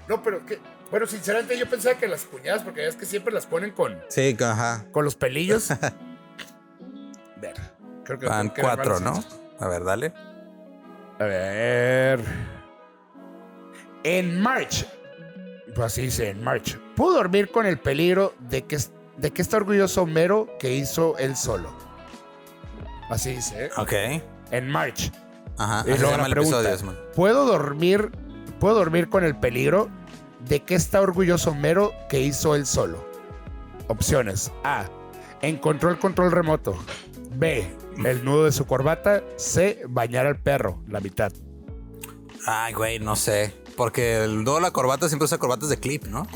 No, 0.07 0.21
pero 0.23 0.45
que. 0.45 0.59
Bueno, 0.91 1.07
sinceramente 1.07 1.57
yo 1.57 1.67
pensaba 1.69 1.95
que 1.97 2.07
las 2.07 2.23
cuñadas, 2.25 2.61
porque 2.63 2.87
es 2.87 2.95
que 2.95 3.05
siempre 3.05 3.33
las 3.33 3.45
ponen 3.47 3.71
con, 3.71 3.99
Sí, 4.09 4.37
ajá. 4.39 4.85
con 4.91 5.03
los 5.03 5.15
pelillos. 5.15 5.69
Ver, 7.37 7.55
creo 8.03 8.19
que 8.19 8.27
Van 8.27 8.49
cuatro, 8.49 8.99
¿no? 8.99 9.23
A 9.59 9.67
ver, 9.67 9.83
dale. 9.83 10.13
A 11.19 11.23
ver. 11.23 12.19
En 14.03 14.39
March. 14.39 14.85
Pues 15.73 15.87
así 15.87 16.03
dice, 16.03 16.29
en 16.29 16.43
March. 16.43 16.77
Pudo 16.95 17.15
dormir 17.15 17.51
con 17.51 17.65
el 17.65 17.77
peligro 17.77 18.33
de 18.39 18.63
que, 18.63 18.77
de 19.17 19.31
que 19.31 19.41
está 19.41 19.57
orgulloso 19.57 20.03
Homero 20.03 20.55
que 20.59 20.73
hizo 20.73 21.17
él 21.17 21.35
solo. 21.35 21.75
Así 23.09 23.31
dice, 23.35 23.65
¿eh? 23.65 23.69
Ok. 23.77 23.93
En 24.51 24.69
March. 24.69 25.11
Ajá. 25.57 25.83
La 25.85 25.93
el 26.25 26.31
pregunta, 26.31 26.61
episodio. 26.61 27.11
¿Puedo 27.15 27.45
dormir, 27.45 28.11
¿Puedo 28.59 28.75
dormir 28.75 29.09
con 29.09 29.23
el 29.23 29.35
peligro 29.35 29.89
de 30.47 30.63
que 30.63 30.75
está 30.75 31.01
orgulloso 31.01 31.51
Homero 31.51 31.93
que 32.09 32.21
hizo 32.21 32.55
él 32.55 32.65
solo? 32.65 33.05
Opciones. 33.87 34.51
A. 34.63 34.85
Encontró 35.41 35.89
el 35.89 35.99
control 35.99 36.31
remoto. 36.31 36.77
B. 37.35 37.67
El 38.03 38.23
nudo 38.23 38.45
de 38.45 38.51
su 38.51 38.65
corbata. 38.65 39.23
C. 39.35 39.83
Bañar 39.87 40.25
al 40.25 40.39
perro. 40.39 40.81
La 40.87 40.99
mitad. 40.99 41.31
Ay, 42.47 42.73
güey, 42.73 42.99
no 42.99 43.15
sé. 43.15 43.53
Porque 43.75 44.23
el 44.23 44.43
nudo 44.43 44.55
de 44.55 44.61
la 44.61 44.71
corbata 44.71 45.07
siempre 45.07 45.25
usa 45.25 45.37
corbatas 45.37 45.69
de 45.69 45.79
clip, 45.79 46.05
¿no? 46.05 46.27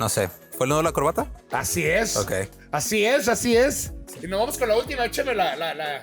No 0.00 0.08
sé. 0.08 0.28
¿Fue 0.56 0.64
el 0.66 0.70
nudo 0.70 0.78
de 0.78 0.84
la 0.84 0.92
corbata? 0.92 1.30
Así 1.52 1.84
es. 1.84 2.16
Ok. 2.16 2.32
Así 2.72 3.04
es, 3.04 3.28
así 3.28 3.56
es. 3.56 3.92
Y 4.22 4.26
nos 4.26 4.40
vamos 4.40 4.58
con 4.58 4.68
la 4.68 4.76
última. 4.76 5.04
Échame 5.04 5.34
la, 5.34 5.54
la, 5.56 5.74
la, 5.74 6.02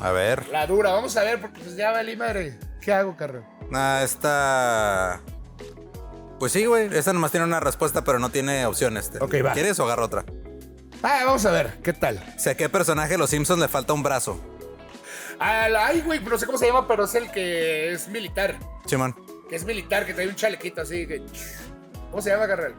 A 0.00 0.10
ver. 0.12 0.46
la 0.48 0.66
dura. 0.66 0.92
Vamos 0.92 1.16
a 1.16 1.22
ver, 1.24 1.40
porque 1.40 1.60
pues 1.60 1.76
ya 1.76 1.90
valí 1.90 2.16
madre. 2.16 2.58
¿Qué 2.80 2.92
hago, 2.92 3.16
carro? 3.16 3.44
Ah, 3.72 4.00
esta. 4.04 5.20
Pues 6.38 6.52
sí, 6.52 6.64
güey. 6.66 6.88
Esta 6.96 7.12
nomás 7.12 7.30
tiene 7.32 7.44
una 7.46 7.60
respuesta, 7.60 8.04
pero 8.04 8.18
no 8.18 8.30
tiene 8.30 8.64
opciones. 8.66 9.10
Ok, 9.20 9.34
va. 9.44 9.52
¿Quieres 9.52 9.78
o 9.80 9.84
agarro 9.84 10.04
otra? 10.04 10.24
Ah, 11.02 11.22
vamos 11.24 11.44
a 11.46 11.50
ver. 11.50 11.78
¿Qué 11.82 11.92
tal? 11.92 12.22
Si 12.38 12.48
a 12.48 12.56
qué 12.56 12.68
personaje 12.68 13.12
de 13.12 13.18
los 13.18 13.30
Simpsons 13.30 13.60
le 13.60 13.68
falta 13.68 13.92
un 13.92 14.02
brazo. 14.02 14.40
Al- 15.38 15.76
Ay, 15.76 16.00
güey, 16.00 16.20
no 16.20 16.38
sé 16.38 16.46
cómo 16.46 16.58
se 16.58 16.66
llama, 16.66 16.86
pero 16.88 17.04
es 17.04 17.14
el 17.14 17.30
que 17.30 17.92
es 17.92 18.08
militar. 18.08 18.56
Simón. 18.86 19.14
Que 19.48 19.56
es 19.56 19.64
militar, 19.64 20.04
que 20.06 20.14
trae 20.14 20.28
un 20.28 20.34
chalequito 20.34 20.82
así. 20.82 21.06
Que... 21.06 21.22
¿Cómo 22.10 22.22
se 22.22 22.30
llama, 22.30 22.46
Garrel? 22.46 22.74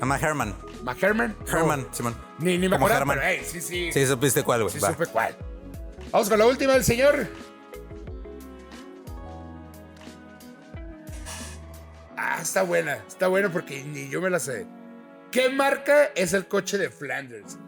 Llama 0.00 0.18
Herman. 0.18 0.54
¿McHerman? 0.82 1.36
Herman, 1.46 1.86
Simón. 1.92 2.14
Ni, 2.38 2.58
ni 2.58 2.68
me 2.68 2.76
Como 2.76 2.86
acuerdo, 2.86 2.98
Herman. 3.02 3.18
pero 3.18 3.28
hey, 3.30 3.42
sí, 3.46 3.60
sí. 3.60 3.92
Sí, 3.92 4.06
supiste 4.06 4.42
cuál, 4.42 4.62
güey. 4.62 4.72
sí 4.74 4.80
Va. 4.80 4.90
supe 4.92 5.06
cuál. 5.06 5.36
Vamos 6.10 6.28
con 6.28 6.38
la 6.38 6.46
última 6.46 6.74
del 6.74 6.84
señor. 6.84 7.26
Ah, 12.16 12.38
está 12.40 12.62
buena. 12.62 12.94
Está 13.08 13.28
buena 13.28 13.50
porque 13.50 13.82
ni 13.82 14.08
yo 14.08 14.20
me 14.20 14.30
la 14.30 14.38
sé. 14.38 14.66
¿Qué 15.30 15.48
marca 15.48 16.06
es 16.14 16.32
el 16.32 16.46
coche 16.46 16.78
de 16.78 16.90
Flanders? 16.90 17.58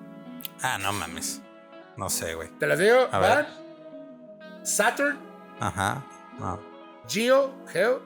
Ah, 0.63 0.79
no 0.79 0.93
mames. 0.93 1.43
No 1.97 2.09
sé, 2.09 2.35
güey. 2.35 2.49
¿Te 2.59 2.67
las 2.67 2.79
digo? 2.79 3.09
A 3.11 3.19
ver. 3.19 3.31
¿Van? 3.31 3.47
¿Saturn? 4.63 5.19
Ajá. 5.59 6.05
No. 6.39 6.61
¿Geo? 7.09 7.55
¿Geo? 7.69 8.03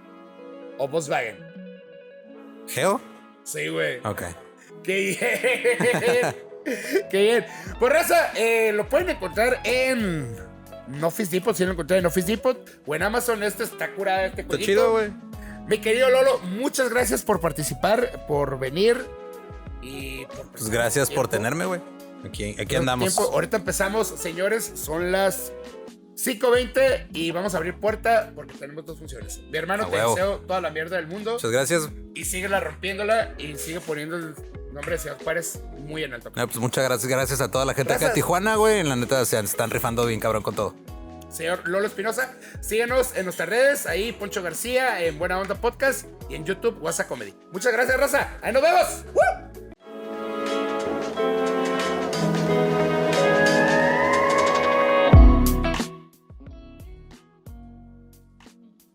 ¿O 0.78 0.88
Volkswagen? 0.88 1.38
¿Geo? 2.68 3.00
Sí, 3.44 3.68
güey. 3.68 3.98
Ok. 4.04 4.22
¡Qué 4.82 5.18
bien! 5.18 6.49
¡Qué 7.10 7.22
bien! 7.22 7.46
Pues 7.78 7.92
raza, 7.92 8.32
eh, 8.36 8.72
lo 8.72 8.88
pueden 8.88 9.10
encontrar 9.10 9.60
en 9.64 10.36
Office 11.02 11.30
Depot, 11.30 11.54
si 11.56 11.64
lo 11.64 11.72
encontré 11.72 11.98
en 11.98 12.06
Office 12.06 12.26
Depot 12.26 12.68
o 12.86 12.94
en 12.94 13.02
Amazon. 13.02 13.42
Este 13.42 13.64
está 13.64 13.92
curado, 13.92 14.26
este 14.26 14.42
Está 14.42 14.58
chido, 14.58 14.92
güey. 14.92 15.10
Mi 15.66 15.78
querido 15.78 16.10
Lolo, 16.10 16.38
muchas 16.40 16.90
gracias 16.90 17.22
por 17.22 17.40
participar, 17.40 18.26
por 18.26 18.58
venir 18.58 18.96
y 19.82 20.24
por 20.26 20.50
Pues 20.50 20.68
gracias 20.68 21.10
por 21.10 21.28
tenerme, 21.28 21.64
güey. 21.64 21.80
Aquí, 22.24 22.50
aquí 22.50 22.66
Tiempo. 22.66 22.76
andamos. 22.78 23.16
Ahorita 23.18 23.58
empezamos, 23.58 24.08
señores, 24.08 24.70
son 24.74 25.12
las 25.12 25.52
5.20 26.16 27.06
y 27.14 27.30
vamos 27.30 27.54
a 27.54 27.58
abrir 27.58 27.74
puerta 27.76 28.32
porque 28.34 28.54
tenemos 28.54 28.84
dos 28.84 28.98
funciones. 28.98 29.40
Mi 29.50 29.56
hermano, 29.56 29.84
A 29.84 29.86
te 29.90 29.96
huevo. 29.96 30.14
deseo 30.14 30.36
toda 30.40 30.60
la 30.60 30.70
mierda 30.70 30.96
del 30.96 31.06
mundo 31.06 31.32
Muchas 31.34 31.50
gracias. 31.50 31.88
y 32.14 32.24
síguela 32.24 32.60
rompiéndola 32.60 33.34
y 33.38 33.56
sigue 33.56 33.80
poniendo 33.80 34.16
el 34.16 34.34
nombre 34.72 34.92
de 34.92 34.98
Ciudad 34.98 35.16
Juárez 35.22 35.60
muy 35.78 36.04
en 36.04 36.14
alto. 36.14 36.28
Eh, 36.30 36.46
pues 36.46 36.58
muchas 36.58 36.84
gracias, 36.84 37.08
gracias 37.10 37.40
a 37.40 37.50
toda 37.50 37.64
la 37.64 37.74
gente 37.74 37.92
acá 37.92 37.98
de 37.98 38.04
Gracias. 38.06 38.14
Tijuana, 38.14 38.56
güey. 38.56 38.80
En 38.80 38.88
la 38.88 38.96
neta 38.96 39.24
se 39.24 39.38
están 39.38 39.70
rifando 39.70 40.06
bien 40.06 40.20
cabrón 40.20 40.42
con 40.42 40.54
todo. 40.54 40.74
Señor 41.30 41.66
Lolo 41.68 41.86
Espinosa, 41.86 42.32
síguenos 42.60 43.16
en 43.16 43.24
nuestras 43.24 43.48
redes, 43.48 43.86
ahí 43.86 44.10
Poncho 44.10 44.42
García, 44.42 45.00
en 45.04 45.16
Buena 45.18 45.38
Onda 45.38 45.54
Podcast 45.54 46.06
y 46.28 46.34
en 46.34 46.44
YouTube 46.44 46.78
WhatsApp 46.82 47.06
Comedy. 47.06 47.34
Muchas 47.52 47.72
gracias, 47.72 47.98
Raza. 47.98 48.30
Ahí 48.42 48.52
nos 48.52 48.62
vemos. 48.62 49.04
¡Woo! 49.14 49.49